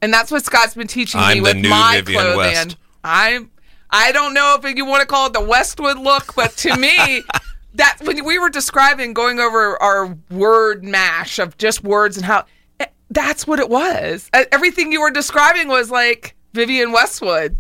And 0.02 0.14
that's 0.14 0.32
what 0.32 0.44
Scott's 0.44 0.74
been 0.74 0.88
teaching 0.88 1.22
me 1.22 1.26
I'm 1.28 1.38
the 1.38 1.44
with 1.44 1.56
new 1.58 1.70
my 1.70 2.02
Vivian 2.04 2.22
clothing. 2.22 2.38
West. 2.38 2.78
I'm 3.06 3.52
I 3.90 4.12
don't 4.12 4.34
know 4.34 4.58
if 4.62 4.76
you 4.76 4.86
want 4.86 5.02
to 5.02 5.08
call 5.08 5.28
it 5.28 5.34
the 5.34 5.42
Westwood 5.42 6.00
look, 6.00 6.34
but 6.36 6.52
to 6.58 6.76
me, 6.76 7.22
that 7.76 7.98
when 8.02 8.24
we 8.24 8.40
were 8.40 8.50
describing 8.50 9.14
going 9.14 9.40
over 9.40 9.82
our 9.82 10.18
word 10.30 10.84
mash 10.84 11.40
of 11.40 11.58
just 11.58 11.84
words 11.84 12.18
and 12.18 12.26
how 12.26 12.46
eh, 12.80 12.86
that's 13.10 13.48
what 13.48 13.60
it 13.60 13.70
was. 13.70 14.30
Everything 14.52 14.92
you 14.92 15.02
were 15.02 15.12
describing 15.12 15.68
was 15.68 15.90
like 15.90 16.36
Vivienne 16.54 16.92
Westwood. 16.92 17.58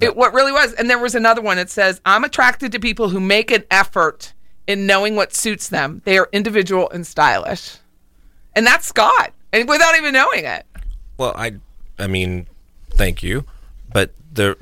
It 0.00 0.16
what 0.16 0.34
really 0.34 0.52
was. 0.52 0.72
And 0.74 0.90
there 0.90 0.98
was 0.98 1.14
another 1.14 1.40
one. 1.40 1.58
It 1.58 1.70
says, 1.70 2.00
"I'm 2.04 2.24
attracted 2.24 2.72
to 2.72 2.80
people 2.80 3.08
who 3.08 3.20
make 3.20 3.50
an 3.50 3.64
effort 3.70 4.34
in 4.66 4.86
knowing 4.86 5.16
what 5.16 5.34
suits 5.34 5.68
them. 5.68 6.02
They 6.04 6.18
are 6.18 6.28
individual 6.32 6.90
and 6.90 7.06
stylish." 7.06 7.76
And 8.54 8.66
that's 8.66 8.86
Scott, 8.86 9.32
and 9.52 9.68
without 9.68 9.96
even 9.96 10.14
knowing 10.14 10.44
it. 10.44 10.66
Well, 11.18 11.34
I, 11.36 11.56
I 11.98 12.06
mean, 12.06 12.46
thank 12.90 13.22
you, 13.22 13.44
but 13.92 14.12
there, 14.32 14.56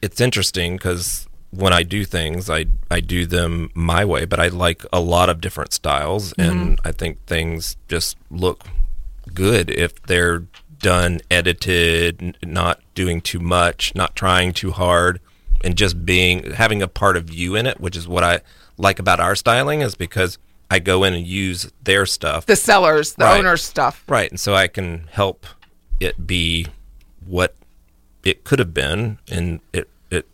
it's 0.00 0.20
interesting 0.20 0.76
because 0.76 1.26
when 1.52 1.72
I 1.72 1.82
do 1.82 2.04
things, 2.04 2.48
I 2.50 2.66
I 2.90 3.00
do 3.00 3.26
them 3.26 3.70
my 3.74 4.04
way, 4.04 4.24
but 4.24 4.40
I 4.40 4.48
like 4.48 4.84
a 4.92 5.00
lot 5.00 5.28
of 5.28 5.40
different 5.40 5.72
styles, 5.72 6.32
mm-hmm. 6.34 6.50
and 6.50 6.80
I 6.84 6.92
think 6.92 7.24
things 7.26 7.76
just 7.88 8.16
look 8.30 8.64
good 9.34 9.70
if 9.70 10.00
they're 10.02 10.44
done, 10.78 11.20
edited, 11.30 12.20
n- 12.22 12.34
not 12.42 12.80
doing 12.94 13.20
too 13.20 13.38
much, 13.38 13.94
not 13.94 14.16
trying 14.16 14.52
too 14.52 14.72
hard, 14.72 15.20
and 15.62 15.76
just 15.76 16.04
being 16.04 16.52
having 16.52 16.82
a 16.82 16.88
part 16.88 17.16
of 17.16 17.32
you 17.32 17.54
in 17.54 17.66
it, 17.66 17.80
which 17.80 17.96
is 17.96 18.08
what 18.08 18.24
I 18.24 18.40
like 18.78 18.98
about 18.98 19.20
our 19.20 19.36
styling, 19.36 19.82
is 19.82 19.94
because 19.94 20.38
I 20.70 20.78
go 20.78 21.04
in 21.04 21.12
and 21.12 21.26
use 21.26 21.70
their 21.84 22.06
stuff 22.06 22.46
The 22.46 22.56
sellers, 22.56 23.12
the 23.14 23.24
Right. 23.26 23.38
owners' 23.38 23.62
stuff. 23.62 24.02
Right, 24.08 24.30
and 24.30 24.40
so 24.40 24.54
I 24.54 24.68
can 24.68 25.06
help 25.12 25.46
it 26.00 26.26
be 26.26 26.66
what 27.26 27.54
it 28.24 28.42
could 28.44 28.58
have 28.58 28.72
been, 28.72 29.18
and 29.30 29.60
it 29.74 29.88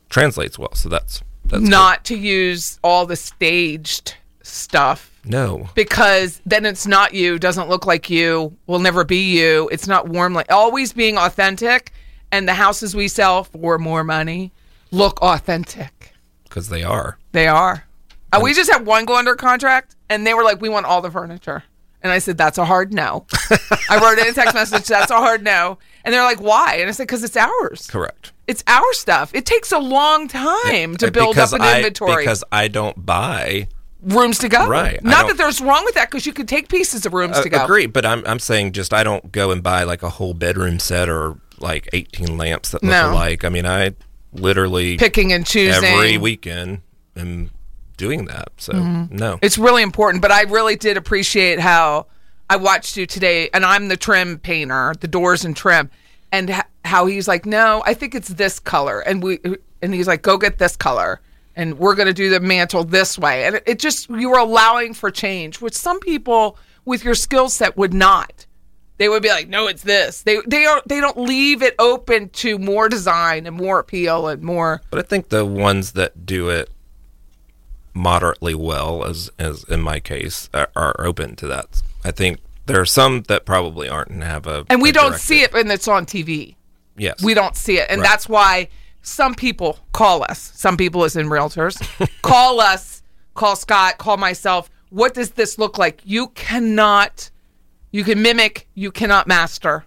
translates 0.08 0.58
well. 0.58 0.74
So 0.74 0.88
that's 0.88 1.22
that's 1.44 1.62
good. 1.62 1.70
not 1.70 2.04
to 2.06 2.16
use 2.16 2.78
all 2.82 3.06
the 3.06 3.16
staged 3.16 4.16
stuff 4.42 5.10
no. 5.24 5.68
because 5.74 6.40
then 6.46 6.64
it's 6.64 6.86
not 6.86 7.14
you, 7.14 7.38
doesn't 7.38 7.68
look 7.68 7.86
like 7.86 8.08
you, 8.10 8.56
will 8.66 8.78
never 8.78 9.04
be 9.04 9.38
you. 9.38 9.68
It's 9.72 9.86
not 9.86 10.08
warm 10.08 10.34
like 10.34 10.50
always 10.50 10.92
being 10.92 11.18
authentic 11.18 11.92
and 12.32 12.48
the 12.48 12.54
houses 12.54 12.94
we 12.94 13.08
sell 13.08 13.44
for 13.44 13.78
more 13.78 14.04
money 14.04 14.52
look 14.90 15.20
authentic. 15.22 16.12
because 16.44 16.68
they 16.68 16.82
are. 16.82 17.18
They 17.32 17.46
are. 17.46 17.84
Uh, 18.32 18.40
we 18.42 18.52
just 18.52 18.70
had 18.70 18.84
one 18.84 19.06
go 19.06 19.16
under 19.16 19.34
contract, 19.34 19.96
and 20.10 20.26
they 20.26 20.34
were 20.34 20.44
like, 20.44 20.60
"We 20.60 20.68
want 20.68 20.84
all 20.84 21.00
the 21.00 21.10
furniture." 21.10 21.62
And 22.02 22.12
I 22.12 22.18
said, 22.18 22.36
"That's 22.36 22.58
a 22.58 22.64
hard 22.66 22.92
no." 22.92 23.26
I 23.88 23.98
wrote 23.98 24.18
in 24.18 24.26
a 24.26 24.32
text 24.32 24.54
message, 24.54 24.86
"That's 24.86 25.10
a 25.10 25.16
hard 25.16 25.42
no." 25.42 25.78
And 26.04 26.12
they're 26.12 26.24
like, 26.24 26.40
"Why?" 26.40 26.76
And 26.76 26.88
I 26.88 26.92
said, 26.92 27.04
"Because 27.04 27.24
it's 27.24 27.36
ours. 27.36 27.86
Correct. 27.86 28.32
It's 28.48 28.64
our 28.66 28.92
stuff. 28.94 29.30
It 29.34 29.44
takes 29.46 29.70
a 29.72 29.78
long 29.78 30.26
time 30.26 30.96
to 30.96 31.10
build 31.12 31.34
because 31.36 31.52
up 31.52 31.60
an 31.60 31.66
I, 31.66 31.76
inventory, 31.76 32.22
Because 32.24 32.42
I 32.50 32.66
don't 32.68 33.04
buy. 33.06 33.68
rooms 34.02 34.38
to 34.38 34.48
go. 34.48 34.66
Right. 34.66 35.02
Not 35.04 35.26
that 35.28 35.36
there's 35.36 35.60
wrong 35.60 35.84
with 35.84 35.94
that, 35.96 36.10
because 36.10 36.24
you 36.24 36.32
could 36.32 36.48
take 36.48 36.68
pieces 36.68 37.04
of 37.04 37.12
rooms 37.12 37.36
Uh, 37.36 37.42
to 37.42 37.48
go. 37.50 37.64
agree, 37.64 37.86
but 37.86 38.06
I'm 38.06 38.24
I'm 38.26 38.38
saying 38.38 38.72
just 38.72 38.92
I 38.94 39.02
don't 39.04 39.30
go 39.32 39.50
and 39.50 39.62
buy 39.62 39.82
like 39.84 40.02
a 40.02 40.08
whole 40.08 40.34
bedroom 40.34 40.78
set 40.78 41.08
or 41.08 41.36
like 41.58 41.88
18 41.92 42.36
lamps 42.38 42.70
that 42.70 42.82
look 42.82 42.90
No. 42.90 43.10
alike. 43.12 43.44
I 43.44 43.48
mean, 43.50 43.66
I 43.66 43.92
literally 44.32 44.96
Picking 44.96 45.32
and 45.32 45.44
choosing. 45.46 45.84
every 45.84 46.16
weekend 46.18 46.80
am 47.16 47.50
doing 47.96 48.26
that. 48.26 48.48
So 48.58 48.72
Mhm. 48.72 49.10
no, 49.10 49.38
It's 49.42 49.58
really 49.58 49.82
important, 49.82 50.22
but 50.22 50.30
I 50.30 50.42
really 50.42 50.76
did 50.76 50.96
appreciate 50.96 51.58
how 51.60 52.06
I 52.48 52.56
watched 52.56 52.96
you 52.96 53.04
today, 53.06 53.50
and 53.52 53.64
I'm 53.66 53.88
the 53.88 53.96
trim 53.96 54.38
painter, 54.38 54.94
the 55.00 55.08
doors 55.08 55.44
and 55.44 55.56
trim, 55.56 55.90
and 56.32 56.50
h- 56.50 56.62
how 56.84 57.06
he's 57.06 57.28
like, 57.28 57.46
"No, 57.46 57.82
I 57.86 57.94
think 57.94 58.14
it's 58.14 58.28
this 58.28 58.58
color," 58.58 59.00
and 59.00 59.22
we, 59.22 59.40
and 59.82 59.94
he's 59.94 60.06
like, 60.06 60.22
"Go 60.22 60.38
get 60.38 60.58
this 60.58 60.76
color." 60.76 61.20
And 61.56 61.76
we're 61.76 61.96
going 61.96 62.06
to 62.06 62.14
do 62.14 62.30
the 62.30 62.38
mantle 62.38 62.84
this 62.84 63.18
way. 63.18 63.44
And 63.44 63.56
it, 63.56 63.64
it 63.66 63.78
just, 63.80 64.08
you 64.08 64.30
were 64.30 64.38
allowing 64.38 64.94
for 64.94 65.10
change, 65.10 65.60
which 65.60 65.74
some 65.74 65.98
people 65.98 66.56
with 66.84 67.02
your 67.02 67.16
skill 67.16 67.48
set 67.48 67.76
would 67.76 67.92
not. 67.92 68.46
They 68.98 69.08
would 69.08 69.24
be 69.24 69.28
like, 69.28 69.48
no, 69.48 69.66
it's 69.66 69.82
this. 69.82 70.22
They, 70.22 70.38
they, 70.46 70.66
are, 70.66 70.80
they 70.86 71.00
don't 71.00 71.16
leave 71.16 71.62
it 71.62 71.74
open 71.80 72.28
to 72.30 72.60
more 72.60 72.88
design 72.88 73.44
and 73.44 73.56
more 73.56 73.80
appeal 73.80 74.28
and 74.28 74.40
more. 74.40 74.82
but 74.90 75.00
I 75.00 75.02
think 75.02 75.30
the 75.30 75.44
ones 75.44 75.92
that 75.92 76.24
do 76.24 76.48
it 76.48 76.70
moderately 77.92 78.54
well, 78.54 79.04
as 79.04 79.30
as 79.38 79.64
in 79.64 79.80
my 79.80 79.98
case, 79.98 80.48
are, 80.54 80.70
are 80.76 80.94
open 81.00 81.34
to 81.36 81.46
that. 81.48 81.82
I 82.04 82.12
think 82.12 82.38
there 82.68 82.80
are 82.80 82.86
some 82.86 83.22
that 83.22 83.44
probably 83.44 83.88
aren't 83.88 84.10
and 84.10 84.22
have 84.22 84.46
a 84.46 84.64
And 84.70 84.80
we 84.80 84.90
a 84.90 84.92
don't 84.92 85.14
see 85.16 85.42
it 85.42 85.52
when 85.52 85.70
it's 85.70 85.88
on 85.88 86.06
TV. 86.06 86.54
Yes, 86.96 87.22
We 87.22 87.34
don't 87.34 87.56
see 87.56 87.78
it. 87.78 87.86
And 87.90 88.00
Right. 88.00 88.08
that's 88.08 88.28
why 88.28 88.68
some 89.02 89.34
people 89.34 89.78
call 89.92 90.24
us. 90.24 90.52
Some 90.54 90.76
people 90.76 91.04
as 91.04 91.16
in 91.16 91.26
realtors. 91.28 91.76
call 92.22 92.60
us, 92.60 93.02
call 93.34 93.56
Scott, 93.56 93.98
call 93.98 94.16
myself. 94.16 94.70
What 94.90 95.14
does 95.14 95.30
this 95.30 95.58
look 95.58 95.78
like? 95.78 96.00
You 96.04 96.28
cannot 96.28 97.30
you 97.90 98.04
can 98.04 98.20
mimic, 98.20 98.68
you 98.74 98.90
cannot 98.90 99.26
master. 99.26 99.84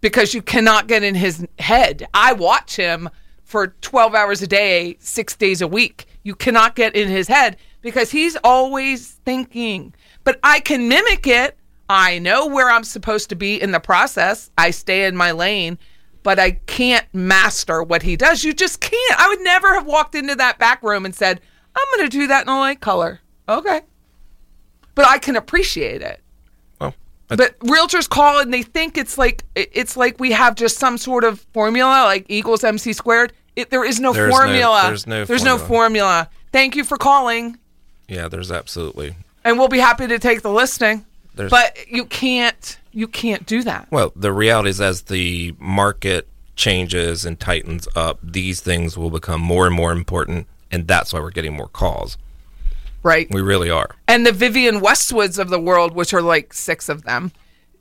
Because 0.00 0.34
you 0.34 0.42
cannot 0.42 0.86
get 0.86 1.02
in 1.02 1.14
his 1.14 1.46
head. 1.58 2.06
I 2.14 2.32
watch 2.32 2.76
him 2.76 3.08
for 3.44 3.68
12 3.80 4.14
hours 4.14 4.42
a 4.42 4.46
day, 4.46 4.96
6 5.00 5.36
days 5.36 5.60
a 5.60 5.66
week. 5.66 6.05
You 6.26 6.34
cannot 6.34 6.74
get 6.74 6.96
in 6.96 7.06
his 7.06 7.28
head 7.28 7.56
because 7.82 8.10
he's 8.10 8.36
always 8.42 9.12
thinking. 9.24 9.94
But 10.24 10.40
I 10.42 10.58
can 10.58 10.88
mimic 10.88 11.24
it. 11.28 11.56
I 11.88 12.18
know 12.18 12.48
where 12.48 12.68
I'm 12.68 12.82
supposed 12.82 13.28
to 13.28 13.36
be 13.36 13.62
in 13.62 13.70
the 13.70 13.78
process. 13.78 14.50
I 14.58 14.72
stay 14.72 15.04
in 15.04 15.16
my 15.16 15.30
lane, 15.30 15.78
but 16.24 16.40
I 16.40 16.50
can't 16.66 17.06
master 17.12 17.80
what 17.80 18.02
he 18.02 18.16
does. 18.16 18.42
You 18.42 18.54
just 18.54 18.80
can't. 18.80 19.20
I 19.20 19.28
would 19.28 19.40
never 19.42 19.72
have 19.74 19.86
walked 19.86 20.16
into 20.16 20.34
that 20.34 20.58
back 20.58 20.82
room 20.82 21.04
and 21.04 21.14
said, 21.14 21.40
I'm 21.76 21.86
going 21.96 22.10
to 22.10 22.18
do 22.18 22.26
that 22.26 22.42
in 22.42 22.48
a 22.48 22.58
light 22.58 22.80
color. 22.80 23.20
Okay. 23.48 23.82
But 24.96 25.06
I 25.06 25.18
can 25.18 25.36
appreciate 25.36 26.02
it. 26.02 26.20
But 27.28 27.58
realtors 27.60 28.08
call 28.08 28.40
and 28.40 28.52
they 28.52 28.62
think 28.62 28.96
it's 28.96 29.18
like 29.18 29.44
it's 29.54 29.96
like 29.96 30.18
we 30.20 30.32
have 30.32 30.54
just 30.54 30.78
some 30.78 30.98
sort 30.98 31.24
of 31.24 31.40
formula, 31.52 32.04
like 32.04 32.26
equals 32.28 32.64
MC 32.64 32.92
squared. 32.92 33.32
It, 33.56 33.70
there 33.70 33.84
is 33.84 33.98
no 33.98 34.12
There's 34.12 34.30
no- 34.30 34.36
formula. 34.36 34.82
there's 34.86 35.06
no 35.06 35.24
There's 35.24 35.42
no 35.44 35.58
formula. 35.58 36.28
Thank 36.52 36.76
you 36.76 36.84
for 36.84 36.96
calling, 36.98 37.58
Yeah, 38.08 38.28
there's 38.28 38.52
absolutely. 38.52 39.16
and 39.44 39.58
we'll 39.58 39.68
be 39.68 39.78
happy 39.78 40.06
to 40.06 40.18
take 40.18 40.42
the 40.42 40.50
listing. 40.50 41.04
There's- 41.34 41.50
but 41.50 41.76
you 41.90 42.04
can't 42.04 42.78
you 42.92 43.06
can't 43.08 43.44
do 43.46 43.62
that. 43.64 43.88
Well, 43.90 44.12
the 44.16 44.32
reality 44.32 44.70
is, 44.70 44.80
as 44.80 45.02
the 45.02 45.54
market 45.58 46.26
changes 46.54 47.26
and 47.26 47.38
tightens 47.38 47.86
up, 47.94 48.18
these 48.22 48.60
things 48.60 48.96
will 48.96 49.10
become 49.10 49.40
more 49.42 49.66
and 49.66 49.74
more 49.74 49.92
important, 49.92 50.46
and 50.70 50.88
that's 50.88 51.12
why 51.12 51.20
we're 51.20 51.30
getting 51.30 51.54
more 51.54 51.68
calls. 51.68 52.16
Right. 53.02 53.28
We 53.30 53.40
really 53.42 53.70
are. 53.70 53.94
and 54.08 54.26
the 54.26 54.32
Vivienne 54.32 54.80
Westwoods 54.80 55.38
of 55.38 55.48
the 55.50 55.60
world, 55.60 55.94
which 55.94 56.12
are 56.14 56.22
like 56.22 56.52
six 56.54 56.88
of 56.88 57.02
them, 57.04 57.32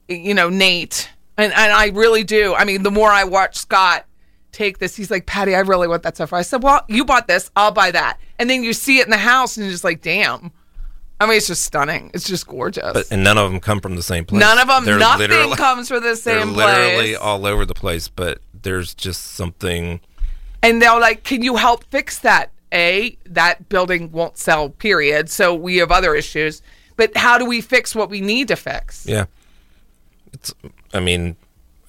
you 0.09 0.33
know, 0.33 0.49
Nate. 0.49 1.09
And, 1.37 1.51
and 1.53 1.71
I 1.73 1.87
really 1.87 2.23
do. 2.23 2.53
I 2.53 2.63
mean, 2.65 2.83
the 2.83 2.91
more 2.91 3.09
I 3.09 3.23
watch 3.23 3.55
Scott 3.57 4.05
take 4.55 4.79
this, 4.79 4.95
he's 4.95 5.11
like, 5.11 5.25
Patty, 5.25 5.53
I 5.53 5.59
really 5.59 5.87
want 5.87 6.03
that 6.03 6.15
stuff. 6.15 6.33
I 6.33 6.41
said, 6.41 6.63
Well, 6.63 6.81
you 6.87 7.05
bought 7.05 7.27
this, 7.27 7.51
I'll 7.55 7.71
buy 7.71 7.91
that. 7.91 8.17
And 8.39 8.49
then 8.49 8.63
you 8.63 8.73
see 8.73 8.99
it 8.99 9.05
in 9.05 9.11
the 9.11 9.17
house 9.17 9.57
and 9.57 9.65
you're 9.65 9.71
just 9.71 9.83
like, 9.83 10.01
damn. 10.01 10.51
I 11.19 11.25
mean, 11.27 11.37
it's 11.37 11.47
just 11.47 11.63
stunning. 11.63 12.11
It's 12.13 12.27
just 12.27 12.45
gorgeous. 12.45 12.91
But 12.91 13.11
and 13.11 13.23
none 13.23 13.37
of 13.37 13.49
them 13.49 13.61
come 13.61 13.79
from 13.79 13.95
the 13.95 14.03
same 14.03 14.25
place. 14.25 14.41
None 14.41 14.59
of 14.59 14.67
them, 14.67 14.83
They're 14.83 14.99
nothing 14.99 15.51
comes 15.53 15.87
from 15.87 15.97
the 16.01 16.07
They're 16.07 16.15
same 16.15 16.53
literally 16.53 17.15
all 17.15 17.45
over 17.45 17.65
the 17.65 17.73
place, 17.73 18.09
but 18.09 18.39
there's 18.63 18.93
just 18.93 19.23
something. 19.35 20.01
And 20.61 20.81
they're 20.81 20.99
like, 20.99 21.23
Can 21.23 21.41
you 21.41 21.55
help 21.55 21.83
fix 21.85 22.19
that? 22.19 22.51
A, 22.73 23.17
that 23.27 23.69
building 23.69 24.11
won't 24.11 24.37
sell, 24.37 24.69
period. 24.69 25.29
So 25.29 25.55
we 25.55 25.77
have 25.77 25.91
other 25.91 26.13
issues. 26.15 26.61
But 26.97 27.15
how 27.15 27.37
do 27.37 27.45
we 27.45 27.61
fix 27.61 27.95
what 27.95 28.09
we 28.09 28.19
need 28.19 28.49
to 28.49 28.57
fix? 28.57 29.05
Yeah, 29.05 29.25
it's. 30.33 30.53
I 30.93 30.99
mean, 30.99 31.37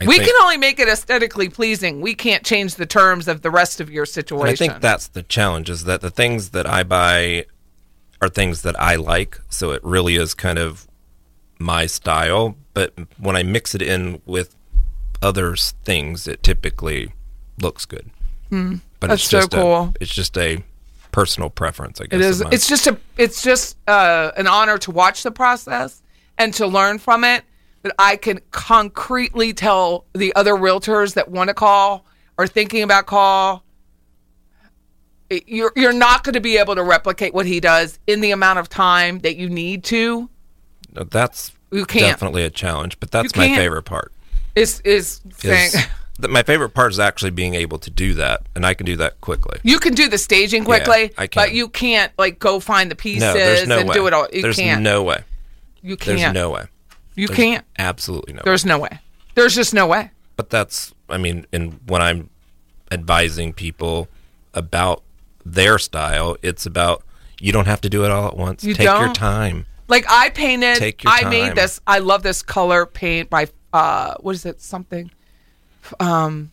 I 0.00 0.04
we 0.06 0.18
think, 0.18 0.28
can 0.30 0.42
only 0.42 0.58
make 0.58 0.78
it 0.78 0.88
aesthetically 0.88 1.48
pleasing. 1.48 2.00
We 2.00 2.14
can't 2.14 2.44
change 2.44 2.74
the 2.74 2.84
terms 2.86 3.28
of 3.28 3.42
the 3.42 3.50
rest 3.50 3.80
of 3.80 3.90
your 3.90 4.04
situation. 4.04 4.48
I 4.52 4.54
think 4.54 4.80
that's 4.82 5.08
the 5.08 5.22
challenge 5.22 5.70
is 5.70 5.84
that 5.84 6.02
the 6.02 6.10
things 6.10 6.50
that 6.50 6.66
I 6.66 6.82
buy 6.82 7.46
are 8.20 8.28
things 8.28 8.62
that 8.62 8.78
I 8.80 8.96
like, 8.96 9.38
so 9.48 9.70
it 9.70 9.82
really 9.82 10.16
is 10.16 10.34
kind 10.34 10.58
of 10.58 10.86
my 11.58 11.86
style. 11.86 12.56
But 12.74 12.92
when 13.18 13.36
I 13.36 13.42
mix 13.42 13.74
it 13.74 13.80
in 13.80 14.20
with 14.26 14.54
other 15.22 15.56
things, 15.56 16.28
it 16.28 16.42
typically 16.42 17.12
looks 17.60 17.86
good. 17.86 18.10
Mm, 18.50 18.80
But 19.00 19.08
that's 19.08 19.22
it's 19.22 19.30
so 19.30 19.38
just 19.40 19.54
a- 19.54 19.56
cool. 19.56 19.94
it's 20.00 20.14
just 20.14 20.36
a 20.36 20.62
personal 21.10 21.48
preference, 21.48 22.00
I 22.02 22.04
guess. 22.04 22.20
It 22.20 22.20
is. 22.20 22.40
It's 22.52 22.68
just 22.68 22.86
a. 22.86 22.98
It's 23.16 23.42
just 23.42 23.76
uh, 23.88 24.32
an 24.36 24.46
honor 24.46 24.76
to 24.78 24.90
watch 24.90 25.22
the 25.22 25.30
process 25.30 26.02
and 26.36 26.52
to 26.54 26.66
learn 26.66 26.98
from 26.98 27.24
it. 27.24 27.44
But 27.86 27.94
I 28.00 28.16
can 28.16 28.40
concretely 28.50 29.52
tell 29.52 30.06
the 30.12 30.34
other 30.34 30.54
realtors 30.54 31.14
that 31.14 31.30
want 31.30 31.48
to 31.48 31.54
call 31.54 32.04
or 32.36 32.48
thinking 32.48 32.82
about 32.82 33.06
call. 33.06 33.62
You're 35.30 35.72
you're 35.76 35.92
not 35.92 36.24
going 36.24 36.34
to 36.34 36.40
be 36.40 36.56
able 36.56 36.74
to 36.74 36.82
replicate 36.82 37.32
what 37.32 37.46
he 37.46 37.60
does 37.60 37.98
in 38.08 38.20
the 38.20 38.30
amount 38.32 38.58
of 38.58 38.68
time 38.68 39.20
that 39.20 39.36
you 39.36 39.48
need 39.48 39.84
to. 39.84 40.28
No, 40.94 41.04
that's 41.04 41.52
You 41.70 41.84
can't. 41.86 42.06
definitely 42.12 42.42
a 42.44 42.50
challenge, 42.50 42.98
but 43.00 43.10
that's 43.12 43.36
my 43.36 43.48
favorite 43.54 43.82
part. 43.84 44.12
Is 44.56 44.80
is 44.80 45.20
saying 45.36 45.70
that 46.18 46.30
my 46.30 46.42
favorite 46.42 46.70
part 46.70 46.90
is 46.92 46.98
actually 46.98 47.30
being 47.32 47.54
able 47.54 47.78
to 47.78 47.90
do 47.90 48.14
that, 48.14 48.42
and 48.56 48.66
I 48.66 48.74
can 48.74 48.86
do 48.86 48.96
that 48.96 49.20
quickly. 49.20 49.58
you 49.62 49.78
can 49.78 49.94
do 49.94 50.08
the 50.08 50.18
staging 50.18 50.62
Yeah, 50.62 50.66
quickly, 50.66 51.12
I 51.18 51.26
can. 51.28 51.40
but 51.40 51.52
you 51.52 51.68
can't 51.68 52.12
like 52.18 52.38
go 52.40 52.58
find 52.58 52.90
the 52.90 52.96
pieces 52.96 53.66
no, 53.68 53.76
no 53.76 53.78
and 53.80 53.88
way. 53.88 53.94
do 53.94 54.06
it 54.08 54.12
all. 54.12 54.26
You 54.32 54.42
there's 54.42 54.56
can't. 54.56 54.82
no 54.82 55.02
way. 55.04 55.22
You 55.82 55.96
can't. 55.96 56.18
There's 56.18 56.32
no 56.34 56.50
way. 56.50 56.66
You 57.16 57.26
There's 57.26 57.36
can't. 57.36 57.64
Absolutely 57.78 58.34
no. 58.34 58.42
There's 58.44 58.64
no 58.64 58.78
way. 58.78 59.00
There's 59.34 59.54
just 59.54 59.74
no 59.74 59.86
way. 59.86 60.10
But 60.36 60.50
that's, 60.50 60.94
I 61.08 61.18
mean, 61.18 61.46
and 61.52 61.80
when 61.86 62.02
I'm 62.02 62.30
advising 62.92 63.52
people 63.52 64.08
about 64.54 65.02
their 65.44 65.78
style, 65.78 66.36
it's 66.42 66.66
about 66.66 67.02
you 67.40 67.52
don't 67.52 67.66
have 67.66 67.80
to 67.80 67.88
do 67.88 68.04
it 68.04 68.10
all 68.10 68.28
at 68.28 68.36
once. 68.36 68.62
You 68.62 68.74
Take 68.74 68.84
your 68.84 68.94
don't? 68.94 69.04
your 69.06 69.14
time. 69.14 69.66
Like 69.88 70.04
I 70.08 70.30
painted. 70.30 70.76
Take 70.76 71.04
your 71.04 71.12
I 71.12 71.22
time. 71.22 71.30
made 71.30 71.54
this. 71.54 71.80
I 71.86 71.98
love 71.98 72.22
this 72.22 72.42
color 72.42 72.86
paint 72.86 73.30
by 73.30 73.48
uh, 73.72 74.14
what 74.20 74.34
is 74.34 74.44
it? 74.44 74.60
Something. 74.60 75.10
Um, 76.00 76.52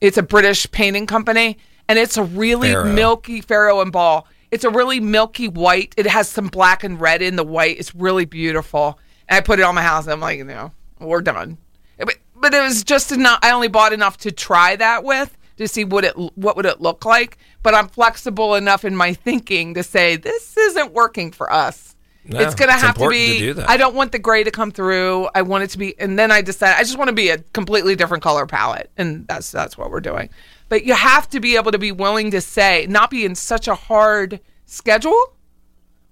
it's 0.00 0.18
a 0.18 0.22
British 0.22 0.70
painting 0.70 1.06
company, 1.06 1.58
and 1.88 1.98
it's 1.98 2.16
a 2.16 2.22
really 2.22 2.74
milky 2.92 3.40
Farrow 3.40 3.80
and 3.80 3.90
Ball. 3.90 4.26
It's 4.50 4.64
a 4.64 4.70
really 4.70 5.00
milky 5.00 5.48
white. 5.48 5.94
It 5.96 6.06
has 6.06 6.28
some 6.28 6.46
black 6.48 6.84
and 6.84 7.00
red 7.00 7.22
in 7.22 7.36
the 7.36 7.44
white. 7.44 7.78
It's 7.78 7.94
really 7.94 8.24
beautiful. 8.24 8.98
I 9.28 9.40
put 9.40 9.58
it 9.58 9.62
on 9.62 9.74
my 9.74 9.82
house. 9.82 10.04
And 10.04 10.12
I'm 10.12 10.20
like, 10.20 10.38
you 10.38 10.44
know, 10.44 10.72
we're 11.00 11.22
done. 11.22 11.58
But, 11.98 12.16
but 12.34 12.54
it 12.54 12.62
was 12.62 12.84
just 12.84 13.12
enough. 13.12 13.38
I 13.42 13.50
only 13.50 13.68
bought 13.68 13.92
enough 13.92 14.18
to 14.18 14.32
try 14.32 14.76
that 14.76 15.04
with 15.04 15.36
to 15.58 15.68
see 15.68 15.84
what 15.84 16.04
it 16.04 16.16
what 16.36 16.56
would 16.56 16.66
it 16.66 16.80
look 16.80 17.04
like. 17.04 17.38
But 17.62 17.74
I'm 17.74 17.88
flexible 17.88 18.54
enough 18.54 18.84
in 18.84 18.96
my 18.96 19.12
thinking 19.12 19.74
to 19.74 19.82
say 19.82 20.16
this 20.16 20.56
isn't 20.56 20.92
working 20.92 21.32
for 21.32 21.52
us. 21.52 21.96
No, 22.24 22.40
it's 22.40 22.54
gonna 22.54 22.72
it's 22.72 22.82
have 22.82 22.98
to 22.98 23.08
be. 23.08 23.54
to. 23.54 23.64
I 23.68 23.76
don't 23.76 23.94
want 23.94 24.12
the 24.12 24.18
gray 24.18 24.44
to 24.44 24.50
come 24.50 24.70
through. 24.70 25.28
I 25.34 25.42
want 25.42 25.64
it 25.64 25.70
to 25.70 25.78
be, 25.78 25.98
and 25.98 26.18
then 26.18 26.30
I 26.30 26.42
decided 26.42 26.76
I 26.78 26.82
just 26.82 26.98
want 26.98 27.08
to 27.08 27.14
be 27.14 27.30
a 27.30 27.38
completely 27.38 27.96
different 27.96 28.22
color 28.22 28.46
palette, 28.46 28.90
and 28.96 29.26
that's 29.26 29.50
that's 29.50 29.78
what 29.78 29.90
we're 29.90 30.00
doing. 30.00 30.28
But 30.68 30.84
you 30.84 30.94
have 30.94 31.28
to 31.30 31.40
be 31.40 31.56
able 31.56 31.72
to 31.72 31.78
be 31.78 31.90
willing 31.90 32.30
to 32.32 32.40
say, 32.40 32.86
not 32.88 33.10
be 33.10 33.24
in 33.24 33.34
such 33.34 33.66
a 33.66 33.74
hard 33.74 34.40
schedule. 34.66 35.34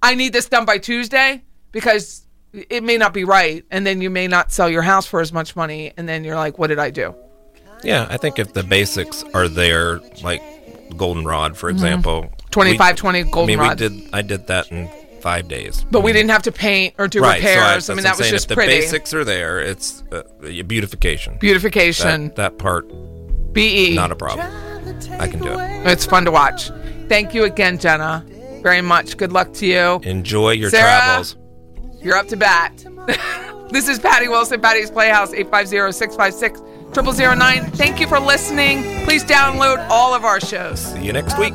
I 0.03 0.15
need 0.15 0.33
this 0.33 0.49
done 0.49 0.65
by 0.65 0.79
Tuesday 0.79 1.43
because 1.73 2.26
it 2.71 2.83
may 2.83 2.97
not 2.97 3.13
be 3.13 3.25
right, 3.25 3.65
and 3.71 3.87
then 3.87 4.01
you 4.01 4.11
may 4.11 4.29
not 4.29 4.53
sell 4.53 4.69
your 4.69 4.83
house 4.83 5.07
for 5.07 5.21
as 5.21 5.33
much 5.33 5.55
money, 5.57 5.93
and 5.97 6.09
then 6.09 6.25
you're 6.25 6.37
like, 6.37 6.59
what 6.59 6.69
did 6.69 6.79
I 6.79 6.91
do? 6.91 7.15
Yeah, 7.85 8.07
I 8.09 8.17
think 8.17 8.39
if 8.39 8.53
the 8.53 8.63
basics 8.63 9.23
are 9.35 9.49
there, 9.49 10.01
like 10.23 10.43
goldenrod, 10.97 11.57
for 11.57 11.69
example, 11.69 12.33
25, 12.51 12.97
20 12.97 13.17
we, 13.17 13.21
I 13.21 13.25
mean, 13.25 13.33
goldenrod. 13.33 13.81
we 13.81 13.89
did. 13.89 14.15
I 14.15 14.23
did 14.23 14.47
that 14.47 14.71
in 14.73 14.89
five 15.21 15.49
days. 15.49 15.85
But 15.91 16.01
we 16.03 16.13
didn't 16.13 16.31
have 16.31 16.43
to 16.45 16.53
paint 16.53 16.95
or 16.99 17.09
do 17.09 17.21
right, 17.21 17.43
so 17.43 17.49
I- 17.49 17.53
repairs. 17.53 17.91
I, 17.91 17.95
mean, 17.95 18.05
that 18.05 18.19
was 18.19 18.29
just 18.31 18.45
if 18.45 18.49
the 18.49 18.55
pretty. 18.55 18.73
basics 18.73 19.13
are 19.13 19.25
there. 19.25 19.61
It's 19.61 20.03
uh, 20.13 20.23
beautification. 20.67 21.37
Beautification. 21.39 22.29
That, 22.29 22.37
that 22.37 22.59
part, 22.59 22.89
BE. 23.53 23.95
not 23.95 24.13
a 24.13 24.17
problem. 24.17 24.47
I 25.19 25.29
can 25.29 25.41
do 25.41 25.59
it. 25.59 25.87
It's 25.87 26.07
fun 26.07 26.25
to 26.25 26.31
watch. 26.31 26.71
Thank 27.09 27.35
you 27.35 27.45
again, 27.45 27.79
Jenna, 27.79 28.25
very 28.63 28.81
much. 28.81 29.17
Good 29.17 29.33
luck 29.33 29.53
to 29.55 29.67
you. 29.67 30.01
Enjoy 30.03 30.53
your 30.53 30.71
Sarah? 30.71 30.85
travels. 30.85 31.37
You're 32.07 32.17
up 32.17 32.29
to 32.29 32.37
bat. 32.37 32.87
this 33.73 33.89
is 33.89 33.99
Patty 33.99 34.29
Wilson, 34.29 34.61
Patty's 34.61 34.93
Playhouse, 34.93 35.33
850-656-0009. 35.33 37.73
Thank 37.73 37.99
you 37.99 38.07
for 38.07 38.21
listening. 38.21 38.85
Please 39.05 39.25
download 39.25 39.85
all 39.91 40.15
of 40.15 40.25
our 40.25 40.39
shows. 40.39 40.79
See 40.79 41.05
you 41.05 41.13
next 41.13 41.37
week. 41.37 41.55